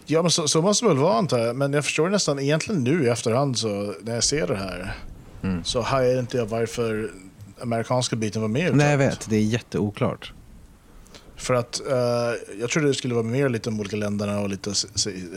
Ja, 0.06 0.22
men 0.22 0.30
så, 0.30 0.48
så 0.48 0.62
måste 0.62 0.84
det 0.84 0.88
väl 0.88 0.98
vara 0.98 1.14
antar 1.18 1.38
jag. 1.38 1.56
Men 1.56 1.72
jag 1.72 1.84
förstår 1.84 2.08
nästan 2.08 2.38
egentligen 2.38 2.84
nu 2.84 3.04
i 3.04 3.08
efterhand 3.08 3.58
så 3.58 3.94
när 4.02 4.14
jag 4.14 4.24
ser 4.24 4.46
det 4.46 4.56
här 4.56 4.94
Mm. 5.42 5.64
så 5.64 5.80
hajar 5.80 6.18
inte 6.20 6.36
jag 6.36 6.46
varför 6.46 7.10
amerikanska 7.60 8.16
biten 8.16 8.42
var 8.42 8.48
med. 8.48 8.76
Nej, 8.76 8.90
jag 8.90 8.98
vet. 8.98 9.30
Det 9.30 9.36
är 9.36 9.40
jätteoklart. 9.42 10.32
För 11.36 11.54
att 11.54 11.80
eh, 11.90 11.96
jag 12.60 12.70
trodde 12.70 12.88
det 12.88 12.94
skulle 12.94 13.14
vara 13.14 13.24
mer 13.24 13.48
lite 13.48 13.68
om 13.68 13.80
olika 13.80 13.96
länderna 13.96 14.40
och 14.40 14.48
lite 14.48 14.72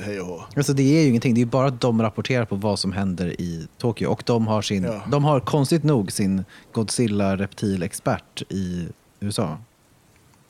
hej 0.03 0.19
och 0.21 0.27
hå. 0.27 0.43
Alltså 0.55 0.73
det 0.73 0.83
är 0.97 1.01
ju 1.01 1.07
ingenting. 1.09 1.33
Det 1.33 1.41
är 1.41 1.45
bara 1.45 1.67
att 1.67 1.81
de 1.81 2.01
rapporterar 2.01 2.45
på 2.45 2.55
vad 2.55 2.79
som 2.79 2.91
händer 2.91 3.41
i 3.41 3.67
Tokyo. 3.77 4.07
Och 4.09 4.23
de 4.25 4.47
har, 4.47 4.61
sin, 4.61 4.83
Ja. 4.83 5.01
de 5.11 5.23
har 5.23 5.39
konstigt 5.39 5.83
nog 5.83 6.11
sin 6.11 6.43
Godzilla-reptilexpert 6.73 8.43
i 8.49 8.87
USA. 9.19 9.57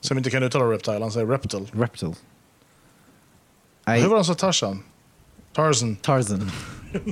Som 0.00 0.18
inte 0.18 0.30
kan 0.30 0.42
uttala 0.42 0.64
reptile, 0.64 0.98
han 1.00 1.12
säger 1.12 1.26
reptile. 1.26 1.66
Reptil. 1.72 2.14
Hur 3.86 4.08
var 4.08 4.16
han 4.16 4.24
sa 4.24 4.34
Tarzan? 4.34 4.82
Tarzan. 5.52 5.96
Tarzan. 5.96 6.50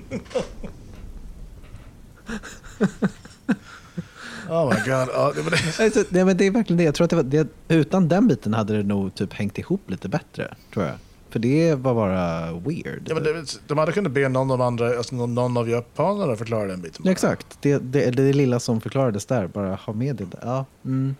Oh 4.50 4.68
my 4.68 4.76
god. 4.76 5.08
Ja, 5.14 5.32
det 5.34 5.42
var 5.42 5.50
det. 5.50 5.78
Alltså, 5.84 6.04
nej, 6.08 6.24
men 6.24 6.36
det 6.36 6.46
är 6.46 6.50
verkligen 6.50 6.78
det. 6.78 6.84
Jag 6.84 6.94
tror 6.94 7.04
att 7.04 7.10
det 7.10 7.16
var, 7.16 7.22
det, 7.22 7.48
utan 7.68 8.08
den 8.08 8.28
biten 8.28 8.54
hade 8.54 8.76
det 8.76 8.82
nog 8.82 9.14
typ 9.14 9.32
hängt 9.32 9.58
ihop 9.58 9.90
lite 9.90 10.08
bättre, 10.08 10.54
tror 10.74 10.86
jag. 10.86 10.94
För 11.30 11.38
det 11.38 11.74
var 11.74 11.94
bara 11.94 12.52
weird. 12.52 13.02
Ja, 13.08 13.14
men 13.14 13.22
det, 13.24 13.60
de 13.66 13.78
hade 13.78 13.92
kunnat 13.92 14.12
be 14.12 14.28
någon 14.28 14.50
av 14.50 14.62
andra, 14.62 14.96
alltså 14.96 15.14
någon, 15.14 15.56
av 15.56 15.68
japanerna 15.68 16.36
förklara 16.36 16.66
den 16.66 16.80
biten. 16.80 17.02
Ja, 17.04 17.12
exakt. 17.12 17.46
Det, 17.60 17.78
det, 17.78 18.10
det 18.10 18.32
lilla 18.32 18.60
som 18.60 18.80
förklarades 18.80 19.26
där, 19.26 19.46
bara 19.46 19.74
ha 19.74 19.92
med 19.92 20.16
det. 20.16 20.24
där. 20.24 20.40
Ja, 20.42 20.64
mm. 20.84 21.16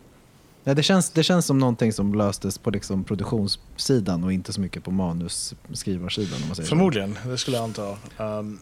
Ja, 0.64 0.74
det, 0.74 0.82
känns, 0.82 1.10
det 1.10 1.22
känns 1.22 1.46
som 1.46 1.58
någonting 1.58 1.92
som 1.92 2.14
löstes 2.14 2.58
på 2.58 2.70
liksom 2.70 3.04
produktionssidan 3.04 4.24
och 4.24 4.32
inte 4.32 4.52
så 4.52 4.60
mycket 4.60 4.84
på 4.84 4.90
manusskrivarsidan. 4.90 6.42
Om 6.42 6.48
man 6.48 6.56
säger 6.56 6.66
så. 6.66 6.68
Förmodligen, 6.68 7.18
det 7.26 7.38
skulle 7.38 7.56
jag 7.56 7.64
anta. 7.64 7.96
Um, 8.18 8.58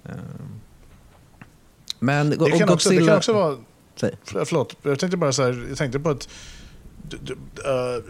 Men 1.98 2.30
det, 2.30 2.50
kan 2.58 2.68
också, 2.68 2.90
det 2.90 3.06
kan 3.06 3.16
också 3.16 3.32
vara... 3.32 3.56
Säg. 3.96 4.16
Förlåt, 4.24 4.76
jag 4.82 4.98
tänkte 4.98 5.16
bara 5.16 5.32
så 5.32 5.42
här, 5.42 5.66
jag 5.68 5.78
tänkte 5.78 5.98
på 5.98 6.10
att 6.10 6.28
eh, 7.12 8.04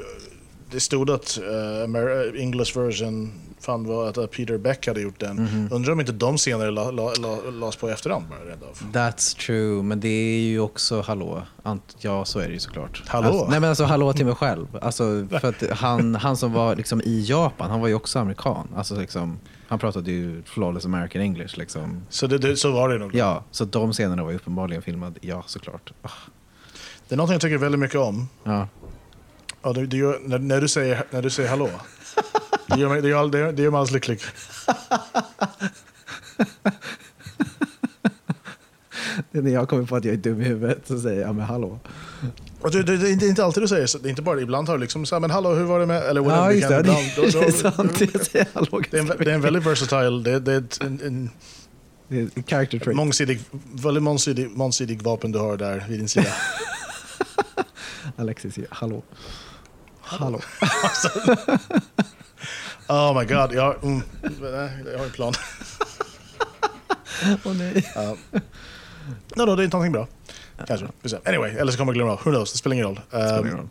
det 0.71 0.81
stod 0.81 1.11
att 1.11 1.39
uh, 1.43 2.43
English 2.43 2.79
version 2.79 3.33
fan 3.61 3.85
var 3.87 4.09
att 4.09 4.19
uh, 4.19 4.27
Peter 4.27 4.59
Beck 4.59 4.87
hade 4.87 5.01
gjort 5.01 5.21
den. 5.21 5.37
Mhm. 5.37 5.69
Undrar 5.73 5.93
om 5.93 6.01
inte 6.01 6.13
de 6.13 6.39
senare 6.39 6.71
la, 6.71 6.91
la, 6.91 7.13
la, 7.19 7.51
lades 7.51 7.77
på 7.77 7.89
i 7.89 7.93
efterhand 7.93 8.25
bara 8.29 8.39
rent 8.51 8.63
av. 8.63 8.93
That's 8.93 9.39
true, 9.47 9.83
men 9.83 10.01
det 10.01 10.09
är 10.09 10.41
ju 10.41 10.61
också 10.61 11.01
hallå. 11.01 11.43
Ant, 11.63 11.97
ja, 11.99 12.25
så 12.25 12.39
är 12.39 12.47
det 12.47 12.53
ju 12.53 12.61
såklart. 12.61 13.03
Hallå? 13.07 13.29
Alltså, 13.29 13.47
nej 13.51 13.61
men 13.61 13.69
alltså 13.69 13.85
hallå 13.85 14.13
till 14.13 14.27
mig 14.27 14.35
själv. 14.35 14.67
Alltså, 14.83 15.27
för 15.31 15.49
att 15.49 15.79
han, 15.79 16.15
han 16.15 16.37
som 16.37 16.53
var 16.53 16.77
liksom 16.77 17.01
i 17.01 17.25
Japan, 17.29 17.71
han 17.71 17.81
var 17.81 17.89
ju 17.89 17.95
också 17.95 18.19
amerikan. 18.19 18.69
Alltså, 18.77 19.01
liksom, 19.01 19.39
han 19.69 19.79
pratade 19.79 20.11
ju 20.11 20.43
flawless 20.43 20.85
American 20.85 21.23
English. 21.23 21.59
Liksom. 21.59 22.03
Så, 22.09 22.27
det, 22.27 22.39
det, 22.39 22.57
så 22.57 22.71
var 22.73 22.89
det 22.89 22.99
nog. 22.99 23.15
Ja, 23.15 23.45
så 23.51 23.65
de 23.65 23.93
scenerna 23.93 24.25
var 24.25 24.31
ju 24.31 24.37
uppenbarligen 24.37 24.83
filmade. 24.83 25.15
Ja, 25.21 25.43
såklart. 25.47 25.93
Ah, 26.03 26.09
Det 27.09 27.15
är 27.15 27.17
någonting 27.17 27.33
jag 27.33 27.41
tycker 27.41 27.59
väldigt 27.59 27.79
mycket 27.81 27.99
om. 28.01 28.29
Ja. 28.45 28.69
Ja, 29.63 29.73
det, 29.73 29.87
det 29.87 29.97
gör, 29.97 30.19
när, 30.25 30.39
när, 30.39 30.61
du 30.61 30.69
säger, 30.69 31.05
när 31.11 31.23
du 31.23 31.31
säger 31.31 31.49
hallå. 31.49 31.71
Det 32.67 32.81
gör 32.81 32.89
mig, 32.89 33.03
det 33.03 33.09
gör, 33.09 33.19
all- 33.21 33.31
det 33.31 33.39
gör, 33.39 33.53
det 33.53 33.63
gör 33.63 33.71
mig 33.71 33.79
alldeles 33.79 33.95
lycklig. 33.95 34.21
Det 39.33 39.39
är 39.39 39.43
när 39.43 39.51
jag 39.51 39.69
kommer 39.69 39.85
på 39.85 39.97
att 39.97 40.05
jag 40.05 40.15
är 40.15 40.19
dum 40.19 40.41
i 40.41 40.45
huvudet 40.45 40.79
så 40.85 41.01
säger 41.01 41.21
jag 41.21 41.35
men 41.35 41.45
hallå. 41.45 41.79
Och 42.61 42.71
det, 42.71 42.83
det, 42.83 42.97
det 42.97 43.27
är 43.27 43.29
inte- 43.29 43.45
alltid 43.45 43.63
du 43.63 43.69
säger 43.69 43.87
så. 43.87 43.99
Det 43.99 44.09
är 44.09 44.11
inte 44.11 44.23
bara 44.23 44.41
ibland 44.41 44.69
har 44.69 44.77
du 44.77 44.81
liksom 44.81 45.07
så 45.07 45.15
här, 45.15 45.21
men 45.21 45.31
hallå, 45.31 45.55
hur 45.55 45.65
var 45.65 45.81
det 45.81 45.87
med... 45.87 46.03
Eller 46.03 46.21
whatever, 46.21 46.45
Ja, 46.45 46.53
just 46.53 46.69
det. 46.69 46.75
Det, 46.75 46.81
ibland- 46.81 47.13
då- 47.17 47.23
då- 47.23 47.41
det 47.41 47.47
är 47.47 47.53
sant. 47.53 48.01
Jag 48.15 48.27
säger 48.27 48.47
hallå. 48.55 48.83
Det 48.91 48.97
är, 48.97 49.01
en, 49.01 49.07
det 49.07 49.31
är 49.31 49.35
en 49.35 49.41
väldigt 49.41 49.67
versatile, 49.67 50.23
det, 50.31 50.41
det 50.41 50.53
är 50.53 50.59
ett, 50.59 50.81
en, 50.83 51.01
en 51.05 51.31
Det 52.09 52.21
är 52.21 52.43
character 52.47 52.79
trait. 52.79 52.97
mångsidig, 52.97 53.41
väldigt 53.73 54.03
mångsidig, 54.03 54.51
mångsidig 54.51 55.03
vapen 55.03 55.33
du 55.33 55.39
har 55.39 55.57
där 55.57 55.85
vid 55.89 55.99
din 55.99 56.09
sida. 56.09 56.33
Alexis 58.17 58.55
säger 58.55 58.69
hallå. 60.09 60.41
Hallå. 60.61 61.37
Oh 62.91 63.19
my 63.21 63.25
god, 63.27 63.53
jag, 63.53 63.85
mm, 63.85 64.03
jag 64.93 64.99
har 64.99 65.05
en 65.05 65.11
plan. 65.11 65.33
Åh 67.45 67.53
nej. 67.57 67.75
Uh, 67.97 68.39
no, 69.37 69.45
no, 69.45 69.57
det 69.57 69.63
är 69.63 69.65
inte 69.65 69.77
någonting 69.77 69.93
bra. 69.93 70.07
Kanske. 70.67 70.87
Anyway, 71.25 71.51
eller 71.51 71.73
så 71.73 71.79
kommer 71.79 71.93
jag 71.93 71.95
glömma 71.97 72.13
av. 72.13 72.19
Who 72.25 72.31
knows, 72.31 72.53
det 72.53 72.59
spelar 72.59 72.75
ingen 72.75 72.87
roll. 72.87 73.01
Spelar 73.09 73.41
ingen 73.41 73.57
roll. 73.57 73.69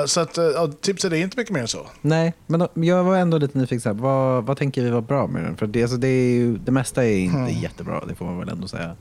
uh, 0.00 0.06
så 0.06 0.20
att, 0.20 0.38
uh, 0.38 0.44
ja, 0.44 0.72
tipset 0.80 1.12
är 1.12 1.16
inte 1.16 1.36
mycket 1.38 1.52
mer 1.52 1.60
än 1.60 1.68
så. 1.68 1.86
Nej, 2.02 2.34
men 2.46 2.68
jag 2.74 3.04
var 3.04 3.16
ändå 3.16 3.38
lite 3.38 3.58
nyfiken. 3.58 3.80
Så 3.80 3.88
här, 3.88 3.96
vad, 3.96 4.44
vad 4.44 4.56
tänker 4.56 4.82
vi 4.82 4.90
var 4.90 5.00
bra 5.00 5.26
med 5.26 5.44
den? 5.44 5.56
För 5.56 5.66
det, 5.66 5.82
alltså, 5.82 5.96
det, 5.96 6.08
är 6.08 6.30
ju, 6.32 6.58
det 6.58 6.72
mesta 6.72 7.04
är 7.04 7.18
inte 7.18 7.36
Hmm. 7.38 7.48
jättebra, 7.62 8.04
det 8.08 8.14
får 8.14 8.24
man 8.24 8.38
väl 8.38 8.48
ändå 8.48 8.68
säga. 8.68 8.96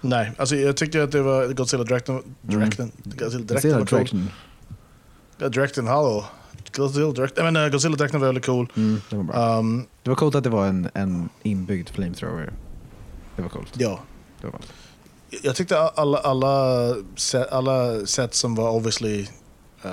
Nej, 0.00 0.32
alltså 0.36 0.56
jag 0.56 0.76
tyckte 0.76 1.02
att 1.02 1.12
det 1.12 1.22
var 1.22 1.46
Godzilla 1.48 1.84
Directen, 1.84 2.22
Directen, 2.42 2.92
Godzilla 3.04 3.44
Directen 3.44 3.78
Godzilla 3.78 3.78
var 3.78 4.28
Directen, 5.48 5.86
hallå. 5.86 6.24
Godzilla 6.72 7.12
Directen, 7.12 7.44
men 7.44 7.56
uh, 7.56 7.68
Godzilla 7.72 7.96
Directen 7.96 8.20
var 8.20 8.26
väldigt 8.26 8.46
cool. 8.46 8.72
Mm, 8.76 9.00
det 9.10 9.16
var 9.16 9.22
bra. 9.24 9.58
Um, 9.58 9.86
Det 10.02 10.10
var 10.10 10.16
coolt 10.16 10.34
att 10.34 10.44
det 10.44 10.50
var 10.50 10.66
en, 10.66 10.88
en 10.94 11.28
inbyggd 11.42 11.88
flamethrower. 11.88 12.52
Det 13.36 13.42
var 13.42 13.48
coolt. 13.48 13.72
ja, 13.78 14.00
Det 14.40 14.46
var 14.46 14.60
jag 15.42 15.56
tyckte 15.56 15.78
alla, 15.80 16.18
alla, 16.18 16.94
set, 17.16 17.52
alla 17.52 18.06
set 18.06 18.34
som 18.34 18.54
var 18.54 18.70
obviously 18.70 19.22
uh, 19.84 19.90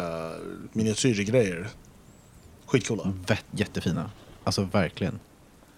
miniatyrgrejer, 0.73 1.67
skitcoola. 2.65 3.13
Vett, 3.27 3.45
jättefina. 3.51 4.11
Alltså 4.43 4.63
verkligen. 4.63 5.19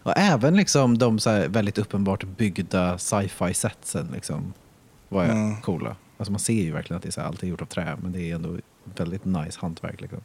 Och 0.03 0.13
även 0.17 0.55
liksom 0.55 0.97
de 0.97 1.19
så 1.19 1.29
här 1.29 1.47
väldigt 1.47 1.77
uppenbart 1.77 2.23
byggda 2.23 2.97
sci-fi 2.97 3.53
setsen 3.53 4.07
liksom, 4.13 4.53
var 5.09 5.23
Mm. 5.25 5.61
coola. 5.61 5.95
Alltså 6.17 6.31
man 6.31 6.39
ser 6.39 6.53
ju 6.53 6.71
verkligen 6.71 6.97
att 6.97 7.03
det 7.03 7.09
är 7.09 7.11
så 7.11 7.21
här, 7.21 7.27
allt 7.27 7.43
är 7.43 7.47
gjort 7.47 7.61
av 7.61 7.65
trä, 7.65 7.97
men 8.01 8.11
det 8.11 8.21
är 8.31 8.35
ändå 8.35 8.57
väldigt 8.95 9.25
nice 9.25 9.59
hantverk. 9.61 10.01
Liksom. 10.01 10.21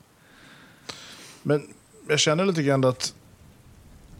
Men 1.43 1.63
jag 2.09 2.19
känner 2.19 2.45
lite 2.45 2.63
grann 2.63 2.85
att 2.85 3.15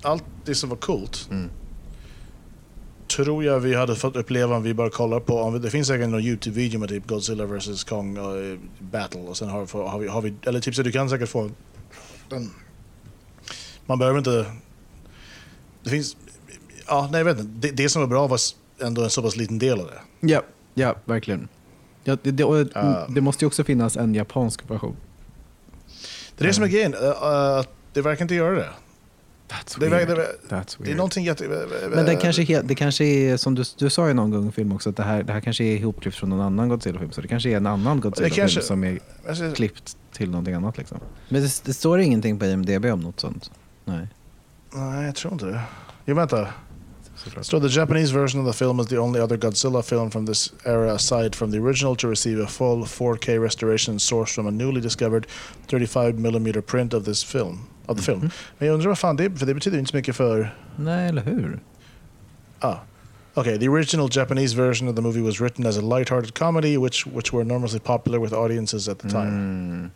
allt 0.03 0.25
det 0.45 0.55
som 0.55 0.69
var 0.69 0.77
coolt 0.77 1.29
Mm. 1.31 1.51
tror 3.17 3.45
jag 3.45 3.61
vi 3.61 3.75
hade 3.75 3.97
fått 3.97 4.17
uppleva 4.17 4.57
om 4.57 4.63
vi 4.63 4.75
bara 4.75 4.91
kollar 4.91 5.21
på, 5.21 5.39
om 5.39 5.53
vi, 5.53 5.59
det 5.59 5.71
finns 5.71 5.89
säkert 5.89 6.09
någon 6.09 6.21
YouTube-video 6.21 6.81
med 6.81 6.89
typ 6.89 7.07
Godzilla 7.07 7.47
vs 7.47 7.85
Kong 7.85 8.19
uh, 8.19 8.59
Battle 8.79 9.21
och 9.21 9.37
sen 9.37 9.49
har, 9.49 9.89
har, 9.89 9.99
vi, 9.99 10.09
har 10.09 10.23
vi, 10.23 10.35
eller 10.43 10.61
typ 10.61 10.75
så 10.75 10.83
du 10.83 10.93
kan 10.93 11.11
säkert 11.11 11.29
få 11.29 11.51
den. 12.29 12.51
Man 13.87 13.99
behöver 13.99 14.19
inte, 14.19 14.53
det 15.83 15.91
finns, 15.91 16.17
ja 16.87 17.09
nej 17.13 17.19
jag 17.21 17.25
vet 17.25 17.39
inte, 17.39 17.69
det, 17.69 17.77
det 17.77 17.89
som 17.89 18.03
var 18.03 18.09
bra 18.09 18.27
var 18.27 18.41
ändå 18.81 19.03
en 19.03 19.11
så 19.11 19.23
pass 19.23 19.37
liten 19.37 19.59
del 19.59 19.81
av 19.81 19.87
det. 19.87 20.29
Ja, 20.29 20.43
ja 20.75 20.95
verkligen. 21.05 21.49
Ja, 22.09 22.17
det, 22.23 22.31
det, 22.31 22.45
och, 22.45 22.67
det 23.15 23.21
måste 23.21 23.45
ju 23.45 23.47
också 23.47 23.65
finnas 23.65 23.97
en 23.97 24.15
japansk 24.15 24.71
version. 24.71 24.97
Det 26.37 26.45
är 26.45 26.49
det 26.49 26.55
som 26.55 26.65
är 26.65 26.69
grejen, 26.69 26.95
uh, 26.95 27.01
uh, 27.01 27.59
att 27.59 27.69
det 27.93 28.03
verkar 28.03 28.25
inte 28.25 28.35
göra 28.35 28.55
det. 28.57 28.69
That's 29.49 29.81
Det, 29.81 29.87
är- 29.87 29.91
weird. 29.91 30.09
det, 30.09 30.15
är- 30.15 30.17
That's 30.49 30.77
det 30.79 30.83
är 30.83 30.85
weird. 30.85 30.97
någonting 30.97 31.25
jätte... 31.25 31.45
Men 31.95 32.05
det 32.07 32.17
kanske, 32.17 32.63
det 32.63 32.75
kanske 32.75 33.05
är, 33.05 33.37
som 33.37 33.55
du, 33.55 33.65
du 33.79 33.91
sa 33.91 34.09
ju 34.09 34.15
någon 34.15 34.31
gång 34.31 34.49
i 34.49 34.53
film 34.53 34.73
också, 34.73 34.91
att 34.91 34.97
det 34.97 35.03
här, 35.03 35.23
det 35.23 35.33
här 35.33 35.41
kanske 35.41 35.65
är 35.65 35.77
ihopklippt 35.77 36.17
från 36.17 36.31
någon 36.31 36.41
annan 36.41 36.69
Godzilla-film. 36.69 37.13
Så 37.13 37.21
det 37.21 37.29
kanske 37.29 37.51
är 37.51 37.57
en 37.57 37.67
annan 37.67 38.01
Godzilla-film 38.01 38.35
kanske- 38.37 38.63
som 38.63 38.85
är 38.85 38.99
Alltså, 39.29 39.53
klippt 39.53 39.97
till 40.13 40.31
någonting 40.31 40.55
annat. 40.55 40.79
Liksom. 40.79 40.99
Men 41.29 41.43
det, 41.43 41.65
det 41.65 41.75
står 41.75 42.01
ingenting 42.01 42.39
på 42.39 42.45
IMDB 42.47 42.85
om 42.85 43.01
något 43.01 43.21
sånt? 43.21 43.51
Nej, 43.85 44.09
nej, 44.73 45.07
jag 45.07 45.15
tror 45.15 45.33
inte 45.33 45.47
det. 45.47 45.61
Jo, 46.07 46.15
vänta. 46.15 46.49
So 47.43 47.59
the 47.59 47.69
Japanese 47.69 48.11
version 48.11 48.41
of 48.41 48.47
the 48.47 48.53
film 48.53 48.81
is 48.81 48.87
the 48.87 48.97
only 48.97 49.21
other 49.21 49.37
Godzilla 49.37 49.83
film 49.85 50.11
from 50.11 50.27
this 50.27 50.53
era 50.65 50.95
aside 50.95 51.35
from 51.35 51.51
the 51.51 51.59
original 51.59 51.97
to 51.97 52.09
receive 52.09 52.39
a 52.39 52.47
full 52.47 52.85
4K 52.85 53.41
restoration 53.41 53.99
sourced 53.99 54.35
from 54.35 54.47
a 54.47 54.51
newly 54.51 54.81
discovered 54.81 55.27
35mm 55.67 56.67
print 56.67 56.95
of 56.95 57.05
this 57.05 57.23
film. 57.23 57.69
Of 57.87 57.97
the 57.97 58.03
film. 58.03 58.31
Men 58.59 58.69
jag 58.69 58.75
undrar 58.75 58.89
vad 58.89 58.99
fan 58.99 59.17
det 59.17 59.39
för 59.39 59.47
det 59.47 59.55
betyder 59.55 59.79
inte 59.79 59.91
så 59.91 59.97
mycket 59.97 60.17
för... 60.17 60.55
Nej, 60.77 61.09
eller 61.09 61.23
hur? 61.23 61.61
Ah. 62.61 62.77
Okay, 63.35 63.59
the 63.59 63.69
original 63.69 64.09
Japanese 64.11 64.53
version 64.53 64.89
of 64.89 64.97
the 64.97 65.03
movie 65.03 65.23
was 65.23 65.41
written 65.41 65.67
as 65.67 65.77
a 65.77 65.81
light-hearted 65.81 66.35
comedy, 66.35 66.77
which 66.77 67.07
which 67.07 67.33
were 67.33 67.43
enormously 67.43 67.81
popular 67.81 68.19
with 68.19 68.33
audiences 68.33 68.89
at 68.89 68.99
the 68.99 69.09
time. 69.09 69.31
Mm. 69.31 69.91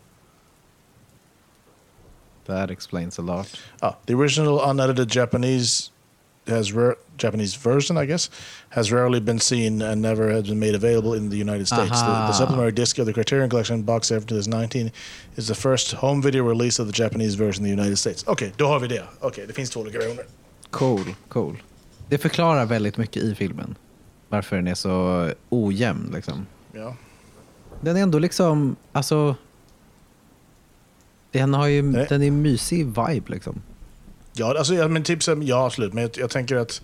That 2.45 2.71
explains 2.71 3.19
a 3.19 3.21
lot. 3.21 3.47
Ah, 3.81 3.95
the 4.05 4.13
original 4.13 4.61
unedited 4.61 5.09
Japanese 5.09 5.92
has 6.47 6.73
rare, 6.73 6.95
Japanese 7.17 7.55
version, 7.55 7.97
I 7.97 8.05
guess, 8.05 8.29
has 8.69 8.91
rarely 8.91 9.19
been 9.19 9.39
seen 9.39 9.81
and 9.81 10.01
never 10.01 10.31
has 10.31 10.43
been 10.43 10.59
made 10.59 10.75
available 10.75 11.13
in 11.13 11.29
the 11.29 11.37
United 11.37 11.67
States. 11.67 12.01
The, 12.01 12.07
Aha. 12.07 12.27
the 12.27 12.33
supplementary 12.33 12.71
disc 12.71 12.99
of 12.99 13.05
the 13.05 13.13
Criterion 13.13 13.49
Collection 13.49 13.83
box 13.83 14.07
set 14.07 14.21
for 14.21 14.27
2019 14.27 14.91
is 15.35 15.47
the 15.47 15.55
first 15.55 15.93
home 15.93 16.21
video 16.21 16.43
release 16.43 16.79
of 16.81 16.87
the 16.87 17.03
Japanese 17.03 17.35
version 17.35 17.65
in 17.65 17.75
the 17.75 17.81
United 17.81 17.97
States. 17.97 18.23
Okej, 18.27 18.53
då 18.57 18.67
har 18.67 18.79
vi 18.79 18.87
det. 18.87 19.03
Okej, 19.19 19.47
det 19.47 19.53
finns 19.53 19.69
två 19.69 19.79
olika 19.79 19.97
versioner. 19.97 20.25
Cool, 20.69 21.15
cool. 21.29 21.63
Det 22.09 22.17
förklarar 22.17 22.65
väldigt 22.65 22.97
mycket 22.97 23.23
i 23.23 23.35
filmen. 23.35 23.75
Varför 24.29 24.55
den 24.55 24.67
är 24.67 24.75
så 24.75 25.29
ojämn 25.49 26.11
liksom. 26.13 26.45
Ja. 26.71 26.95
Den 27.81 27.97
är 27.97 28.01
ändå 28.01 28.19
liksom, 28.19 28.75
alltså... 28.91 29.35
Den 31.31 31.53
har 31.53 31.67
ju, 31.67 31.81
Nej. 31.81 32.05
den 32.09 32.23
är 32.23 32.31
mysig 32.31 32.85
vibe 32.85 33.31
liksom. 33.31 33.61
Ja, 34.33 34.57
alltså, 34.57 34.73
ja, 34.75 34.87
men 34.87 35.05
så- 35.19 35.39
ja, 35.41 35.65
absolut. 35.65 35.93
Men 35.93 36.01
jag, 36.03 36.11
jag 36.17 36.29
tänker 36.29 36.55
att... 36.55 36.81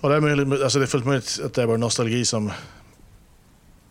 Och 0.00 0.08
det, 0.10 0.16
är 0.16 0.20
möjligt, 0.20 0.62
alltså, 0.62 0.78
det 0.78 0.84
är 0.84 0.86
fullt 0.86 1.06
möjligt 1.06 1.40
att 1.44 1.54
det 1.54 1.62
är 1.62 1.66
bara 1.66 1.76
nostalgi 1.76 2.24
som 2.24 2.52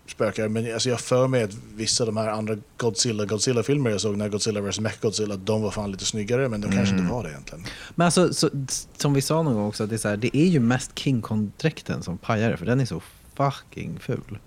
spökar. 0.08 0.48
Men 0.48 0.74
alltså, 0.74 0.90
jag 0.90 1.00
för 1.00 1.28
mig 1.28 1.44
att 1.44 1.52
vissa 1.76 2.04
av 2.04 2.06
de 2.06 2.18
här 2.18 2.28
andra 2.28 2.58
Godzilla, 2.78 3.26
Godzilla-filmer 3.26 3.90
jag 3.90 4.02
såg 4.02 4.18
när 4.18 4.30
Godzilla 4.30 4.62
vs. 4.62 4.80
Mechagodzilla, 4.80 5.36
de 5.36 5.62
var 5.62 5.72
fan 5.72 5.92
lite 5.92 6.06
snyggare. 6.06 6.50
Men 6.50 6.62
de 6.62 6.72
kanske 6.72 6.94
Mm. 6.94 7.04
inte 7.06 7.14
var 7.14 7.24
det 7.24 7.30
egentligen. 7.30 7.66
Men 7.96 8.06
alltså, 8.06 8.34
så, 8.34 8.50
som 8.98 9.14
vi 9.14 9.22
sa 9.22 9.44
någon 9.44 9.54
gång 9.54 9.68
också, 9.68 9.86
det 9.86 9.96
är, 9.96 10.00
så 10.00 10.08
här, 10.10 10.18
det 10.18 10.38
är 10.38 10.46
ju 10.46 10.60
mest 10.60 11.00
King 11.00 11.22
Kong-dräkten 11.22 12.04
som 12.04 12.18
pajar 12.18 12.56
för 12.56 12.66
den 12.66 12.80
är 12.80 12.86
så 12.86 13.02
fucking 13.36 14.00
ful. 14.00 14.38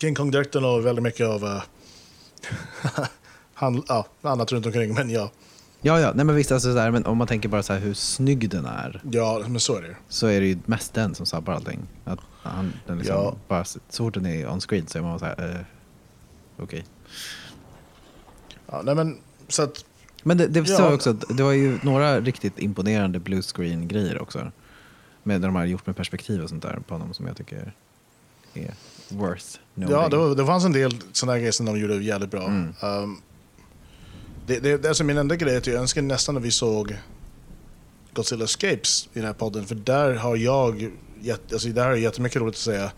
King 0.00 0.14
Kong-dräkten 0.14 0.64
och 0.64 0.86
väldigt 0.86 1.02
mycket 1.02 1.26
av... 1.26 1.44
Uh, 2.84 3.04
han, 3.54 3.82
ja, 3.88 4.06
annat 4.22 4.52
runt 4.52 4.66
omkring, 4.66 4.94
men 4.94 5.10
ja. 5.10 5.30
Ja, 5.82 6.00
ja, 6.00 6.12
nej 6.14 6.24
men 6.24 6.34
visst, 6.34 6.52
alltså, 6.52 6.72
så 6.72 6.78
här, 6.78 6.90
men 6.90 7.06
om 7.06 7.18
man 7.18 7.26
tänker 7.26 7.48
bara 7.48 7.62
så 7.62 7.72
här 7.72 7.80
hur 7.80 7.94
snygg 7.94 8.50
den 8.50 8.66
är, 8.66 9.00
Ja, 9.10 9.42
men 9.48 9.60
så 9.60 9.76
är 9.76 9.82
det 9.82 9.96
så 10.08 10.26
är 10.26 10.40
det 10.40 10.46
ju 10.46 10.58
mest 10.66 10.94
den 10.94 11.14
som 11.14 11.26
sabbar 11.26 11.52
allting. 11.54 11.80
Att 12.04 12.18
han, 12.42 12.72
den 12.86 12.98
liksom, 12.98 13.16
Ja. 13.16 13.36
bara, 13.48 13.64
så 13.64 13.78
fort 13.90 14.14
den 14.14 14.26
är 14.26 14.48
on 14.52 14.60
screen 14.60 14.86
så 14.86 14.98
är 14.98 15.02
man 15.02 15.18
så 15.18 15.24
här, 15.24 15.50
eh, 16.58 16.62
okej. 16.62 16.84
ja, 18.66 18.82
nej, 18.84 18.94
men 18.94 19.18
så 19.48 19.62
att... 19.62 19.84
Men 20.22 20.36
det, 20.38 20.46
det, 20.46 20.68
Ja. 20.68 20.94
också, 20.94 21.10
att 21.10 21.36
det 21.36 21.42
var 21.42 21.52
ju 21.52 21.78
några 21.82 22.20
riktigt 22.20 22.58
imponerande 22.58 23.18
blue 23.18 23.42
screen 23.42 23.88
grejer 23.88 24.22
också. 24.22 24.52
Med 25.22 25.40
de 25.40 25.54
har 25.54 25.64
gjort 25.64 25.86
med 25.86 25.96
perspektiv 25.96 26.42
och 26.42 26.48
sånt 26.48 26.62
där 26.62 26.78
på 26.88 26.94
honom 26.94 27.14
som 27.14 27.26
jag 27.26 27.36
tycker 27.36 27.72
är 28.54 28.74
worth 29.08 29.46
knowing. 29.74 29.92
Ja, 29.92 30.08
det, 30.08 30.16
var, 30.16 30.34
det 30.34 30.46
fanns 30.46 30.64
en 30.64 30.72
del 30.72 30.94
sådana 31.12 31.38
grejer 31.38 31.52
som 31.52 31.66
de 31.66 31.78
gjorde 31.78 31.94
jävligt 31.96 32.30
bra. 32.30 32.46
Mm. 32.46 32.74
Um, 32.82 33.20
det, 34.58 34.76
det, 34.76 34.88
alltså 34.88 35.04
min 35.04 35.18
enda 35.18 35.36
grej 35.36 35.54
är 35.54 35.58
att 35.58 35.66
jag 35.66 35.76
önskar 35.76 36.02
nästan 36.02 36.36
att 36.36 36.42
vi 36.42 36.50
såg 36.50 36.96
Godzilla 38.12 38.44
Escapes 38.44 39.08
i 39.12 39.18
den 39.18 39.24
här 39.24 39.32
podden. 39.32 39.64
För 39.64 39.74
där 39.74 40.14
har 40.14 40.36
jag, 40.36 40.90
jätt, 41.20 41.52
alltså 41.52 41.68
där 41.68 41.84
har 41.84 41.90
jag 41.90 42.00
jättemycket 42.00 42.42
roligt 42.42 42.54
att 42.54 42.60
säga. 42.60 42.90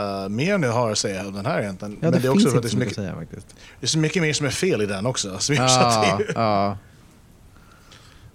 Uh, 0.00 0.28
mer 0.28 0.54
än 0.54 0.62
jag 0.62 0.72
har 0.72 0.90
att 0.90 0.98
säga 0.98 1.26
om 1.26 1.34
den 1.34 1.46
här 1.46 1.62
egentligen. 1.62 1.98
Ja, 2.00 2.06
det, 2.06 2.10
Men 2.10 2.22
det 2.22 2.28
är 2.28 2.32
också 2.32 2.50
för 2.50 2.58
att 2.58 2.64
inte 2.64 2.68
det 2.68 2.68
är, 2.68 2.70
så 2.70 2.78
mycket 2.78 2.98
att 2.98 3.04
mycket, 3.04 3.14
säga 3.14 3.14
faktiskt. 3.14 3.56
det 3.80 3.86
är 3.86 3.88
så 3.88 3.98
mycket 3.98 4.22
mer 4.22 4.32
som 4.32 4.46
är 4.46 4.50
fel 4.50 4.82
i 4.82 4.86
den 4.86 5.06
också. 5.06 5.38
Så, 5.38 5.54
Ja, 5.54 6.18
det, 6.18 6.32
ja. 6.34 6.78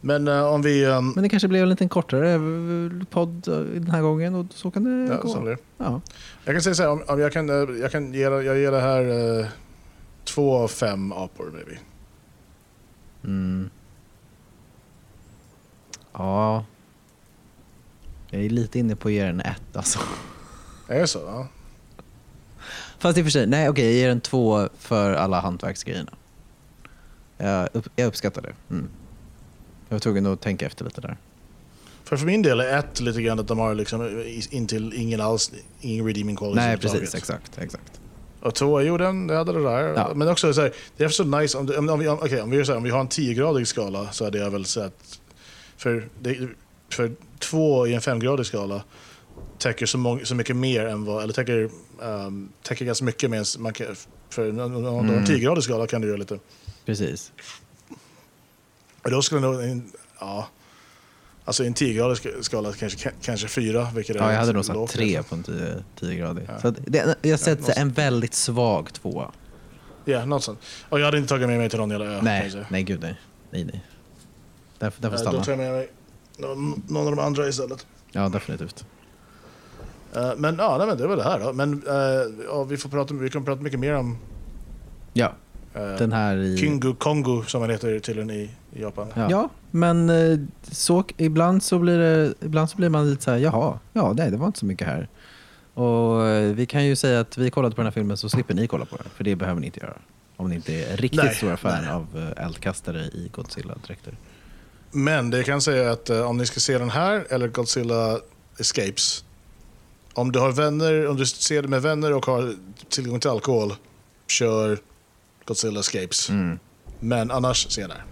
men 0.01 0.27
uh, 0.27 0.45
om 0.45 0.61
vi... 0.61 0.85
Um, 0.85 1.11
Men 1.11 1.23
det 1.23 1.29
kanske 1.29 1.47
blev 1.47 1.63
en 1.63 1.69
liten 1.69 1.89
kortare 1.89 2.31
eh, 2.33 2.39
podd 3.09 3.41
den 3.73 3.91
här 3.91 4.01
gången 4.01 4.35
och 4.35 4.45
så 4.49 4.71
kan 4.71 4.83
det 4.83 5.13
ja, 5.13 5.21
gå. 5.21 5.29
så 5.29 5.41
blir. 5.41 5.57
Ja. 5.77 6.01
Jag 6.45 6.55
kan 6.55 6.61
säga 6.61 6.75
så 6.75 6.83
här, 6.83 6.89
om, 6.89 7.03
om 7.07 7.19
jag 7.19 7.33
kan, 7.33 7.47
jag 7.79 7.91
kan 7.91 8.13
ge, 8.13 8.21
jag 8.21 8.57
ger 8.57 8.71
det 8.71 8.81
här 8.81 9.39
eh, 9.39 9.47
två 10.23 10.57
av 10.57 10.67
fem 10.67 11.11
apor 11.11 11.51
maybe. 11.53 11.79
Mm. 13.25 13.69
Ja. 16.13 16.65
Jag 18.29 18.41
är 18.45 18.49
lite 18.49 18.79
inne 18.79 18.95
på 18.95 19.07
att 19.07 19.13
ge 19.13 19.23
den 19.23 19.41
ett 19.41 19.75
alltså. 19.75 19.99
Är 20.87 20.99
det 20.99 21.07
så? 21.07 21.19
Ja. 21.19 21.47
Fast 22.97 23.17
i 23.17 23.21
och 23.21 23.25
för 23.25 23.31
sig, 23.31 23.47
nej 23.47 23.69
okej, 23.69 23.85
jag 23.85 23.93
ger 23.93 24.07
den 24.07 24.21
två 24.21 24.69
för 24.77 25.13
alla 25.13 25.39
hantverksgrejerna. 25.39 26.11
Jag, 27.37 27.69
upp, 27.73 27.89
jag 27.95 28.07
uppskattar 28.07 28.41
det. 28.41 28.53
Mm. 28.69 28.89
Jag 29.89 29.95
var 29.95 29.99
tvungen 29.99 30.25
att 30.25 30.41
tänka 30.41 30.65
efter 30.65 30.85
lite 30.85 31.01
där. 31.01 31.17
För, 32.03 32.17
för 32.17 32.25
min 32.25 32.41
del 32.41 32.59
är 32.59 32.79
ett 32.79 32.99
lite 32.99 33.21
grann 33.21 33.39
att 33.39 33.47
de 33.47 33.59
har 33.59 33.75
liksom 33.75 34.23
intill 34.49 34.93
ingen 34.93 35.21
alls, 35.21 35.51
ingen 35.81 36.05
redeeming 36.05 36.35
quality 36.35 36.59
nej, 36.59 36.77
precis. 36.77 37.15
Exakt, 37.15 37.57
exakt. 37.57 38.01
Och 38.45 38.55
två, 38.55 38.81
jo 38.81 38.97
den, 38.97 39.27
det 39.27 39.35
hade 39.35 39.53
det 39.53 39.63
där. 39.63 39.93
Ja. 39.95 40.11
Men 40.15 40.27
också 40.27 40.53
så 40.53 40.61
här, 40.61 40.73
det 40.97 41.03
är 41.03 41.09
så 41.09 41.23
nice 41.23 41.57
om, 41.57 41.69
om, 41.77 41.89
om, 41.89 41.99
vi, 41.99 42.07
om, 42.07 42.17
okej, 42.17 42.41
om, 42.41 42.49
vi 42.49 42.57
här, 42.63 42.77
om 42.77 42.83
vi 42.83 42.89
har 42.89 42.99
en 42.99 43.07
10-gradig 43.07 43.65
skala 43.65 44.11
så 44.11 44.23
hade 44.23 44.37
jag 44.37 44.51
väl 44.51 44.65
sett, 44.65 45.19
för, 45.77 46.09
det, 46.19 46.49
för 46.89 47.11
två 47.39 47.87
i 47.87 47.93
en 47.93 48.01
femgradig 48.01 48.45
skala 48.45 48.83
täcker 49.57 49.85
så, 49.85 49.97
mång, 49.97 50.25
så 50.25 50.35
mycket 50.35 50.55
mer 50.55 50.85
än 50.85 51.05
vad, 51.05 51.23
eller 51.23 51.33
täcker, 51.33 51.69
um, 51.99 52.49
täcker 52.63 52.85
ganska 52.85 53.05
mycket 53.05 53.29
mer 53.29 53.37
än 53.37 53.45
man 53.57 53.73
kan, 53.73 53.87
för 54.29 54.49
om 54.49 54.55
du 54.83 54.89
har 54.89 54.99
en 54.99 55.09
Mm. 55.09 55.23
10-gradig 55.23 55.61
skala 55.61 55.87
kan 55.87 56.01
du 56.01 56.07
göra 56.07 56.17
lite. 56.17 56.39
Precis. 56.85 57.31
Och 59.03 59.11
då 59.11 59.21
skulle 59.21 59.41
nog, 59.41 59.81
ja, 60.19 60.47
alltså 61.45 61.63
i 61.63 61.67
en 61.67 61.73
10-gradig 61.73 62.13
sk- 62.15 62.41
skala 62.41 62.73
kanske, 62.73 63.11
kanske 63.21 63.47
fyra, 63.47 63.87
vilket 63.95 64.15
Ja, 64.15 64.31
jag 64.31 64.39
hade 64.39 64.53
nog 64.53 64.65
lågt, 64.73 64.89
satt 64.89 64.97
tre 64.99 65.17
alltså. 65.17 65.35
på 65.35 65.51
en 65.51 65.83
10 65.99 66.15
gradig. 66.15 66.45
Ja. 66.47 66.59
Så 66.61 66.69
det, 66.87 67.15
jag 67.21 67.39
sätter 67.39 67.61
något- 67.67 67.77
en 67.77 67.91
väldigt 67.91 68.33
svag 68.33 68.93
tvåa. 68.93 69.31
Ja, 70.05 70.25
något 70.25 70.43
sånt. 70.43 70.59
Och 70.89 70.99
jag 70.99 71.05
hade 71.05 71.17
inte 71.17 71.29
tagit 71.29 71.47
med 71.47 71.57
mig 71.57 71.69
till 71.69 71.79
någon 71.79 71.89
jävla 71.89 72.05
ö. 72.05 72.19
nej, 72.23 72.65
nej 72.69 72.83
gud 72.83 73.01
nej. 73.01 73.19
Nej, 73.51 73.63
nej. 73.63 73.83
Där, 74.79 74.91
där 74.97 75.09
får 75.09 75.15
Eh, 75.15 75.21
stanna. 75.21 75.37
Då 75.37 75.43
tar 75.43 75.51
jag 75.51 75.59
med 75.59 75.71
mig 75.71 75.89
någon, 76.37 76.83
någon 76.87 77.07
av 77.07 77.15
de 77.15 77.21
andra 77.25 77.47
istället. 77.47 77.85
Ja, 78.11 78.29
definitivt. 78.29 78.85
Eh, 80.15 80.31
men 80.37 80.55
ja, 80.57 80.77
nej, 80.77 80.87
men 80.87 80.97
det 80.97 81.07
väl 81.07 81.17
det 81.17 81.23
här 81.23 81.39
då. 81.39 81.53
Men 81.53 81.83
eh, 81.87 82.45
ja, 82.47 82.63
vi, 82.63 82.77
får 82.77 82.89
prata, 82.89 83.13
vi 83.13 83.29
kan 83.29 83.45
prata 83.45 83.61
mycket 83.61 83.79
mer 83.79 83.93
om 83.93 84.17
Ja, 85.13 85.33
den 85.75 86.11
här 86.11 86.37
i... 86.37 86.57
Kingu 86.57 86.93
Kongo 86.93 87.43
som 87.43 87.61
han 87.61 87.69
heter 87.69 87.99
tydligen 87.99 88.31
i, 88.31 88.49
i 88.73 88.81
Japan. 88.81 89.07
Ja. 89.15 89.27
ja, 89.29 89.49
men 89.71 90.09
eh, 90.09 90.39
så, 90.71 91.03
ibland, 91.17 91.63
så 91.63 91.79
blir 91.79 91.97
det, 91.97 92.33
ibland 92.41 92.69
så 92.69 92.77
blir 92.77 92.89
man 92.89 93.09
lite 93.09 93.23
så 93.23 93.31
här, 93.31 93.37
jaha, 93.37 93.79
ja, 93.93 94.13
nej, 94.13 94.31
det 94.31 94.37
var 94.37 94.47
inte 94.47 94.59
så 94.59 94.65
mycket 94.65 94.87
här. 94.87 95.07
Och 95.73 96.27
eh, 96.27 96.53
vi 96.53 96.65
kan 96.65 96.85
ju 96.85 96.95
säga 96.95 97.19
att 97.19 97.37
vi 97.37 97.49
kollade 97.49 97.75
på 97.75 97.81
den 97.81 97.85
här 97.85 97.91
filmen 97.91 98.17
så 98.17 98.29
slipper 98.29 98.53
ni 98.53 98.67
kolla 98.67 98.85
på 98.85 98.95
den, 98.95 99.05
för 99.15 99.23
det 99.23 99.35
behöver 99.35 99.61
ni 99.61 99.65
inte 99.65 99.79
göra. 99.79 99.97
Om 100.37 100.49
ni 100.49 100.55
inte 100.55 100.73
är 100.73 100.97
riktigt 100.97 101.23
Nej, 101.23 101.35
stora 101.35 101.57
fan 101.57 101.83
nej. 101.83 101.91
av 101.91 102.33
eh, 102.37 102.45
eldkastare 102.45 102.99
i 102.99 103.29
Godzilla-dräkter. 103.33 104.13
Men 104.91 105.29
det 105.29 105.43
kan 105.43 105.61
säga 105.61 105.91
att 105.91 106.09
eh, 106.09 106.29
om 106.29 106.37
ni 106.37 106.45
ska 106.45 106.59
se 106.59 106.77
den 106.77 106.89
här 106.89 107.25
eller 107.29 107.47
Godzilla 107.47 108.19
Escapes. 108.57 109.25
Om 110.13 110.31
du 110.31 110.39
har 110.39 110.51
vänner, 110.51 111.07
om 111.07 111.17
du 111.17 111.25
ser 111.25 111.61
det 111.61 111.67
med 111.67 111.81
vänner 111.81 112.13
och 112.13 112.25
har 112.25 112.53
tillgång 112.89 113.19
till 113.19 113.29
alkohol, 113.29 113.73
kör 114.27 114.79
Godzilla 115.45 115.79
Escapes. 115.79 116.29
Mm. 116.29 116.59
Men 116.99 117.31
annars, 117.31 117.71
se 117.71 117.81
den 117.81 117.91
här. 117.91 118.03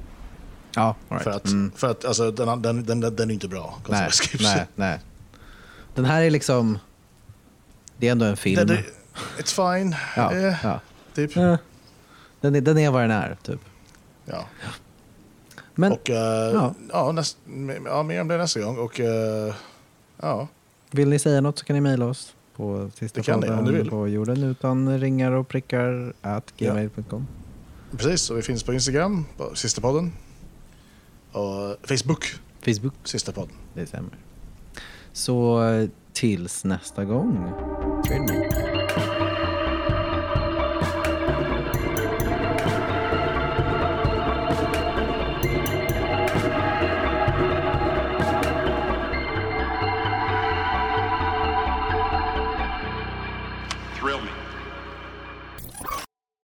Ja, 0.75 0.95
right. 1.09 1.23
För 1.23 1.31
att, 1.31 1.45
mm. 1.47 1.71
för 1.75 1.91
att 1.91 2.05
alltså, 2.05 2.31
den, 2.31 2.61
den, 2.61 2.83
den, 2.83 2.99
den 2.99 3.29
är 3.29 3.33
inte 3.33 3.47
bra. 3.47 3.79
Godzilla 3.83 3.99
nej, 3.99 4.07
Escapes. 4.07 4.41
nej, 4.41 4.67
nej. 4.75 4.99
Den 5.95 6.05
här 6.05 6.21
är 6.21 6.29
liksom, 6.29 6.79
det 7.97 8.07
är 8.07 8.11
ändå 8.11 8.25
en 8.25 8.37
film. 8.37 8.67
Den 8.67 8.77
är, 8.77 8.85
it's 9.37 9.77
fine. 9.79 9.95
ja, 10.15 10.33
Eh, 10.33 10.55
ja. 10.63 10.79
Typ. 11.15 11.37
Eh, 11.37 11.55
Den, 12.41 12.55
är, 12.55 12.61
den 12.61 12.77
är 12.77 12.91
vad 12.91 13.01
den 13.01 13.11
är, 13.11 13.37
typ. 13.43 13.59
Ja. 14.25 14.45
Men 15.75 15.91
och 15.91 16.09
eh, 16.09 16.53
ja. 16.53 16.73
ja. 16.91 17.11
näst, 17.11 17.37
ja, 17.85 18.03
mer 18.03 18.21
om 18.21 18.27
det 18.27 18.37
nästa 18.37 18.59
gång. 18.59 18.77
Och 18.77 18.99
eh, 18.99 19.53
ja, 20.21 20.47
vill 20.91 21.09
ni 21.09 21.19
säga 21.19 21.41
något 21.41 21.59
så 21.59 21.65
kan 21.65 21.73
ni 21.73 21.81
mejla 21.81 22.05
oss 22.05 22.33
på 22.55 22.89
sista 22.95 23.19
Det 23.19 23.25
kan 23.25 23.35
om 23.35 23.41
podden 23.41 23.63
ni 23.65 23.71
vill. 23.71 23.89
på 23.89 24.07
jorden 24.07 24.43
utan 24.43 24.99
ringar 24.99 25.31
och 25.31 25.47
prickar 25.47 26.13
at 26.21 26.53
Ja. 26.57 26.71
gmail.com. 26.73 27.27
precis. 27.97 28.29
Och 28.29 28.37
vi 28.37 28.41
finns 28.41 28.63
på 28.63 28.73
Instagram, 28.73 29.25
på 29.37 29.55
Sista 29.55 29.81
podden. 29.81 30.11
Och 31.31 31.87
Facebook, 31.87 32.25
Facebook, 32.65 32.93
Sista 33.03 33.31
podden. 33.31 33.55
det 33.73 33.85
stämmer. 33.85 34.11
Så 35.11 35.63
eh, 35.63 35.89
tills 36.13 36.63
nästa 36.65 37.05
gång. 37.05 37.51
Trade. 38.07 38.42